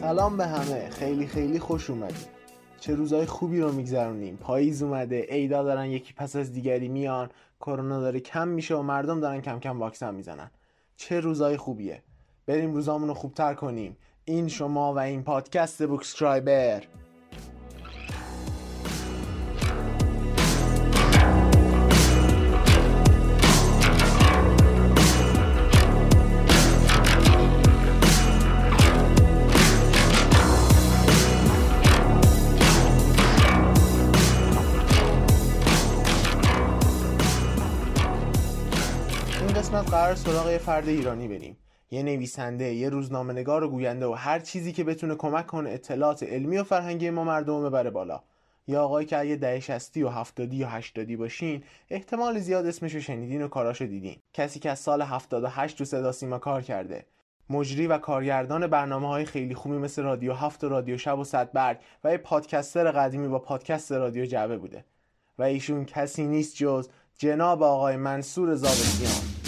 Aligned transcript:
سلام 0.00 0.36
به 0.36 0.46
همه. 0.46 0.90
خیلی 0.90 1.26
خیلی 1.26 1.58
خوش 1.58 1.90
اومدیم 1.90 2.28
چه 2.80 2.94
روزای 2.94 3.26
خوبی 3.26 3.60
رو 3.60 3.72
میگذرونیم. 3.72 4.36
پاییز 4.36 4.82
اومده. 4.82 5.22
عیدا 5.22 5.62
دارن 5.62 5.86
یکی 5.86 6.12
پس 6.12 6.36
از 6.36 6.52
دیگری 6.52 6.88
میان. 6.88 7.28
کرونا 7.60 8.00
داره 8.00 8.20
کم 8.20 8.48
میشه 8.48 8.74
و 8.74 8.82
مردم 8.82 9.20
دارن 9.20 9.40
کم 9.40 9.60
کم 9.60 9.80
واکسن 9.80 10.14
می‌زنن. 10.14 10.50
چه 10.96 11.20
روزای 11.20 11.56
خوبیه. 11.56 12.02
بریم 12.46 12.74
روزامون 12.74 13.08
رو 13.08 13.14
خوبتر 13.14 13.54
کنیم. 13.54 13.96
این 14.24 14.48
شما 14.48 14.94
و 14.94 14.98
این 14.98 15.22
پادکست 15.22 15.86
بوکسکرایبر. 15.86 16.82
یه 40.52 40.58
فرد 40.58 40.88
ایرانی 40.88 41.28
بریم. 41.28 41.56
یه 41.90 42.02
نویسنده 42.02 42.64
یه 42.64 42.88
روزنامه‌نگار 42.88 43.64
و 43.64 43.68
گوینده 43.68 44.06
و 44.06 44.12
هر 44.12 44.38
چیزی 44.38 44.72
که 44.72 44.84
بتونه 44.84 45.14
کمک 45.14 45.46
کنه 45.46 45.70
اطلاعات 45.70 46.22
علمی 46.22 46.58
و 46.58 46.64
فرهنگی 46.64 47.10
ما 47.10 47.24
مردم 47.24 47.62
رو 47.62 47.70
ببره 47.70 47.90
بالا. 47.90 48.22
یا 48.66 48.84
آقایی 48.84 49.06
که 49.06 49.18
اگه 49.18 49.36
دهه 49.36 49.60
60 49.60 49.96
و 49.96 50.08
70 50.08 50.52
یا 50.52 50.68
80 50.68 51.16
باشین 51.16 51.62
احتمال 51.90 52.38
زیاد 52.38 52.66
اسمش 52.66 52.94
رو 52.94 53.00
شنیدین 53.00 53.42
و 53.42 53.48
کاراشو 53.48 53.84
دیدین. 53.84 54.16
کسی 54.32 54.60
که 54.60 54.70
از 54.70 54.78
سال 54.78 55.02
78 55.02 55.78
تو 55.78 55.84
صدا 55.84 56.12
سیما 56.12 56.38
کار 56.38 56.62
کرده. 56.62 57.04
مجری 57.50 57.86
و 57.86 57.98
کارگردان 57.98 58.66
برنامه 58.66 59.08
های 59.08 59.24
خیلی 59.24 59.54
خوبی 59.54 59.76
مثل 59.76 60.02
رادیو 60.02 60.32
هفت 60.32 60.64
و 60.64 60.68
رادیو 60.68 60.98
شب 60.98 61.18
و 61.18 61.24
صد 61.24 61.52
برگ 61.52 61.78
و 62.04 62.12
یه 62.12 62.18
پادکستر 62.18 62.90
قدیمی 62.90 63.28
با 63.28 63.38
پادکست 63.38 63.92
رادیو 63.92 64.24
جعبه 64.24 64.58
بوده. 64.58 64.84
و 65.38 65.42
ایشون 65.42 65.84
کسی 65.84 66.26
نیست 66.26 66.56
جز 66.56 66.88
جناب 67.18 67.62
آقای 67.62 67.96
منصور 67.96 68.54
زابطیان. 68.54 69.39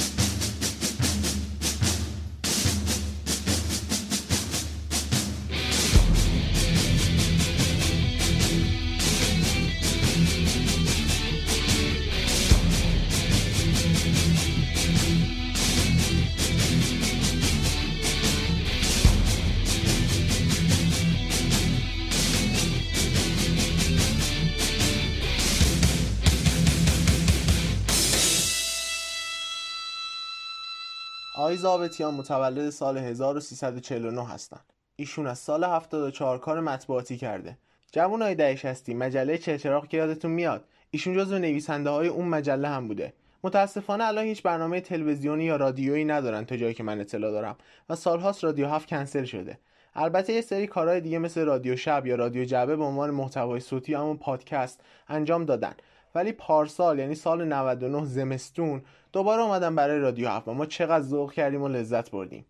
آقای 31.52 31.62
زابطیان 31.62 32.14
متولد 32.14 32.70
سال 32.70 32.98
1349 32.98 34.28
هستند. 34.28 34.72
ایشون 34.96 35.26
از 35.26 35.38
سال 35.38 35.64
74 35.64 36.38
کار 36.38 36.60
مطبوعاتی 36.60 37.16
کرده. 37.16 37.58
جوانای 37.92 38.34
دهه 38.34 38.56
60 38.56 38.90
مجله 38.90 39.38
چرچراغ 39.38 39.88
که 39.88 39.96
یادتون 39.96 40.30
میاد 40.30 40.64
ایشون 40.90 41.14
جزو 41.14 41.38
نویسنده 41.38 41.90
های 41.90 42.08
اون 42.08 42.28
مجله 42.28 42.68
هم 42.68 42.88
بوده. 42.88 43.12
متاسفانه 43.44 44.04
الان 44.04 44.24
هیچ 44.24 44.42
برنامه 44.42 44.80
تلویزیونی 44.80 45.44
یا 45.44 45.56
رادیویی 45.56 46.04
ندارن 46.04 46.44
تا 46.44 46.56
جایی 46.56 46.74
که 46.74 46.82
من 46.82 47.00
اطلاع 47.00 47.30
دارم 47.30 47.56
و 47.88 47.96
سالهاست 47.96 48.44
رادیو 48.44 48.66
هفت 48.66 48.88
کنسل 48.88 49.24
شده. 49.24 49.58
البته 49.94 50.32
یه 50.32 50.40
سری 50.40 50.66
کارهای 50.66 51.00
دیگه 51.00 51.18
مثل 51.18 51.44
رادیو 51.44 51.76
شب 51.76 52.06
یا 52.06 52.14
رادیو 52.14 52.44
جعبه 52.44 52.76
به 52.76 52.84
عنوان 52.84 53.10
محتوای 53.10 53.60
صوتی 53.60 53.94
همون 53.94 54.16
پادکست 54.16 54.80
انجام 55.08 55.44
دادن 55.44 55.74
ولی 56.14 56.32
پارسال 56.32 56.98
یعنی 56.98 57.14
سال 57.14 57.44
99 57.44 58.04
زمستون 58.04 58.82
دوباره 59.12 59.42
اومدم 59.42 59.74
برای 59.74 59.98
رادیو 59.98 60.28
هفت 60.28 60.48
ما 60.48 60.66
چقدر 60.66 61.04
ذوق 61.04 61.32
کردیم 61.32 61.62
و 61.62 61.68
لذت 61.68 62.10
بردیم. 62.10 62.46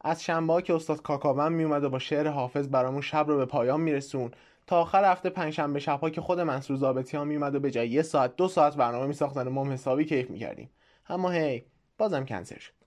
از 0.00 0.24
شنبه 0.24 0.62
که 0.62 0.74
استاد 0.74 1.02
کاکاون 1.02 1.52
میومد 1.52 1.84
و 1.84 1.90
با 1.90 1.98
شعر 1.98 2.28
حافظ 2.28 2.68
برامون 2.68 3.00
شب 3.00 3.24
رو 3.28 3.36
به 3.36 3.46
پایان 3.46 3.80
میرسون 3.80 4.30
تا 4.66 4.80
آخر 4.80 5.12
هفته 5.12 5.30
پنجشنبه 5.30 5.80
شبها 5.80 6.10
که 6.10 6.20
خود 6.20 6.40
منصور 6.40 6.76
زابطیان 6.76 7.28
میومد 7.28 7.54
و 7.54 7.60
به 7.60 7.70
جای 7.70 7.88
یه 7.88 8.02
ساعت 8.02 8.36
دو 8.36 8.48
ساعت 8.48 8.76
برنامه 8.76 9.06
میساختن 9.06 9.46
و 9.46 9.50
ما 9.50 9.72
حسابی 9.72 10.04
کیف 10.04 10.30
می‌کردیم. 10.30 10.70
اما 11.08 11.30
هی 11.30 11.64
بازم 11.98 12.24
کنسل 12.24 12.58
شد. 12.58 12.83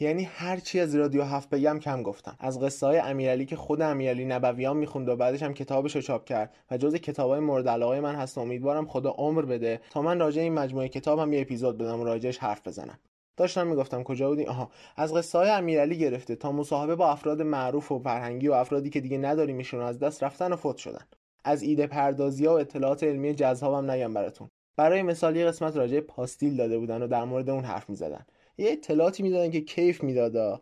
یعنی 0.00 0.24
هر 0.24 0.56
چی 0.56 0.80
از 0.80 0.94
رادیو 0.94 1.22
هفت 1.22 1.50
بگم 1.50 1.78
کم 1.78 2.02
گفتم. 2.02 2.36
از 2.40 2.60
قصه 2.60 2.86
های 2.86 2.98
امیرعلی 2.98 3.46
که 3.46 3.56
خود 3.56 3.82
امیرعلی 3.82 4.24
نبویان 4.24 4.76
می‌خوند 4.76 5.08
و 5.08 5.16
بعدش 5.16 5.42
هم 5.42 5.54
کتابش 5.54 5.96
رو 5.96 6.02
چاپ 6.02 6.24
کرد 6.24 6.54
و 6.70 6.76
جز 6.76 6.94
کتابای 6.94 7.40
مورد 7.40 7.68
علاقه 7.68 8.00
من 8.00 8.14
هست 8.14 8.38
امیدوارم 8.38 8.86
خدا 8.86 9.10
عمر 9.10 9.42
بده 9.42 9.80
تا 9.90 10.02
من 10.02 10.18
راجع 10.18 10.42
این 10.42 10.52
مجموعه 10.52 10.88
کتاب 10.88 11.18
هم 11.18 11.32
یه 11.32 11.40
اپیزود 11.40 11.78
بدم 11.78 12.00
و 12.00 12.04
راجعش 12.04 12.38
حرف 12.38 12.68
بزنم. 12.68 12.98
داشتم 13.36 13.66
می‌گفتم 13.66 14.02
کجا 14.02 14.28
بودیم 14.28 14.48
آها. 14.48 14.70
از 14.96 15.14
قصه 15.14 15.38
های 15.38 15.50
امیرعلی 15.50 15.98
گرفته 15.98 16.36
تا 16.36 16.52
مصاحبه 16.52 16.94
با 16.94 17.10
افراد 17.10 17.42
معروف 17.42 17.92
و 17.92 17.98
فرهنگی 17.98 18.48
و 18.48 18.52
افرادی 18.52 18.90
که 18.90 19.00
دیگه 19.00 19.18
نداریمشون 19.18 19.80
از 19.80 19.98
دست 19.98 20.22
رفتن 20.22 20.52
و 20.52 20.56
فوت 20.56 20.76
شدن. 20.76 21.04
از 21.44 21.62
ایده 21.62 21.86
پردازی 21.86 22.46
و 22.46 22.50
اطلاعات 22.50 23.04
علمی 23.04 23.34
جذابم 23.34 23.90
نگم 23.90 24.14
براتون. 24.14 24.48
برای 24.76 25.02
مثال 25.02 25.36
یه 25.36 25.46
قسمت 25.46 25.76
راجع 25.76 26.00
پاستیل 26.00 26.56
داده 26.56 26.78
بودن 26.78 27.02
و 27.02 27.06
در 27.06 27.24
مورد 27.24 27.50
اون 27.50 27.64
حرف 27.64 27.90
می‌زدن. 27.90 28.26
یه 28.58 28.72
اطلاعاتی 28.72 29.22
می‌دادن 29.22 29.50
که 29.50 29.60
کیف 29.60 30.02
میدادا 30.02 30.60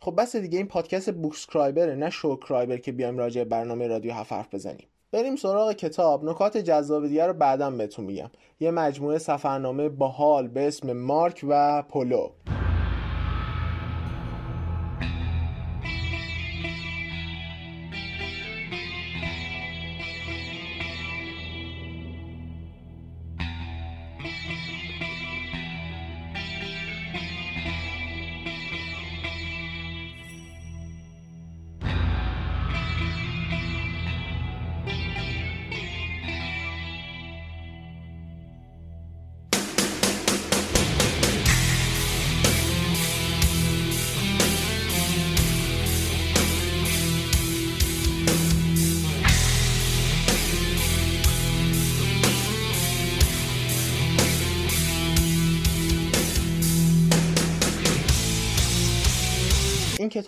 خب 0.00 0.14
بس 0.20 0.36
دیگه 0.36 0.58
این 0.58 0.66
پادکست 0.66 1.12
بوکسکرایبره 1.12 1.94
نه 1.94 2.10
شوکرایبر 2.10 2.76
که 2.76 2.92
بیایم 2.92 3.18
راجع 3.18 3.44
برنامه 3.44 3.86
رادیو 3.86 4.12
هفت 4.12 4.32
حرف 4.32 4.54
بزنیم. 4.54 4.86
بریم 5.12 5.36
سراغ 5.36 5.72
کتاب. 5.72 6.24
نکات 6.24 6.56
جذاب 6.56 7.06
دیگه 7.06 7.26
رو 7.26 7.32
بعدا 7.32 7.70
بهتون 7.70 8.04
میگم. 8.04 8.30
یه 8.60 8.70
مجموعه 8.70 9.18
سفرنامه 9.18 9.88
باحال 9.88 10.48
به 10.48 10.68
اسم 10.68 10.92
مارک 10.92 11.44
و 11.48 11.82
پولو. 11.82 12.30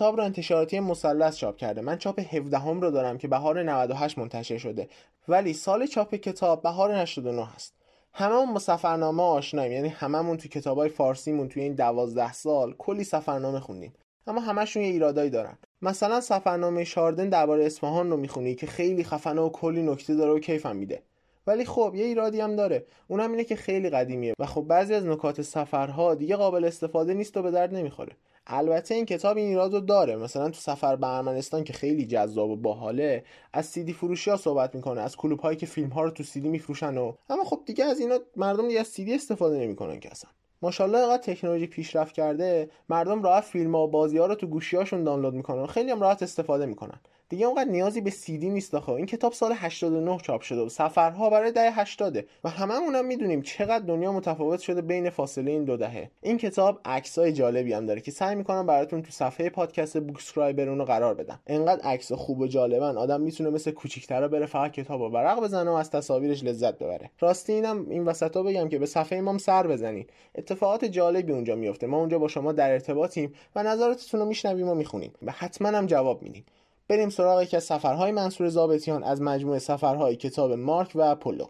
کتاب 0.01 0.17
رو 0.17 0.23
انتشاراتی 0.23 0.79
مثلث 0.79 1.37
چاپ 1.37 1.57
کرده. 1.57 1.81
من 1.81 1.97
چاپ 1.97 2.19
17 2.19 2.57
هم 2.57 2.81
رو 2.81 2.91
دارم 2.91 3.17
که 3.17 3.27
بهار 3.27 3.63
98 3.63 4.17
منتشر 4.17 4.57
شده. 4.57 4.87
ولی 5.27 5.53
سال 5.53 5.85
چاپ 5.85 6.15
کتاب 6.15 6.61
بهار 6.61 6.91
89 6.91 7.45
هست. 7.45 7.73
هممون 8.13 8.53
با 8.53 8.59
سفرنامه 8.59 9.23
آشناییم. 9.23 9.73
یعنی 9.73 9.87
هممون 9.87 10.37
تو 10.37 10.49
کتابای 10.49 10.89
فارسیمون 10.89 11.49
توی 11.49 11.63
این 11.63 11.75
12 11.75 12.33
سال 12.33 12.75
کلی 12.77 13.03
سفرنامه 13.03 13.59
خوندیم. 13.59 13.93
اما 14.27 14.41
همشون 14.41 14.83
یه 14.83 14.89
ایرادایی 14.89 15.29
دارن. 15.29 15.57
مثلا 15.81 16.21
سفرنامه 16.21 16.83
شاردن 16.83 17.29
درباره 17.29 17.65
اصفهان 17.65 18.09
رو 18.11 18.17
می‌خونی 18.17 18.55
که 18.55 18.67
خیلی 18.67 19.03
خفنه 19.03 19.41
و 19.41 19.49
کلی 19.49 19.83
نکته 19.83 20.15
داره 20.15 20.31
و 20.31 20.39
کیفم 20.39 20.75
میده. 20.75 21.01
ولی 21.47 21.65
خب 21.65 21.93
یه 21.95 22.05
ایرادی 22.05 22.41
هم 22.41 22.55
داره. 22.55 22.85
اونم 23.07 23.31
اینه 23.31 23.43
که 23.43 23.55
خیلی 23.55 23.89
قدیمیه 23.89 24.33
و 24.39 24.45
خب 24.45 24.61
بعضی 24.61 24.93
از 24.93 25.05
نکات 25.05 25.41
سفرها 25.41 26.15
دیگه 26.15 26.35
قابل 26.35 26.65
استفاده 26.65 27.13
نیست 27.13 27.37
و 27.37 27.41
به 27.41 27.51
درد 27.51 27.75
نمی‌خوره. 27.75 28.15
البته 28.47 28.95
این 28.95 29.05
کتاب 29.05 29.37
این 29.37 29.47
ایراد 29.47 29.73
رو 29.73 29.79
داره. 29.79 30.15
مثلا 30.15 30.49
تو 30.49 30.59
سفر 30.59 30.95
به 30.95 31.07
ارمنستان 31.07 31.63
که 31.63 31.73
خیلی 31.73 32.05
جذاب 32.05 32.49
و 32.49 32.55
باحاله 32.55 33.23
از 33.53 33.65
سیدی 33.65 33.93
فروشی 33.93 34.29
ها 34.29 34.37
صحبت 34.37 34.75
می‌کنه 34.75 35.01
از 35.01 35.15
کلوب 35.15 35.39
هایی 35.39 35.57
که 35.57 35.65
فیلم 35.65 35.89
ها 35.89 36.03
رو 36.03 36.09
تو 36.09 36.23
سیدی 36.23 36.49
میفروشن 36.49 36.97
و 36.97 37.13
اما 37.29 37.43
خب 37.43 37.61
دیگه 37.65 37.85
از 37.85 37.99
اینا 37.99 38.19
مردم 38.35 38.67
دیگه 38.67 38.79
از 38.79 38.87
سیدی 38.87 39.13
استفاده 39.15 39.57
نمی‌کنن 39.57 39.99
که 39.99 40.11
اصلا. 40.11 40.31
ماشاءالله 40.61 40.99
اینقدر 40.99 41.33
تکنولوژی 41.33 41.67
پیشرفت 41.67 42.13
کرده 42.13 42.69
مردم 42.89 43.23
راحت 43.23 43.43
فیلم 43.43 43.75
ها 43.75 43.83
و 43.83 43.87
بازی 43.87 44.17
ها 44.17 44.25
رو 44.25 44.35
تو 44.35 44.47
گوشی 44.47 44.77
هاشون 44.77 45.03
دانلود 45.03 45.33
می‌کنن 45.33 45.65
خیلی 45.65 45.91
هم 45.91 46.01
راحت 46.01 46.23
استفاده 46.23 46.65
می‌کنن. 46.65 46.99
دیگه 47.31 47.45
اونقدر 47.45 47.69
نیازی 47.69 48.01
به 48.01 48.09
سیدی 48.09 48.49
نیست 48.49 48.75
آخه. 48.75 48.91
این 48.91 49.05
کتاب 49.05 49.33
سال 49.33 49.51
89 49.55 50.17
چاپ 50.17 50.41
شده 50.41 50.61
و 50.61 50.69
سفرها 50.69 51.29
برای 51.29 51.51
دهه 51.51 51.79
80 51.79 52.25
و 52.43 52.49
هممون 52.49 52.95
هم 52.95 53.05
می‌دونیم 53.05 53.41
چقدر 53.41 53.85
دنیا 53.85 54.11
متفاوت 54.11 54.59
شده 54.59 54.81
بین 54.81 55.09
فاصله 55.09 55.51
این 55.51 55.63
دو 55.63 55.77
دهه. 55.77 56.11
این 56.21 56.37
کتاب 56.37 56.79
عکسای 56.85 57.33
جالبی 57.33 57.73
هم 57.73 57.85
داره 57.85 58.01
که 58.01 58.11
سعی 58.11 58.35
می‌کنم 58.35 58.65
براتون 58.65 59.01
تو 59.01 59.11
صفحه 59.11 59.49
پادکست 59.49 59.99
بوکسکرایبر 59.99 60.69
اونو 60.69 60.85
قرار 60.85 61.13
بدم. 61.13 61.39
انقدر 61.47 61.81
عکس 61.81 62.11
خوب 62.11 62.39
و 62.39 62.47
جالبن. 62.47 62.97
آدم 62.97 63.21
می‌تونه 63.21 63.49
مثل 63.49 63.71
کوچیکترا 63.71 64.27
بره 64.27 64.45
فقط 64.45 64.71
کتابو 64.71 65.05
ورق 65.05 65.43
بزنه 65.43 65.71
و 65.71 65.73
از 65.73 65.89
تصاویرش 65.89 66.43
لذت 66.43 66.79
ببره. 66.79 67.09
راستی 67.19 67.53
اینم 67.53 67.89
این 67.89 68.05
وسطا 68.05 68.43
بگم 68.43 68.69
که 68.69 68.79
به 68.79 68.85
صفحه 68.85 69.21
ما 69.21 69.37
سر 69.37 69.67
بزنید 69.67 70.09
اتفاقات 70.35 70.85
جالبی 70.85 71.33
اونجا 71.33 71.55
میفته 71.55 71.87
ما 71.87 71.97
اونجا 71.97 72.19
با 72.19 72.27
شما 72.27 72.51
در 72.51 72.71
ارتباطیم 72.71 73.33
و 73.55 73.63
نظراتتون 73.63 74.19
رو 74.19 74.25
میشنویم 74.25 74.69
و 74.69 74.75
می‌خونیم. 74.75 75.13
و 75.25 75.31
حتما 75.31 75.69
هم 75.69 75.85
جواب 75.85 76.23
میدیم 76.23 76.45
بریم 76.91 77.09
سراغ 77.09 77.41
یکی 77.41 77.57
از 77.57 77.63
سفرهای 77.63 78.11
منصور 78.11 78.49
زابطیان 78.49 79.03
از 79.03 79.21
مجموعه 79.21 79.59
سفرهای 79.59 80.15
کتاب 80.15 80.51
مارک 80.51 80.91
و 80.95 81.15
پولو. 81.15 81.45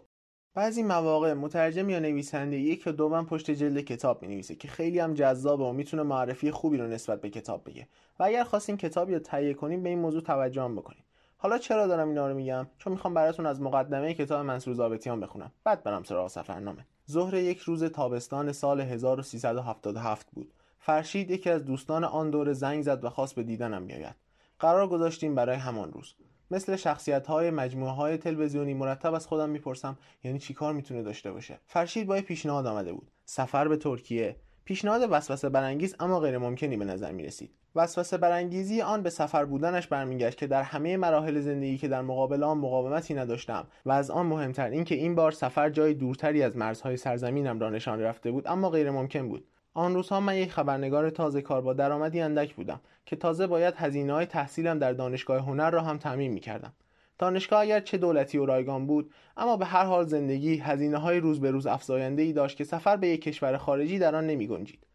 بعضی 0.54 0.82
مواقع 0.82 1.32
مترجم 1.32 1.90
یا 1.90 1.98
نویسنده 1.98 2.56
یک 2.56 2.86
یا 2.86 2.92
دو 2.92 3.08
من 3.08 3.26
پشت 3.26 3.50
جلد 3.50 3.80
کتاب 3.80 4.22
می 4.22 4.28
نویسه 4.28 4.54
که 4.54 4.68
خیلی 4.68 4.98
هم 4.98 5.14
جذابه 5.14 5.64
و 5.64 5.72
می‌تونه 5.72 6.02
معرفی 6.02 6.50
خوبی 6.50 6.76
رو 6.76 6.86
نسبت 6.86 7.20
به 7.20 7.30
کتاب 7.30 7.64
بگه. 7.64 7.88
و 8.18 8.22
اگر 8.22 8.44
خواستین 8.44 8.76
کتاب 8.76 9.10
یا 9.10 9.18
تهیه 9.18 9.54
کنیم 9.54 9.82
به 9.82 9.88
این 9.88 9.98
موضوع 9.98 10.22
توجه 10.22 10.62
هم 10.62 10.76
بکنیم. 10.76 11.04
حالا 11.36 11.58
چرا 11.58 11.86
دارم 11.86 12.08
اینا 12.08 12.28
رو 12.28 12.34
میگم؟ 12.34 12.66
چون 12.78 12.92
می‌خوام 12.92 13.14
براتون 13.14 13.46
از 13.46 13.60
مقدمه 13.60 14.14
کتاب 14.14 14.46
منصور 14.46 14.74
زابطیان 14.74 15.20
بخونم. 15.20 15.52
بعد 15.64 15.82
برم 15.82 16.02
سراغ 16.02 16.28
سفرنامه. 16.28 16.86
ظهر 17.10 17.34
یک 17.34 17.58
روز 17.58 17.84
تابستان 17.84 18.52
سال 18.52 18.80
1377 18.80 20.26
بود. 20.32 20.52
فرشید 20.78 21.30
یکی 21.30 21.50
از 21.50 21.64
دوستان 21.64 22.04
آن 22.04 22.30
دور 22.30 22.52
زنگ 22.52 22.82
زد 22.82 23.04
و 23.04 23.10
خواست 23.10 23.34
به 23.34 23.42
دیدنم 23.42 23.86
بیاید. 23.86 24.21
قرار 24.62 24.88
گذاشتیم 24.88 25.34
برای 25.34 25.56
همان 25.56 25.92
روز 25.92 26.14
مثل 26.50 26.76
شخصیت 26.76 27.26
های 27.26 27.50
مجموعه 27.50 27.92
های 27.92 28.16
تلویزیونی 28.16 28.74
مرتب 28.74 29.14
از 29.14 29.26
خودم 29.26 29.50
می‌پرسم 29.50 29.98
یعنی 30.24 30.38
چیکار 30.38 30.72
می‌تونه 30.72 31.02
داشته 31.02 31.32
باشه 31.32 31.60
فرشید 31.66 32.06
با 32.06 32.20
پیشنهاد 32.20 32.66
آمده 32.66 32.92
بود 32.92 33.10
سفر 33.24 33.68
به 33.68 33.76
ترکیه 33.76 34.36
پیشنهاد 34.64 35.08
وسوسه 35.10 35.48
برانگیز 35.48 35.96
اما 36.00 36.20
غیر 36.20 36.38
ممکنی 36.38 36.76
به 36.76 36.84
نظر 36.84 37.12
می 37.12 37.22
رسید. 37.22 37.50
وسوسه 37.74 38.16
برانگیزی 38.16 38.80
آن 38.80 39.02
به 39.02 39.10
سفر 39.10 39.44
بودنش 39.44 39.86
برمیگشت 39.86 40.38
که 40.38 40.46
در 40.46 40.62
همه 40.62 40.96
مراحل 40.96 41.40
زندگی 41.40 41.78
که 41.78 41.88
در 41.88 42.02
مقابل 42.02 42.42
آن 42.42 42.58
مقاومتی 42.58 43.14
نداشتم 43.14 43.66
و 43.86 43.92
از 43.92 44.10
آن 44.10 44.26
مهمتر 44.26 44.68
اینکه 44.68 44.94
این 44.94 45.14
بار 45.14 45.32
سفر 45.32 45.70
جای 45.70 45.94
دورتری 45.94 46.42
از 46.42 46.56
مرزهای 46.56 46.96
سرزمینم 46.96 47.60
را 47.60 47.70
نشان 47.70 48.00
رفته 48.00 48.30
بود 48.30 48.48
اما 48.48 48.70
غیر 48.70 48.90
ممکن 48.90 49.28
بود. 49.28 49.44
آن 49.74 49.94
روزها 49.94 50.20
من 50.20 50.36
یک 50.36 50.52
خبرنگار 50.52 51.10
تازه 51.10 51.42
کار 51.42 51.60
با 51.60 51.72
درآمدی 51.72 52.20
اندک 52.20 52.54
بودم 52.54 52.80
که 53.06 53.16
تازه 53.16 53.46
باید 53.46 53.74
هزینه 53.76 54.12
های 54.12 54.26
تحصیلم 54.26 54.78
در 54.78 54.92
دانشگاه 54.92 55.44
هنر 55.44 55.70
را 55.70 55.82
هم 55.82 55.98
تعمین 55.98 56.32
می 56.32 56.40
کردم. 56.40 56.72
دانشگاه 57.18 57.60
اگر 57.60 57.80
چه 57.80 57.98
دولتی 57.98 58.38
و 58.38 58.46
رایگان 58.46 58.86
بود 58.86 59.12
اما 59.36 59.56
به 59.56 59.64
هر 59.64 59.84
حال 59.84 60.06
زندگی 60.06 60.56
هزینه 60.56 60.98
های 60.98 61.20
روز 61.20 61.40
به 61.40 61.50
روز 61.50 61.66
افزاینده 61.66 62.22
ای 62.22 62.32
داشت 62.32 62.56
که 62.56 62.64
سفر 62.64 62.96
به 62.96 63.08
یک 63.08 63.22
کشور 63.22 63.56
خارجی 63.56 63.98
در 63.98 64.16
آن 64.16 64.26
نمی 64.26 64.46
گنجید. 64.46 64.86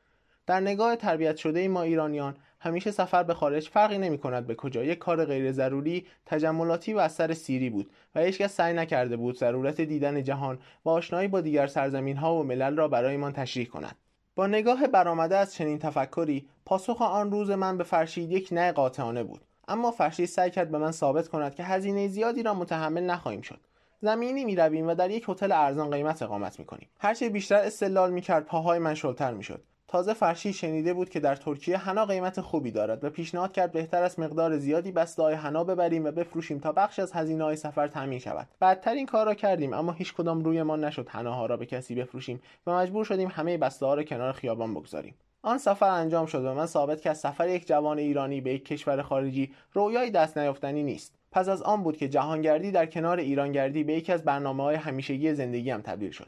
در 0.46 0.60
نگاه 0.60 0.96
تربیت 0.96 1.38
شده 1.38 1.68
ما 1.68 1.82
ایرانیان 1.82 2.36
همیشه 2.60 2.92
سفر 2.92 3.24
به 3.24 3.34
خارج 3.34 3.70
فرقی 3.70 3.98
نمی 3.98 4.18
کند 4.18 4.48
به 4.48 4.56
کجا 4.56 4.84
یک 4.84 4.98
کار 4.98 5.26
غیر 5.26 5.52
ضروری 5.52 6.06
تجملاتی 6.26 6.94
و 6.94 6.98
اثر 6.98 7.34
سیری 7.34 7.70
بود 7.70 7.92
و 8.16 8.20
هیچکس 8.20 8.56
سعی 8.56 8.74
نکرده 8.74 9.18
بود 9.18 9.38
ضرورت 9.38 9.82
دیدن 9.82 10.24
جهان 10.24 10.60
و 10.86 10.90
آشنایی 10.90 11.28
با 11.28 11.42
دیگر 11.42 11.68
سرزمین 11.68 12.18
ها 12.18 12.36
و 12.36 12.44
ملل 12.44 12.76
را 12.76 12.88
برایمان 12.88 13.34
تشریح 13.34 13.68
کند 13.68 13.96
با 14.38 14.48
نگاه 14.48 14.88
برآمده 14.88 15.38
از 15.38 15.54
چنین 15.54 15.80
تفکری 15.80 16.50
پاسخ 16.66 17.02
آن 17.02 17.32
روز 17.32 17.50
من 17.50 17.78
به 17.78 17.84
فرشید 17.84 18.32
یک 18.32 18.50
نه 18.52 18.72
قاطعانه 18.72 19.24
بود. 19.24 19.42
اما 19.68 19.92
فرشید 19.92 20.26
سعی 20.26 20.52
کرد 20.52 20.72
به 20.72 20.78
من 20.78 20.92
ثابت 20.92 21.28
کند 21.28 21.56
که 21.56 21.64
هزینه 21.64 22.08
زیادی 22.08 22.44
را 22.44 22.54
متحمل 22.54 23.04
نخواهیم 23.04 23.42
شد. 23.42 23.60
زمینی 24.02 24.46
می 24.46 24.56
رویم 24.56 24.88
و 24.88 24.96
در 24.96 25.12
یک 25.12 25.26
هتل 25.30 25.52
ارزان 25.52 25.90
قیمت 25.90 26.22
اقامت 26.22 26.60
می 26.60 26.66
کنیم 26.66 26.88
هرچه 27.00 27.30
بیشتر 27.30 27.56
استدلال 27.56 28.12
می 28.12 28.22
کرد 28.22 28.46
پاهای 28.46 28.80
من 28.80 28.94
شلتر 28.94 29.34
می 29.34 29.44
شد 29.44 29.64
تازه 29.88 30.14
فرشی 30.14 30.54
شنیده 30.54 30.94
بود 30.94 31.10
که 31.10 31.20
در 31.20 31.36
ترکیه 31.36 31.78
حنا 31.78 32.06
قیمت 32.06 32.42
خوبی 32.42 32.72
دارد 32.72 33.04
و 33.04 33.10
پیشنهاد 33.10 33.52
کرد 33.52 33.72
بهتر 33.72 34.04
است 34.04 34.20
مقدار 34.20 34.58
زیادی 34.58 34.92
بسته 34.92 35.24
های 35.24 35.34
حنا 35.34 35.64
ببریم 35.64 36.06
و 36.06 36.12
بفروشیم 36.12 36.60
تا 36.60 36.72
بخش 36.72 37.00
از 37.00 37.12
هزینه 37.12 37.44
های 37.44 37.56
سفر 37.56 37.88
تامین 37.88 38.20
شود. 38.20 38.48
بعدتر 38.60 38.94
این 38.94 39.06
کار 39.06 39.26
را 39.26 39.34
کردیم 39.34 39.74
اما 39.74 39.92
هیچ 39.92 40.14
کدام 40.14 40.44
روی 40.44 40.64
ما 40.64 40.76
نشد 40.76 41.10
حناها 41.10 41.46
را 41.46 41.58
به 41.58 41.66
کسی 41.66 41.96
بفروشیم 41.96 42.42
و 42.68 42.72
مجبور 42.72 43.06
شدیم 43.06 43.30
همه 43.32 43.58
بسته 43.58 43.86
ها 43.86 43.94
را 43.94 44.04
کنار 44.04 44.32
خیابان 44.34 44.74
بگذاریم. 44.74 45.16
آن 45.42 45.58
سفر 45.58 45.90
انجام 45.90 46.26
شد 46.26 46.46
و 46.46 46.54
من 46.54 46.66
ثابت 46.66 47.02
که 47.02 47.14
سفر 47.14 47.50
یک 47.50 47.68
جوان 47.68 48.00
ایرانی 48.00 48.42
به 48.42 48.54
یک 48.54 48.66
کشور 48.66 49.02
خارجی 49.02 49.54
رویای 49.74 50.12
دست 50.12 50.38
نیافتنی 50.38 50.84
نیست. 50.84 51.14
پس 51.32 51.50
از 51.50 51.62
آن 51.62 51.84
بود 51.84 51.98
که 51.98 52.10
جهانگردی 52.10 52.72
در 52.72 52.86
کنار 52.86 53.18
ایرانگردی 53.18 53.84
به 53.84 53.94
یکی 53.94 54.12
از 54.12 54.24
برنامه 54.24 54.64
های 54.64 54.76
همیشگی 54.76 55.34
زندگیم 55.34 55.82
تبدیل 55.82 56.12
شد. 56.12 56.28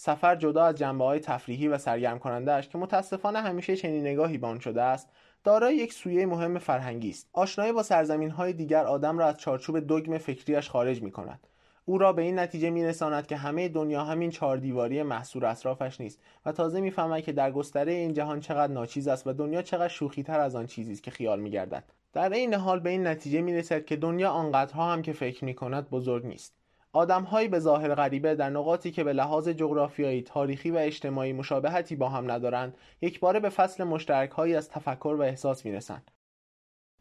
سفر 0.00 0.36
جدا 0.36 0.64
از 0.64 0.74
جنبه 0.74 1.04
های 1.04 1.20
تفریحی 1.20 1.68
و 1.68 1.78
سرگرم 1.78 2.18
کنندهش 2.18 2.68
که 2.68 2.78
متاسفانه 2.78 3.40
همیشه 3.40 3.76
چنین 3.76 4.06
نگاهی 4.06 4.38
به 4.38 4.46
آن 4.46 4.58
شده 4.58 4.82
است 4.82 5.08
دارای 5.44 5.76
یک 5.76 5.92
سویه 5.92 6.26
مهم 6.26 6.58
فرهنگی 6.58 7.10
است. 7.10 7.28
آشنایی 7.32 7.72
با 7.72 7.82
سرزمین 7.82 8.30
های 8.30 8.52
دیگر 8.52 8.84
آدم 8.84 9.18
را 9.18 9.26
از 9.26 9.36
چارچوب 9.36 9.78
دوگم 9.78 10.18
فکریش 10.18 10.70
خارج 10.70 11.02
می 11.02 11.10
کند 11.10 11.46
او 11.84 11.98
را 11.98 12.12
به 12.12 12.22
این 12.22 12.38
نتیجه 12.38 12.70
می 12.70 12.84
رساند 12.84 13.26
که 13.26 13.36
همه 13.36 13.68
دنیا 13.68 14.04
همین 14.04 14.30
چهار 14.30 14.56
دیواری 14.56 15.02
محصور 15.02 15.44
اطرافش 15.44 16.00
نیست 16.00 16.20
و 16.46 16.52
تازه 16.52 16.80
می‌فهمد 16.80 17.22
که 17.22 17.32
در 17.32 17.50
گستره 17.50 17.92
این 17.92 18.12
جهان 18.12 18.40
چقدر 18.40 18.72
ناچیز 18.72 19.08
است 19.08 19.26
و 19.26 19.32
دنیا 19.32 19.62
چقدر 19.62 19.88
شوخی 19.88 20.22
تر 20.22 20.40
از 20.40 20.54
آن 20.54 20.66
چیزی 20.66 20.92
است 20.92 21.02
که 21.02 21.10
خیال 21.10 21.40
می 21.40 21.50
گردد. 21.50 21.84
در 22.12 22.32
این 22.32 22.54
حال 22.54 22.80
به 22.80 22.90
این 22.90 23.06
نتیجه 23.06 23.40
می 23.40 23.54
رسد 23.54 23.84
که 23.84 23.96
دنیا 23.96 24.30
آنقدرها 24.30 24.92
هم 24.92 25.02
که 25.02 25.12
فکر 25.12 25.44
می 25.44 25.54
کند 25.54 25.90
بزرگ 25.90 26.26
نیست. 26.26 26.57
آدمهایی 26.92 27.48
به 27.48 27.58
ظاهر 27.58 27.94
غریبه 27.94 28.34
در 28.34 28.50
نقاطی 28.50 28.90
که 28.90 29.04
به 29.04 29.12
لحاظ 29.12 29.48
جغرافیایی، 29.48 30.22
تاریخی 30.22 30.70
و 30.70 30.76
اجتماعی 30.76 31.32
مشابهتی 31.32 31.96
با 31.96 32.08
هم 32.08 32.30
ندارند، 32.30 32.76
یکباره 33.00 33.40
به 33.40 33.48
فصل 33.48 33.84
مشترکهایی 33.84 34.54
از 34.54 34.68
تفکر 34.68 35.16
و 35.18 35.22
احساس 35.22 35.66
می‌رسند. 35.66 36.10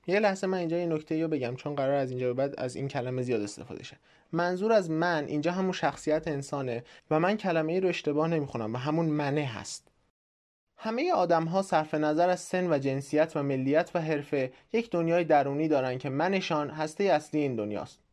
یه 0.07 0.19
لحظه 0.19 0.47
من 0.47 0.57
اینجا 0.57 0.77
یه 0.77 0.85
نکته 0.85 1.21
رو 1.21 1.27
بگم 1.27 1.55
چون 1.55 1.75
قرار 1.75 1.95
از 1.95 2.09
اینجا 2.09 2.27
به 2.27 2.33
بعد 2.33 2.59
از 2.59 2.75
این 2.75 2.87
کلمه 2.87 3.21
زیاد 3.21 3.41
استفاده 3.41 3.83
شه. 3.83 3.97
منظور 4.31 4.71
از 4.71 4.91
من 4.91 5.25
اینجا 5.25 5.51
همون 5.51 5.71
شخصیت 5.71 6.27
انسانه 6.27 6.83
و 7.11 7.19
من 7.19 7.37
کلمه 7.37 7.73
ای 7.73 7.79
رو 7.79 7.89
اشتباه 7.89 8.27
نمی‌خونم 8.27 8.73
و 8.73 8.77
همون 8.77 9.05
منه 9.05 9.45
هست. 9.45 9.91
همه 10.77 11.11
آدم 11.13 11.45
ها 11.45 11.61
صرف 11.61 11.93
نظر 11.93 12.29
از 12.29 12.39
سن 12.39 12.73
و 12.73 12.79
جنسیت 12.79 13.31
و 13.35 13.43
ملیت 13.43 13.91
و 13.95 14.01
حرفه 14.01 14.51
یک 14.73 14.91
دنیای 14.91 15.23
درونی 15.23 15.67
دارن 15.67 15.97
که 15.97 16.09
منشان 16.09 16.69
هسته 16.69 17.03
اصلی 17.03 17.39
این 17.39 17.55
دنیاست. 17.55 18.06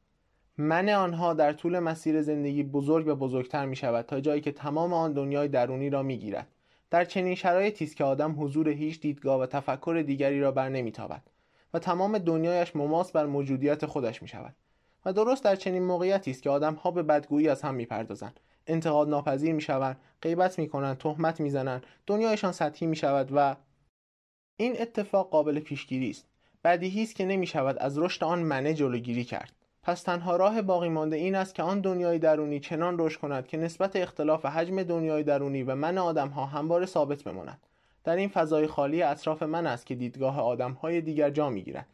من 0.59 0.89
آنها 0.89 1.35
در 1.35 1.53
طول 1.53 1.79
مسیر 1.79 2.23
زندگی 2.23 2.63
بزرگ 2.63 3.07
و 3.07 3.15
بزرگتر 3.15 3.67
می 3.67 3.77
شود 3.77 4.05
تا 4.05 4.21
جایی 4.21 4.41
که 4.41 4.53
تمام 4.53 4.93
آن 4.93 5.13
دنیای 5.13 5.49
درونی 5.49 5.91
را 5.91 6.03
می 6.03 6.19
گیرد. 6.19 6.47
در 6.91 7.05
چنین 7.05 7.35
شرایطی 7.35 7.85
است 7.85 7.97
که 7.97 8.05
آدم 8.05 8.43
حضور 8.43 8.69
هیچ 8.69 9.01
دیدگاه 9.01 9.41
و 9.41 9.47
تفکر 9.47 10.03
دیگری 10.07 10.41
را 10.41 10.53
بر 10.53 10.69
نمیتابد 10.69 11.23
و 11.75 11.79
تمام 11.79 12.19
دنیایش 12.19 12.77
مماس 12.77 13.13
بر 13.13 13.27
موجودیت 13.27 13.87
خودش 13.87 14.23
می 14.23 14.29
شود. 14.29 14.55
و 15.05 15.13
درست 15.13 15.45
در 15.45 15.57
چنین 15.57 15.83
موقعیتی 15.83 16.31
است 16.31 16.43
که 16.43 16.51
آدم 16.51 16.75
ها 16.75 16.91
به 16.91 17.03
بدگویی 17.03 17.49
از 17.49 17.63
هم 17.63 17.75
می‌پردازند 17.75 18.41
انتقاد 18.67 19.09
ناپذیر 19.09 19.53
می‌شوند 19.53 19.97
غیبت 20.23 20.59
می‌کنند 20.59 20.99
تهمت 20.99 21.41
می‌زنند 21.41 21.87
دنیایشان 22.07 22.53
سطحی 22.53 22.87
می 22.87 22.97
شود 22.97 23.29
و 23.35 23.57
این 24.57 24.77
اتفاق 24.81 25.31
قابل 25.31 25.61
پیشگیری 25.61 26.11
است 26.11 26.27
بدیهی 26.65 27.03
است 27.03 27.15
که 27.15 27.25
نمی 27.25 27.47
شود 27.47 27.79
از 27.79 27.99
رشد 27.99 28.25
آن 28.25 28.39
منه 28.39 28.75
جلوگیری 28.75 29.25
کرد 29.25 29.53
پس 29.85 30.03
تنها 30.03 30.37
راه 30.37 30.63
باقی 30.63 30.89
مانده 30.89 31.17
این 31.17 31.35
است 31.35 31.55
که 31.55 31.63
آن 31.63 31.81
دنیای 31.81 32.19
درونی 32.19 32.61
چنان 32.61 32.97
رشد 32.99 33.21
کند 33.21 33.47
که 33.47 33.57
نسبت 33.57 33.97
اختلاف 33.97 34.47
حجم 34.47 34.83
دنیای 34.83 35.23
درونی 35.23 35.63
و 35.63 35.75
من 35.75 35.99
آدم 35.99 36.29
ها 36.29 36.47
همواره 36.47 36.87
ثابت 36.87 37.23
بماند. 37.23 37.61
در 38.05 38.17
این 38.17 38.29
فضای 38.29 38.67
خالی 38.67 39.03
اطراف 39.03 39.43
من 39.43 39.67
است 39.67 39.87
که 39.87 39.95
دیدگاه 39.95 40.41
آدم 40.41 40.73
های 40.73 41.01
دیگر 41.01 41.31
جا 41.31 41.51
می 41.51 41.63
گیرد 41.63 41.87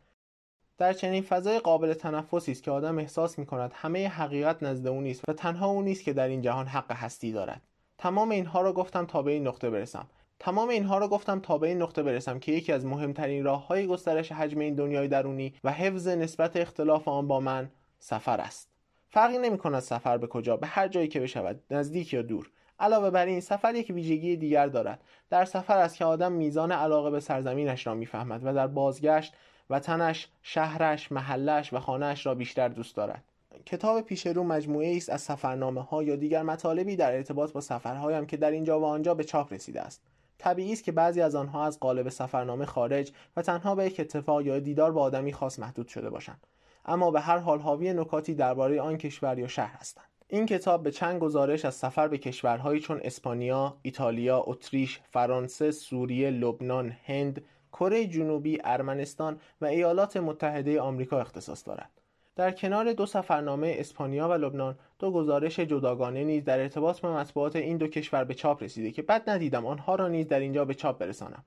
در 0.79 0.93
چنین 0.93 1.23
فضای 1.23 1.59
قابل 1.59 1.95
تنفسی 1.95 2.53
است 2.53 2.63
که 2.63 2.71
آدم 2.71 2.99
احساس 2.99 3.39
می 3.39 3.47
کند 3.47 3.71
همه 3.75 4.09
حقیقت 4.09 4.63
نزد 4.63 4.87
او 4.87 5.01
نیست 5.01 5.23
و 5.29 5.33
تنها 5.33 5.67
او 5.67 5.83
نیست 5.83 6.05
که 6.05 6.13
در 6.13 6.29
این 6.29 6.43
جهان 6.43 6.67
حق 6.67 6.93
هستی 6.93 7.33
دارد. 7.33 7.63
تمام 7.99 8.31
اینها 8.31 8.61
را 8.61 8.73
گفتم 8.73 9.07
تا 9.07 9.23
به 9.23 9.31
این 9.31 9.47
نقطه 9.47 9.71
برسم. 9.71 10.07
تمام 10.39 10.69
اینها 10.69 10.99
را 10.99 11.09
گفتم 11.09 11.41
تا 11.41 11.59
به 11.59 11.69
این 11.69 11.83
نقطه 11.83 12.03
برسم 12.03 12.39
که 12.39 12.53
یکی 12.53 12.73
از 12.73 12.87
مهمترین 12.87 13.45
راه 13.45 13.67
های 13.67 13.87
گسترش 13.87 14.33
حجم 14.33 14.59
این 14.59 14.75
دنیای 14.75 15.09
درونی 15.09 15.55
و 15.65 15.73
حفظ 15.73 16.09
نسبت 16.09 16.57
اختلاف 16.57 17.09
آن 17.09 17.29
با 17.29 17.41
من 17.41 17.71
سفر 18.01 18.41
است. 18.41 18.69
فرقی 19.09 19.39
نمی 19.39 19.59
کند 19.59 19.81
سفر 19.81 20.19
به 20.19 20.27
کجا 20.27 20.57
به 20.57 20.67
هر 20.67 20.89
جایی 20.89 21.09
که 21.09 21.21
بشود 21.21 21.61
نزدیک 21.71 22.13
یا 22.13 22.23
دور. 22.23 22.51
علاوه 22.81 23.11
بر 23.11 23.27
این 23.27 23.41
سفر 23.41 23.75
یک 23.75 23.91
ویژگی 23.91 24.37
دیگر 24.37 24.67
دارد. 24.67 25.03
در 25.31 25.45
سفر 25.45 25.79
است 25.79 25.97
که 25.97 26.05
آدم 26.05 26.33
میزان 26.33 26.73
علاقه 26.73 27.11
به 27.11 27.21
سرزمینش 27.21 27.87
را 27.87 27.95
می‌فهمد 27.95 28.41
و 28.45 28.55
در 28.55 28.67
بازگشت 28.67 29.35
وطنش 29.71 30.29
شهرش 30.43 31.13
محلش 31.13 31.73
و 31.73 31.81
خانهش 31.81 32.27
را 32.27 32.35
بیشتر 32.35 32.69
دوست 32.69 32.97
دارد. 32.97 33.25
کتاب 33.67 34.01
پیش 34.01 34.27
رو 34.27 34.45
مجموعه 34.45 34.97
است 34.97 35.11
از 35.11 35.21
سفرنامه 35.21 35.83
ها 35.83 36.03
یا 36.03 36.17
دیگر 36.17 36.43
مطالبی 36.43 36.97
در 36.97 37.13
ارتباط 37.13 37.53
با 37.53 37.61
سفرهایم 37.61 38.27
که 38.27 38.37
در 38.37 38.51
اینجا 38.51 38.81
و 38.81 38.85
آنجا 38.85 39.15
به 39.15 39.25
چاپ 39.25 39.53
رسیده 39.53 39.81
است. 39.81 40.03
طبیعی 40.39 40.73
است 40.73 40.85
که 40.85 40.93
بعضی 40.93 41.21
از 41.21 41.35
آنها 41.35 41.67
از 41.67 41.81
قالب 41.81 42.09
سفرنامه 42.09 42.65
خارج 42.65 43.13
و 43.37 43.43
تنها 43.43 43.75
به 43.75 43.87
یک 43.87 44.01
اتفاق 44.01 44.43
یا 44.43 44.59
دیدار 44.59 44.93
با 44.93 45.03
آدمی 45.03 45.33
خاص 45.33 45.59
محدود 45.59 45.89
شده 45.89 46.11
باشند. 46.11 46.47
اما 46.91 47.11
به 47.11 47.21
هر 47.21 47.39
حال 47.39 47.61
حاوی 47.61 47.93
نکاتی 47.93 48.35
درباره 48.35 48.81
آن 48.81 48.97
کشور 48.97 49.39
یا 49.39 49.49
شهر 49.49 49.77
هستند 49.77 50.05
این 50.29 50.47
کتاب 50.47 50.83
به 50.83 50.91
چند 50.91 51.21
گزارش 51.21 51.65
از 51.65 51.75
سفر 51.75 52.09
به 52.09 52.19
کشورهایی 52.19 52.81
چون 52.81 53.01
اسپانیا، 53.05 53.77
ایتالیا، 53.83 54.45
اتریش، 54.47 55.01
فرانسه، 55.11 55.71
سوریه، 55.71 56.31
لبنان، 56.31 56.97
هند، 57.07 57.45
کره 57.73 58.07
جنوبی، 58.07 58.59
ارمنستان 58.65 59.41
و 59.61 59.67
ایالات 59.67 60.17
متحده 60.17 60.81
آمریکا 60.81 61.21
اختصاص 61.21 61.69
دارد. 61.69 61.91
در 62.37 62.51
کنار 62.51 62.93
دو 62.93 63.07
سفرنامه 63.07 63.75
اسپانیا 63.79 64.29
و 64.29 64.33
لبنان 64.33 64.79
دو 64.99 65.11
گزارش 65.11 65.61
جداگانه 65.61 66.25
نیز 66.25 66.45
در 66.45 66.61
ارتباط 66.61 67.01
با 67.01 67.17
مطبوعات 67.17 67.57
این 67.57 67.77
دو 67.77 67.87
کشور 67.89 68.25
به 68.25 68.35
چاپ 68.35 68.63
رسیده 68.63 68.91
که 68.91 69.03
بد 69.03 69.31
ندیدم 69.31 69.67
آنها 69.67 69.95
را 69.95 70.09
نیز 70.09 70.29
در 70.29 70.41
اینجا 70.41 70.65
به 70.65 70.75
چاپ 70.75 70.99
برسانم 70.99 71.45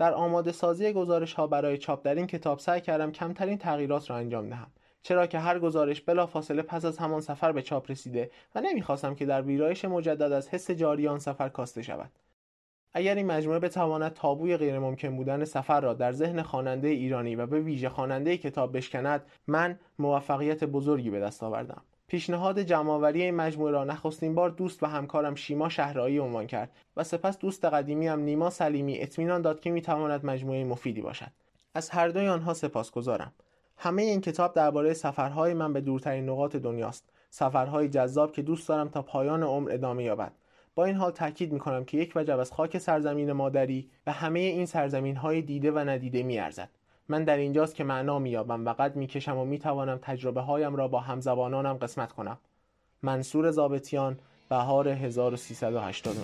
در 0.00 0.14
آماده 0.14 0.52
سازی 0.52 0.92
گزارش 0.92 1.34
ها 1.34 1.46
برای 1.46 1.78
چاپ 1.78 2.04
در 2.04 2.14
این 2.14 2.26
کتاب 2.26 2.58
سعی 2.58 2.80
کردم 2.80 3.12
کمترین 3.12 3.58
تغییرات 3.58 4.10
را 4.10 4.16
انجام 4.16 4.48
دهم 4.48 4.70
چرا 5.02 5.26
که 5.26 5.38
هر 5.38 5.58
گزارش 5.58 6.02
فاصله 6.02 6.62
پس 6.62 6.84
از 6.84 6.98
همان 6.98 7.20
سفر 7.20 7.52
به 7.52 7.62
چاپ 7.62 7.90
رسیده 7.90 8.30
و 8.54 8.60
نمی‌خواستم 8.60 9.14
که 9.14 9.26
در 9.26 9.42
ویرایش 9.42 9.84
مجدد 9.84 10.32
از 10.32 10.48
حس 10.48 10.70
جاری 10.70 11.08
آن 11.08 11.18
سفر 11.18 11.48
کاسته 11.48 11.82
شود. 11.82 12.10
اگر 12.92 13.14
این 13.14 13.26
مجموعه 13.26 13.58
بتواند 13.58 14.12
تابوی 14.12 14.56
غیرممکن 14.56 15.16
بودن 15.16 15.44
سفر 15.44 15.80
را 15.80 15.94
در 15.94 16.12
ذهن 16.12 16.42
خواننده 16.42 16.88
ایرانی 16.88 17.36
و 17.36 17.46
به 17.46 17.60
ویژه 17.60 17.88
خواننده 17.88 18.36
کتاب 18.36 18.76
بشکند 18.76 19.22
من 19.46 19.78
موفقیت 19.98 20.64
بزرگی 20.64 21.10
به 21.10 21.20
دست 21.20 21.42
آوردم. 21.42 21.82
پیشنهاد 22.10 22.60
جمعآوری 22.60 23.22
این 23.22 23.34
مجموعه 23.34 23.72
را 23.72 23.84
نخستین 23.84 24.34
بار 24.34 24.50
دوست 24.50 24.82
و 24.82 24.86
همکارم 24.86 25.34
شیما 25.34 25.68
شهرایی 25.68 26.18
عنوان 26.18 26.46
کرد 26.46 26.70
و 26.96 27.04
سپس 27.04 27.38
دوست 27.38 27.64
قدیمی 27.64 28.06
هم 28.06 28.20
نیما 28.20 28.50
سلیمی 28.50 29.00
اطمینان 29.00 29.42
داد 29.42 29.60
که 29.60 29.70
می‌تواند 29.70 30.26
مجموعه 30.26 30.64
مفیدی 30.64 31.00
باشد. 31.00 31.30
از 31.74 31.90
هر 31.90 32.08
دوی 32.08 32.28
آنها 32.28 32.54
سپاسگزارم. 32.54 33.32
همه 33.76 34.02
این 34.02 34.20
کتاب 34.20 34.54
درباره 34.54 34.94
سفرهای 34.94 35.54
من 35.54 35.72
به 35.72 35.80
دورترین 35.80 36.28
نقاط 36.28 36.56
دنیاست. 36.56 37.04
سفرهای 37.30 37.88
جذاب 37.88 38.32
که 38.32 38.42
دوست 38.42 38.68
دارم 38.68 38.88
تا 38.88 39.02
پایان 39.02 39.42
عمر 39.42 39.72
ادامه 39.72 40.04
یابد. 40.04 40.32
با 40.74 40.84
این 40.84 40.96
حال 40.96 41.10
تاکید 41.10 41.52
می‌کنم 41.52 41.84
که 41.84 41.98
یک 41.98 42.12
وجب 42.16 42.38
از 42.38 42.52
خاک 42.52 42.78
سرزمین 42.78 43.32
مادری 43.32 43.90
و 44.06 44.12
همه 44.12 44.40
این 44.40 44.66
سرزمین 44.66 45.16
های 45.16 45.42
دیده 45.42 45.70
و 45.70 45.78
ندیده 45.78 46.22
میارزد. 46.22 46.68
من 47.10 47.24
در 47.24 47.36
اینجاست 47.36 47.74
که 47.74 47.84
معنا 47.84 48.18
مییابم 48.18 48.66
و 48.66 48.72
قد 48.72 48.96
می‌کشم 48.96 49.36
و 49.36 49.44
می‌توانم 49.44 49.98
تجربه 50.02 50.40
هایم 50.40 50.76
را 50.76 50.88
با 50.88 51.00
همزبانانم 51.00 51.74
قسمت 51.74 52.12
کنم. 52.12 52.38
منصور 53.02 53.50
زابتیان 53.50 54.18
بهار 54.48 54.88
1389 54.88 56.16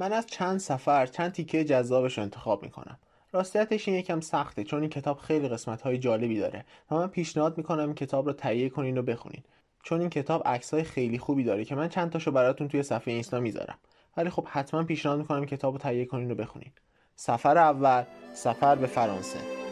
من 0.00 0.12
از 0.12 0.26
چند 0.26 0.60
سفر 0.60 1.06
چند 1.06 1.32
تیکه 1.32 1.64
جذابش 1.64 2.18
رو 2.18 2.22
انتخاب 2.22 2.62
می‌کنم. 2.62 2.98
راستیتش 3.32 3.88
این 3.88 3.96
یکم 3.96 4.20
سخته 4.20 4.64
چون 4.64 4.80
این 4.80 4.90
کتاب 4.90 5.18
خیلی 5.18 5.48
قسمت 5.48 5.82
های 5.82 5.98
جالبی 5.98 6.38
داره 6.38 6.64
و 6.90 6.94
من 6.94 7.08
پیشنهاد 7.08 7.58
می‌کنم 7.58 7.84
این 7.84 7.94
کتاب 7.94 8.26
رو 8.26 8.32
تهیه 8.32 8.68
کنین 8.68 8.98
و 8.98 9.02
بخونین. 9.02 9.42
چون 9.82 10.00
این 10.00 10.10
کتاب 10.10 10.42
عکس 10.46 10.74
های 10.74 10.82
خیلی 10.82 11.18
خوبی 11.18 11.44
داره 11.44 11.64
که 11.64 11.74
من 11.74 11.88
چند 11.88 12.10
تاشو 12.10 12.30
براتون 12.30 12.68
توی 12.68 12.82
صفحه 12.82 13.14
اینستا 13.14 13.40
می‌ذارم. 13.40 13.78
ولی 14.16 14.30
خب 14.30 14.46
حتما 14.48 14.82
پیشنهاد 14.82 15.18
می‌کنم 15.18 15.46
کتاب 15.46 15.72
رو 15.72 15.78
تهیه 15.78 16.04
کنین 16.04 16.30
و 16.30 16.34
بخونین. 16.34 16.72
سفر 17.16 17.58
اول 17.58 18.04
سفر 18.34 18.76
به 18.76 18.86
فرانسه. 18.86 19.69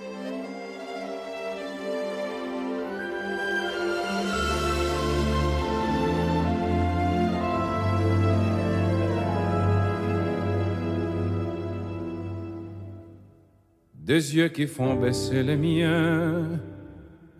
Des 14.09 14.35
yeux 14.35 14.49
qui 14.49 14.67
font 14.67 14.95
baisser 14.95 15.43
les 15.43 15.57
miens, 15.57 16.59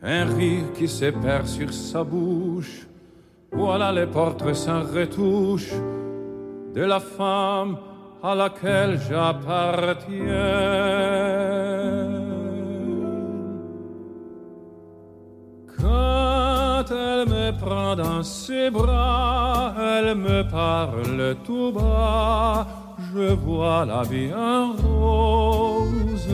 un 0.03 0.25
rire 0.27 0.71
qui 0.77 0.87
se 0.87 1.07
perd 1.07 1.47
sur 1.47 1.73
sa 1.73 2.05
bouche. 2.05 2.87
Voilà 3.51 3.91
les 3.91 4.07
portraits 4.07 4.55
sans 4.55 4.83
retouche 4.83 5.73
de 6.75 6.83
la 6.83 7.01
femme 7.01 7.79
à 8.23 8.35
laquelle 8.35 9.01
j'appartiens. 9.09 9.97
Quand 15.81 16.85
elle 16.91 17.25
me 17.35 17.59
prend 17.59 17.97
dans 17.97 18.23
ses 18.23 18.69
bras, 18.71 19.75
elle 19.81 20.15
me 20.17 20.43
parle 20.43 21.37
tout 21.47 21.73
bas 21.73 22.67
je 23.15 23.35
vois 23.35 23.85
la 23.85 24.03
vie 24.03 24.33
en 24.33 24.73
rose. 24.73 26.29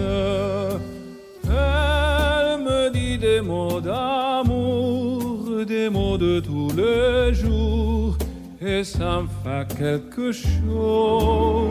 Elle 1.46 2.58
me 2.62 2.90
dit 2.90 3.18
des 3.18 3.40
mots 3.40 3.80
d'amour, 3.80 5.64
des 5.66 5.88
mots 5.88 6.18
de 6.18 6.40
tous 6.40 6.70
les 6.76 7.34
jours, 7.34 8.16
et 8.60 8.82
ça 8.84 9.22
me 9.22 9.28
fait 9.42 9.66
quelque 9.76 10.32
chose. 10.32 11.70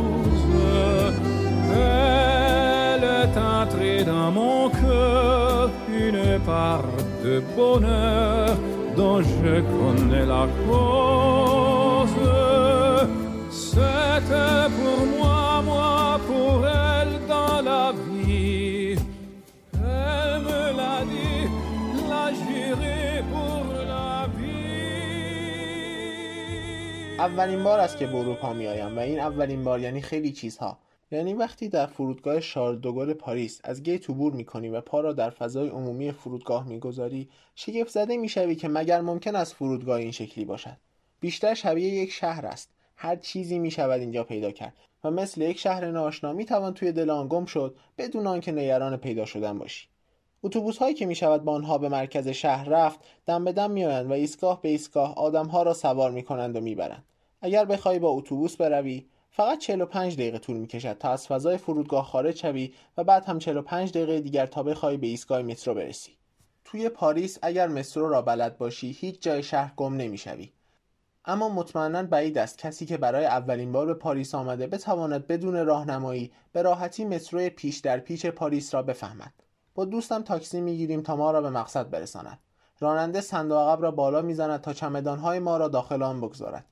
Elle 1.75 3.03
est 3.03 3.37
entrée 3.37 4.03
dans 4.03 4.31
mon 4.31 4.69
cœur, 4.69 5.69
une 5.89 6.39
part 6.45 6.85
de 7.23 7.41
bonheur 7.55 8.55
dont 8.95 9.21
je 9.21 9.61
connais 9.61 10.25
la 10.25 10.47
cause. 10.67 11.72
C'était 14.15 14.69
pour 14.77 15.01
moi, 15.17 15.61
moi 15.63 16.19
pour 16.27 16.67
elle 16.67 17.15
dans 17.27 17.61
la 17.71 17.85
vie. 18.05 18.95
Elle 19.73 20.37
me 20.49 20.61
l'a 20.79 20.99
dit, 21.13 21.43
la 22.13 22.25
juré 22.41 23.23
pour 23.31 23.63
la 23.91 24.27
vie. 24.37 24.53
اولین 27.19 27.63
بار 27.63 27.79
است 27.79 27.97
که 27.97 28.07
به 28.07 28.15
اروپا 28.15 28.53
می 28.53 28.67
آیم 28.67 28.97
و 28.97 28.99
این 28.99 29.19
اولین 29.19 29.63
بار 29.63 29.79
یعنی 29.79 30.01
خیلی 30.01 30.31
چیزها 30.31 30.77
یعنی 31.11 31.33
وقتی 31.33 31.69
در 31.69 31.85
فرودگاه 31.85 32.39
شارل 32.39 32.75
دوگل 32.75 33.13
پاریس 33.13 33.61
از 33.63 33.83
گیت 33.83 34.09
عبور 34.09 34.33
می‌کنی 34.33 34.69
و 34.69 34.81
پا 34.81 35.01
را 35.01 35.13
در 35.13 35.29
فضای 35.29 35.69
عمومی 35.69 36.11
فرودگاه 36.11 36.67
می‌گذاری 36.67 37.29
شگفت 37.55 37.91
زده 37.91 38.17
می‌شوی 38.17 38.55
که 38.55 38.67
مگر 38.67 39.01
ممکن 39.01 39.35
است 39.35 39.53
فرودگاه 39.53 39.97
این 39.97 40.11
شکلی 40.11 40.45
باشد 40.45 40.77
بیشتر 41.19 41.53
شبیه 41.53 41.89
یک 41.89 42.11
شهر 42.11 42.45
است 42.45 42.69
هر 43.03 43.15
چیزی 43.15 43.59
می 43.59 43.71
شود 43.71 43.99
اینجا 43.99 44.23
پیدا 44.23 44.51
کرد 44.51 44.73
و 45.03 45.11
مثل 45.11 45.41
یک 45.41 45.59
شهر 45.59 45.91
ناشنا 45.91 46.33
می 46.33 46.45
توان 46.45 46.73
توی 46.73 46.91
دل 46.91 47.09
آن 47.09 47.27
گم 47.27 47.45
شد 47.45 47.75
بدون 47.97 48.27
آنکه 48.27 48.51
نگران 48.51 48.97
پیدا 48.97 49.25
شدن 49.25 49.59
باشی. 49.59 49.87
اتوبوس 50.43 50.77
هایی 50.77 50.93
که 50.93 51.05
می 51.05 51.15
شود 51.15 51.43
با 51.43 51.53
آنها 51.53 51.77
به 51.77 51.89
مرکز 51.89 52.27
شهر 52.27 52.69
رفت 52.69 52.99
دم 53.25 53.43
به 53.43 53.51
دم 53.51 53.71
می 53.71 53.85
آیند 53.85 54.09
و 54.09 54.13
ایستگاه 54.13 54.61
به 54.61 54.69
ایستگاه 54.69 55.15
آدم 55.15 55.45
ها 55.45 55.63
را 55.63 55.73
سوار 55.73 56.11
می 56.11 56.23
کنند 56.23 56.55
و 56.55 56.61
می 56.61 56.75
برند. 56.75 57.03
اگر 57.41 57.65
بخواهی 57.65 57.99
با 57.99 58.09
اتوبوس 58.09 58.55
بروی 58.55 59.05
فقط 59.31 59.59
45 59.59 60.13
دقیقه 60.13 60.39
طول 60.39 60.57
می 60.57 60.67
کشد 60.67 60.97
تا 60.97 61.09
از 61.09 61.27
فضای 61.27 61.57
فرودگاه 61.57 62.05
خارج 62.05 62.35
شوی 62.35 62.73
و 62.97 63.03
بعد 63.03 63.25
هم 63.25 63.39
45 63.39 63.91
دقیقه 63.91 64.19
دیگر 64.19 64.45
تا 64.45 64.63
بخواهی 64.63 64.97
به 64.97 65.07
ایستگاه 65.07 65.41
مترو 65.41 65.73
برسی. 65.73 66.11
توی 66.65 66.89
پاریس 66.89 67.39
اگر 67.41 67.67
مترو 67.67 68.09
را 68.09 68.21
بلد 68.21 68.57
باشی 68.57 68.91
هیچ 68.91 69.21
جای 69.21 69.43
شهر 69.43 69.73
گم 69.75 69.93
نمی‌شوی. 69.93 70.51
اما 71.25 71.49
مطمئنا 71.49 72.03
بعید 72.03 72.37
است 72.37 72.57
کسی 72.57 72.85
که 72.85 72.97
برای 72.97 73.25
اولین 73.25 73.71
بار 73.71 73.85
به 73.85 73.93
پاریس 73.93 74.35
آمده 74.35 74.67
بتواند 74.67 75.27
بدون 75.27 75.65
راهنمایی 75.65 76.31
به 76.51 76.61
راحتی 76.61 77.05
مترو 77.05 77.49
پیچ 77.49 77.77
در 77.77 77.99
پیچ 77.99 78.25
پاریس 78.25 78.73
را 78.73 78.81
بفهمد 78.81 79.33
با 79.75 79.85
دوستم 79.85 80.21
تاکسی 80.21 80.61
می‌گیریم 80.61 81.01
تا 81.01 81.15
ما 81.15 81.31
را 81.31 81.41
به 81.41 81.49
مقصد 81.49 81.89
برساند 81.89 82.39
راننده 82.79 83.21
صندوق 83.21 83.57
عقب 83.57 83.81
را 83.81 83.91
بالا 83.91 84.21
می‌زند 84.21 84.61
تا 84.61 84.73
چمدانهای 84.73 85.39
ما 85.39 85.57
را 85.57 85.67
داخل 85.67 86.03
آن 86.03 86.21
بگذارد 86.21 86.65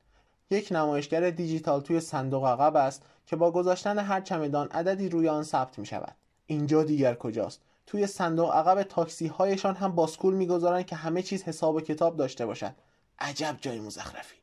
یک 0.49 0.67
نمایشگر 0.71 1.29
دیجیتال 1.29 1.81
توی 1.81 1.99
صندوق 1.99 2.45
عقب 2.45 2.75
است 2.75 3.03
که 3.25 3.35
با 3.35 3.51
گذاشتن 3.51 3.99
هر 3.99 4.21
چمدان 4.21 4.67
عددی 4.67 5.09
روی 5.09 5.29
آن 5.29 5.43
ثبت 5.43 5.79
می 5.79 5.85
شود. 5.85 6.15
اینجا 6.45 6.83
دیگر 6.83 7.15
کجاست؟ 7.15 7.61
توی 7.85 8.07
صندوق 8.07 8.55
عقب 8.55 8.83
تاکسی 8.83 9.27
هایشان 9.27 9.75
هم 9.75 9.95
باسکول 9.95 10.33
می‌گذارند 10.33 10.85
که 10.85 10.95
همه 10.95 11.21
چیز 11.21 11.43
حساب 11.43 11.75
و 11.75 11.81
کتاب 11.81 12.17
داشته 12.17 12.45
باشد. 12.45 12.73
عجب 13.19 13.55
جای 13.61 13.79
مزخرفی. 13.79 14.40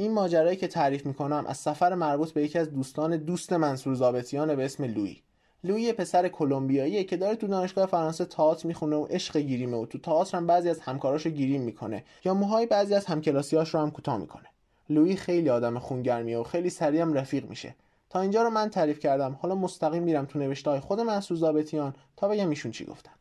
این 0.00 0.12
ماجرایی 0.12 0.56
که 0.56 0.68
تعریف 0.68 1.06
می‌کنم 1.06 1.44
از 1.48 1.56
سفر 1.56 1.94
مربوط 1.94 2.30
به 2.30 2.42
یکی 2.42 2.58
از 2.58 2.72
دوستان 2.72 3.16
دوست 3.16 3.52
منصور 3.52 3.94
زابتیان 3.94 4.56
به 4.56 4.64
اسم 4.64 4.84
لوی. 4.84 5.16
لوی 5.64 5.92
پسر 5.92 6.28
کلمبیاییه 6.28 7.04
که 7.04 7.16
داره 7.16 7.36
تو 7.36 7.46
دانشگاه 7.46 7.86
فرانسه 7.86 8.24
تئاتر 8.24 8.68
می‌خونه 8.68 8.96
و 8.96 9.04
عشق 9.04 9.36
گیریمه 9.36 9.76
و 9.76 9.86
تو 9.86 9.98
تئاتر 9.98 10.36
هم 10.36 10.46
بعضی 10.46 10.68
از 10.68 10.80
همکاراشو 10.80 11.30
گیریم 11.30 11.62
می‌کنه 11.62 12.04
یا 12.24 12.34
موهای 12.34 12.66
بعضی 12.66 12.94
از 12.94 13.06
همکلاسیاش 13.06 13.74
رو 13.74 13.80
هم 13.80 13.90
کوتاه 13.90 14.18
می‌کنه. 14.18 14.46
لوی 14.90 15.16
خیلی 15.16 15.50
آدم 15.50 15.78
خونگرمیه 15.78 16.38
و 16.38 16.42
خیلی 16.42 16.70
سریع 16.70 17.00
هم 17.00 17.12
رفیق 17.12 17.48
میشه. 17.48 17.74
تا 18.10 18.20
اینجا 18.20 18.42
رو 18.42 18.50
من 18.50 18.70
تعریف 18.70 18.98
کردم. 18.98 19.38
حالا 19.42 19.54
مستقیم 19.54 20.02
میرم 20.02 20.24
تو 20.24 20.38
نوشته 20.38 20.70
های 20.70 20.80
خود 20.80 21.00
منصور 21.00 21.36
زابتیان 21.36 21.94
تا 22.16 22.28
بگم 22.28 22.48
ایشون 22.48 22.72
چی 22.72 22.84
گفتن. 22.84 23.12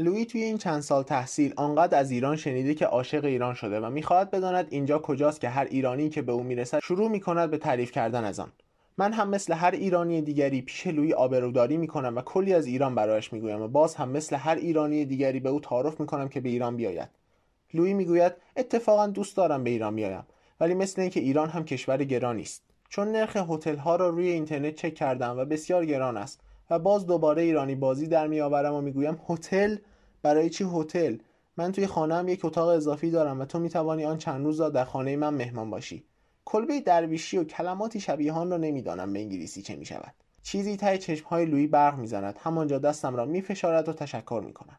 لویی 0.00 0.26
توی 0.26 0.42
این 0.42 0.58
چند 0.58 0.80
سال 0.80 1.02
تحصیل 1.02 1.52
آنقدر 1.56 1.98
از 1.98 2.10
ایران 2.10 2.36
شنیده 2.36 2.74
که 2.74 2.86
عاشق 2.86 3.24
ایران 3.24 3.54
شده 3.54 3.80
و 3.80 3.90
می‌خواهد 3.90 4.30
بداند 4.30 4.66
اینجا 4.70 4.98
کجاست 4.98 5.40
که 5.40 5.48
هر 5.48 5.64
ایرانی 5.64 6.08
که 6.08 6.22
به 6.22 6.32
او 6.32 6.42
می‌رسد 6.42 6.78
شروع 6.82 7.08
می‌کند 7.08 7.50
به 7.50 7.58
تعریف 7.58 7.92
کردن 7.92 8.24
از 8.24 8.40
آن. 8.40 8.52
من 8.98 9.12
هم 9.12 9.28
مثل 9.28 9.52
هر 9.52 9.70
ایرانی 9.70 10.22
دیگری 10.22 10.62
پیش 10.62 10.86
لویی 10.86 11.12
آبروداری 11.12 11.76
می‌کنم 11.76 12.16
و 12.16 12.20
کلی 12.20 12.54
از 12.54 12.66
ایران 12.66 12.94
برایش 12.94 13.32
می‌گویم 13.32 13.62
و 13.62 13.68
باز 13.68 13.94
هم 13.94 14.08
مثل 14.08 14.36
هر 14.36 14.54
ایرانی 14.54 15.04
دیگری 15.04 15.40
به 15.40 15.48
او 15.48 15.60
تعارف 15.60 16.00
می‌کنم 16.00 16.28
که 16.28 16.40
به 16.40 16.48
ایران 16.48 16.76
بیاید. 16.76 17.08
لویی 17.74 17.94
می‌گوید 17.94 18.32
اتفاقا 18.56 19.06
دوست 19.06 19.36
دارم 19.36 19.64
به 19.64 19.70
ایران 19.70 19.94
بیایم 19.94 20.24
ولی 20.60 20.74
مثل 20.74 21.00
اینکه 21.00 21.20
ایران 21.20 21.48
هم 21.48 21.64
کشور 21.64 22.04
گرانی 22.04 22.42
است. 22.42 22.62
چون 22.88 23.12
نرخ 23.12 23.36
هتل 23.36 23.76
ها 23.76 23.96
را 23.96 24.08
روی 24.08 24.28
اینترنت 24.28 24.74
چک 24.74 24.94
کردم 24.94 25.38
و 25.38 25.44
بسیار 25.44 25.86
گران 25.86 26.16
است. 26.16 26.40
و 26.70 26.78
باز 26.78 27.06
دوباره 27.06 27.42
ایرانی 27.42 27.74
بازی 27.74 28.06
در 28.06 28.26
میآورم 28.26 28.74
و 28.74 28.80
می‌گویم 28.80 29.20
هتل 29.28 29.76
برای 30.22 30.50
چی 30.50 30.66
هتل؟ 30.74 31.16
من 31.56 31.72
توی 31.72 31.86
خانهام 31.86 32.28
یک 32.28 32.44
اتاق 32.44 32.68
اضافی 32.68 33.10
دارم 33.10 33.40
و 33.40 33.44
تو 33.44 33.58
می‌توانی 33.58 34.04
آن 34.04 34.18
چند 34.18 34.44
روز 34.44 34.60
را 34.60 34.68
در 34.68 34.84
خانه 34.84 35.16
من 35.16 35.34
مهمان 35.34 35.70
باشی. 35.70 36.04
کلبه 36.44 36.80
درویشی 36.80 37.38
و 37.38 37.44
کلماتی 37.44 38.00
شبیه 38.00 38.32
آن 38.32 38.50
را 38.50 38.56
نمی‌دانم 38.56 39.12
به 39.12 39.18
انگلیسی 39.18 39.62
چه 39.62 39.76
می‌شود. 39.76 40.14
چیزی 40.42 40.76
ته 40.76 40.98
چشمهای 40.98 41.46
لویی 41.46 41.66
برق 41.66 41.98
می‌زند. 41.98 42.36
همانجا 42.40 42.78
دستم 42.78 43.16
را 43.16 43.24
میفشارد 43.24 43.88
و 43.88 43.92
تشکر 43.92 44.42
می‌کند. 44.46 44.78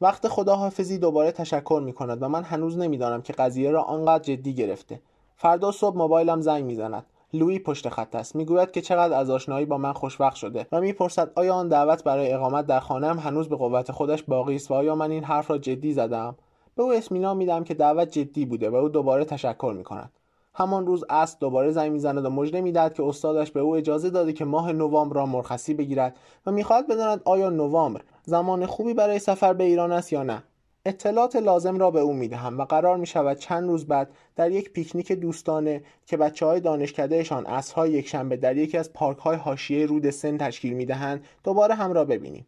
وقت 0.00 0.28
خداحافظی 0.28 0.98
دوباره 0.98 1.32
تشکر 1.32 1.82
می‌کند 1.84 2.22
و 2.22 2.28
من 2.28 2.42
هنوز 2.42 2.78
نمی‌دانم 2.78 3.22
که 3.22 3.32
قضیه 3.32 3.70
را 3.70 3.82
آنقدر 3.82 4.24
جدی 4.24 4.54
گرفته. 4.54 5.02
فردا 5.36 5.72
صبح 5.72 5.96
موبایلم 5.96 6.40
زنگ 6.40 6.64
می‌زند. 6.64 7.06
لویی 7.32 7.58
پشت 7.58 7.88
خط 7.88 8.14
است. 8.14 8.36
می‌گوید 8.36 8.70
که 8.70 8.80
چقدر 8.80 9.18
از 9.18 9.30
آشنایی 9.30 9.66
با 9.66 9.78
من 9.78 9.92
خوشوقت 9.92 10.34
شده 10.34 10.66
و 10.72 10.80
می‌پرسد 10.80 11.30
آیا 11.34 11.54
آن 11.54 11.68
دعوت 11.68 12.04
برای 12.04 12.32
اقامت 12.32 12.66
در 12.66 12.80
خانهام 12.80 13.18
هنوز 13.18 13.48
به 13.48 13.56
قوت 13.56 13.92
خودش 13.92 14.22
باقی 14.22 14.54
است 14.54 14.70
و 14.70 14.74
آیا 14.74 14.94
من 14.94 15.10
این 15.10 15.24
حرف 15.24 15.50
را 15.50 15.58
جدی 15.58 15.92
زدم 15.92 16.36
به 16.74 16.82
او 16.82 16.92
اطمینان 16.92 17.36
میدم 17.36 17.64
که 17.64 17.74
دعوت 17.74 18.10
جدی 18.10 18.44
بوده 18.44 18.70
و 18.70 18.74
او 18.74 18.88
دوباره 18.88 19.24
تشکر 19.24 19.74
می‌کند. 19.76 20.12
همان 20.54 20.86
روز 20.86 21.04
است 21.10 21.40
دوباره 21.40 21.70
زنگ 21.70 21.92
می‌زند 21.92 22.24
و 22.24 22.30
مژده 22.30 22.60
می‌دهد 22.60 22.94
که 22.94 23.04
استادش 23.04 23.50
به 23.50 23.60
او 23.60 23.76
اجازه 23.76 24.10
داده 24.10 24.32
که 24.32 24.44
ماه 24.44 24.72
نوامبر 24.72 25.16
را 25.16 25.26
مرخصی 25.26 25.74
بگیرد 25.74 26.16
و 26.46 26.50
می‌خواهد 26.50 26.88
بداند 26.88 27.20
آیا 27.24 27.50
نوامبر 27.50 28.00
زمان 28.24 28.66
خوبی 28.66 28.94
برای 28.94 29.18
سفر 29.18 29.52
به 29.52 29.64
ایران 29.64 29.92
است 29.92 30.12
یا 30.12 30.22
نه. 30.22 30.42
اطلاعات 30.88 31.36
لازم 31.36 31.78
را 31.78 31.90
به 31.90 32.00
او 32.00 32.12
می‌دهم 32.12 32.58
و 32.58 32.64
قرار 32.64 32.96
می 32.96 33.06
شود 33.06 33.38
چند 33.38 33.68
روز 33.68 33.86
بعد 33.86 34.10
در 34.36 34.50
یک 34.50 34.72
پیکنیک 34.72 35.12
دوستانه 35.12 35.82
که 36.06 36.16
بچه 36.16 36.46
های 36.46 36.60
دانشکدهشان 36.60 37.46
یک 37.78 37.78
یکشنبه 37.88 38.36
در 38.36 38.56
یکی 38.56 38.78
از 38.78 38.92
پارک 38.92 39.18
های 39.18 39.36
حاشیه 39.36 39.86
رود 39.86 40.10
سن 40.10 40.38
تشکیل 40.38 40.72
می 40.72 40.86
دهند 40.86 41.24
دوباره 41.44 41.74
هم 41.74 41.92
را 41.92 42.04
ببینیم. 42.04 42.46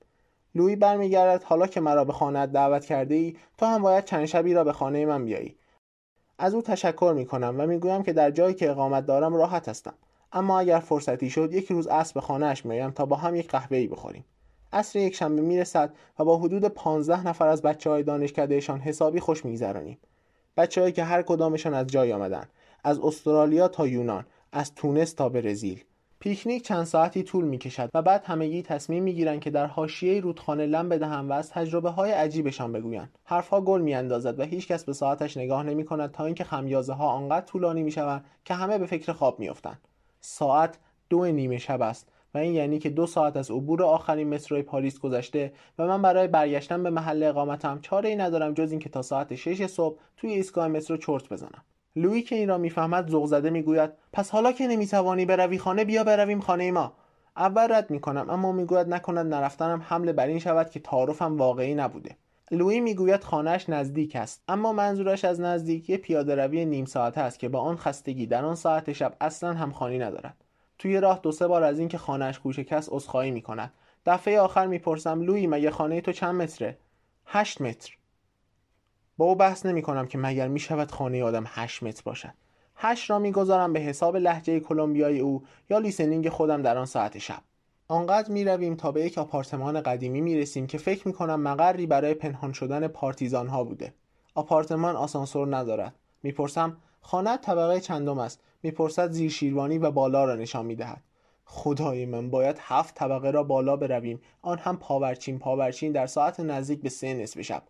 لویی 0.54 0.76
برمیگردد 0.76 1.42
حالا 1.42 1.66
که 1.66 1.80
مرا 1.80 2.04
به 2.04 2.12
خانه 2.12 2.46
دعوت 2.46 2.84
کرده 2.84 3.14
ای 3.14 3.36
تو 3.58 3.66
هم 3.66 3.82
باید 3.82 4.04
چند 4.04 4.26
شبی 4.26 4.54
را 4.54 4.64
به 4.64 4.72
خانه 4.72 5.06
من 5.06 5.24
بیایی. 5.24 5.56
از 6.38 6.54
او 6.54 6.62
تشکر 6.62 7.12
می 7.16 7.26
کنم 7.26 7.54
و 7.58 7.66
می‌گویم 7.66 8.02
که 8.02 8.12
در 8.12 8.30
جایی 8.30 8.54
که 8.54 8.70
اقامت 8.70 9.06
دارم 9.06 9.34
راحت 9.34 9.68
هستم. 9.68 9.94
اما 10.32 10.60
اگر 10.60 10.78
فرصتی 10.78 11.30
شد 11.30 11.52
یک 11.52 11.72
روز 11.72 11.86
اسب 11.86 12.14
به 12.14 12.20
خانهاش 12.20 12.66
میآیم 12.66 12.90
تا 12.90 13.06
با 13.06 13.16
هم 13.16 13.34
یک 13.34 13.50
قهوه 13.50 13.86
بخوریم. 13.86 14.24
عصر 14.72 14.98
یک 14.98 15.14
شنبه 15.14 15.42
می‌رسد 15.42 15.94
و 16.18 16.24
با 16.24 16.38
حدود 16.38 16.64
15 16.64 17.26
نفر 17.26 17.48
از 17.48 17.62
بچه 17.62 17.90
های 17.90 18.02
دانشکدهشان 18.02 18.80
حسابی 18.80 19.20
خوش 19.20 19.44
میگذرانیم. 19.44 19.98
بچههایی 20.56 20.92
که 20.92 21.04
هر 21.04 21.22
کدامشان 21.22 21.74
از 21.74 21.86
جای 21.86 22.12
آمدن 22.12 22.48
از 22.84 22.98
استرالیا 22.98 23.68
تا 23.68 23.86
یونان 23.86 24.26
از 24.52 24.74
تونس 24.74 25.12
تا 25.12 25.28
برزیل. 25.28 25.84
پیکنیک 26.20 26.62
چند 26.62 26.84
ساعتی 26.84 27.22
طول 27.22 27.44
می 27.44 27.58
کشد 27.58 27.90
و 27.94 28.02
بعد 28.02 28.24
همگی 28.24 28.62
تصمیم 28.62 29.02
می 29.02 29.14
گیرند 29.14 29.40
که 29.40 29.50
در 29.50 29.66
حاشیه 29.66 30.20
رودخانه 30.20 30.66
لم 30.66 30.88
بدهند 30.88 31.30
و 31.30 31.32
از 31.32 31.50
تجربه 31.50 31.90
های 31.90 32.10
عجیبشان 32.10 32.72
بگویند. 32.72 33.18
حرفها 33.24 33.60
گل 33.60 33.80
می 33.80 33.94
اندازد 33.94 34.40
و 34.40 34.42
هیچکس 34.42 34.84
به 34.84 34.92
ساعتش 34.92 35.36
نگاه 35.36 35.62
نمی 35.62 35.84
کند 35.84 36.10
تا 36.10 36.24
اینکه 36.24 36.44
خمیازه 36.44 36.92
ها 36.92 37.08
آنقدر 37.08 37.46
طولانی 37.46 37.82
می 37.82 37.90
شوند 37.90 38.24
که 38.44 38.54
همه 38.54 38.78
به 38.78 38.86
فکر 38.86 39.12
خواب 39.12 39.40
می 39.40 39.48
افتند. 39.48 39.80
ساعت 40.20 40.78
دو 41.10 41.24
نیمه 41.24 41.58
شب 41.58 41.82
است 41.82 42.08
و 42.34 42.38
این 42.38 42.54
یعنی 42.54 42.78
که 42.78 42.90
دو 42.90 43.06
ساعت 43.06 43.36
از 43.36 43.50
عبور 43.50 43.82
آخرین 43.82 44.34
متروی 44.34 44.62
پاریس 44.62 44.98
گذشته 44.98 45.52
و 45.78 45.86
من 45.86 46.02
برای 46.02 46.28
برگشتن 46.28 46.82
به 46.82 46.90
محل 46.90 47.22
اقامتم 47.22 47.78
چاره 47.82 48.08
ای 48.08 48.16
ندارم 48.16 48.54
جز 48.54 48.70
اینکه 48.70 48.88
تا 48.88 49.02
ساعت 49.02 49.34
6 49.34 49.66
صبح 49.66 49.98
توی 50.16 50.30
ایستگاه 50.30 50.68
مترو 50.68 50.96
چرت 50.96 51.28
بزنم. 51.28 51.64
لویی 51.96 52.22
که 52.22 52.36
این 52.36 52.48
را 52.48 52.58
می‌فهمد 52.58 53.10
ذوق 53.10 53.26
زده 53.26 53.50
می‌گوید 53.50 53.90
پس 54.12 54.30
حالا 54.30 54.52
که 54.52 54.66
نمی‌توانی 54.66 55.24
بروی 55.24 55.58
خانه 55.58 55.84
بیا 55.84 56.04
برویم 56.04 56.40
خانه 56.40 56.70
ما. 56.70 56.92
اول 57.36 57.72
رد 57.72 57.90
می‌کنم 57.90 58.30
اما 58.30 58.52
می‌گوید 58.52 58.88
نکند 58.88 59.34
نرفتنم 59.34 59.82
حمله 59.88 60.12
بر 60.12 60.26
این 60.26 60.38
شود 60.38 60.70
که 60.70 60.80
تعارفم 60.80 61.36
واقعی 61.36 61.74
نبوده. 61.74 62.16
لویی 62.50 62.80
می‌گوید 62.80 63.24
خانهاش 63.24 63.68
نزدیک 63.68 64.16
است 64.16 64.42
اما 64.48 64.72
منظورش 64.72 65.24
از 65.24 65.40
نزدیک 65.40 65.90
یه 65.90 65.96
پیاده 65.96 66.34
روی 66.34 66.64
نیم 66.64 66.84
ساعته 66.84 67.20
است 67.20 67.38
که 67.38 67.48
با 67.48 67.60
آن 67.60 67.76
خستگی 67.76 68.26
در 68.26 68.44
آن 68.44 68.54
ساعت 68.54 68.92
شب 68.92 69.16
اصلا 69.20 69.52
همخوانی 69.52 69.98
ندارد. 69.98 70.39
توی 70.80 71.00
راه 71.00 71.20
دو 71.22 71.32
سه 71.32 71.46
بار 71.46 71.62
از 71.62 71.78
اینکه 71.78 71.98
خانهاش 71.98 72.38
کوچک 72.38 72.72
است 72.72 72.88
عذرخواهی 72.92 73.30
می‌کند. 73.30 73.72
دفعه 74.06 74.40
آخر 74.40 74.66
می‌پرسم 74.66 75.20
لویی 75.20 75.46
مگه 75.46 75.70
خانه 75.70 76.00
تو 76.00 76.12
چند 76.12 76.34
متره؟ 76.34 76.78
هشت 77.26 77.60
متر. 77.60 77.96
با 79.16 79.24
او 79.24 79.34
بحث 79.34 79.66
نمی 79.66 79.82
کنم 79.82 80.06
که 80.06 80.18
مگر 80.18 80.48
می 80.48 80.58
شود 80.58 80.90
خانه 80.90 81.24
آدم 81.24 81.44
8 81.46 81.82
متر 81.82 82.02
باشد. 82.04 82.32
8 82.76 83.10
را 83.10 83.18
می‌گذارم 83.18 83.72
به 83.72 83.80
حساب 83.80 84.16
لحجه 84.16 84.60
کلمبیای 84.60 85.20
او 85.20 85.44
یا 85.70 85.78
لیسنینگ 85.78 86.28
خودم 86.28 86.62
در 86.62 86.78
آن 86.78 86.86
ساعت 86.86 87.18
شب. 87.18 87.42
آنقدر 87.88 88.32
می 88.32 88.44
رویم 88.44 88.76
تا 88.76 88.92
به 88.92 89.04
یک 89.04 89.18
آپارتمان 89.18 89.80
قدیمی 89.80 90.20
می 90.20 90.40
رسیم 90.40 90.66
که 90.66 90.78
فکر 90.78 91.08
می 91.08 91.14
کنم 91.14 91.40
مقری 91.40 91.86
برای 91.86 92.14
پنهان 92.14 92.52
شدن 92.52 92.88
پارتیزان 92.88 93.48
ها 93.48 93.64
بوده. 93.64 93.94
آپارتمان 94.34 94.96
آسانسور 94.96 95.56
ندارد. 95.56 95.94
می‌پرسم 96.22 96.76
خانه 97.00 97.36
طبقه 97.36 97.80
چندم 97.80 98.18
است؟ 98.18 98.40
می‌پرسد 98.62 99.10
زیر 99.10 99.30
شیروانی 99.30 99.78
و 99.78 99.90
بالا 99.90 100.24
را 100.24 100.36
نشان 100.36 100.66
می‌دهد. 100.66 101.02
خدای 101.44 102.06
من 102.06 102.30
باید 102.30 102.56
هفت 102.60 102.94
طبقه 102.94 103.30
را 103.30 103.42
بالا 103.42 103.76
برویم. 103.76 104.20
آن 104.42 104.58
هم 104.58 104.76
پاورچین 104.76 105.38
پاورچین 105.38 105.92
در 105.92 106.06
ساعت 106.06 106.40
نزدیک 106.40 106.82
به 106.82 106.88
سه 106.88 107.14
نصف 107.14 107.40
شب. 107.40 107.62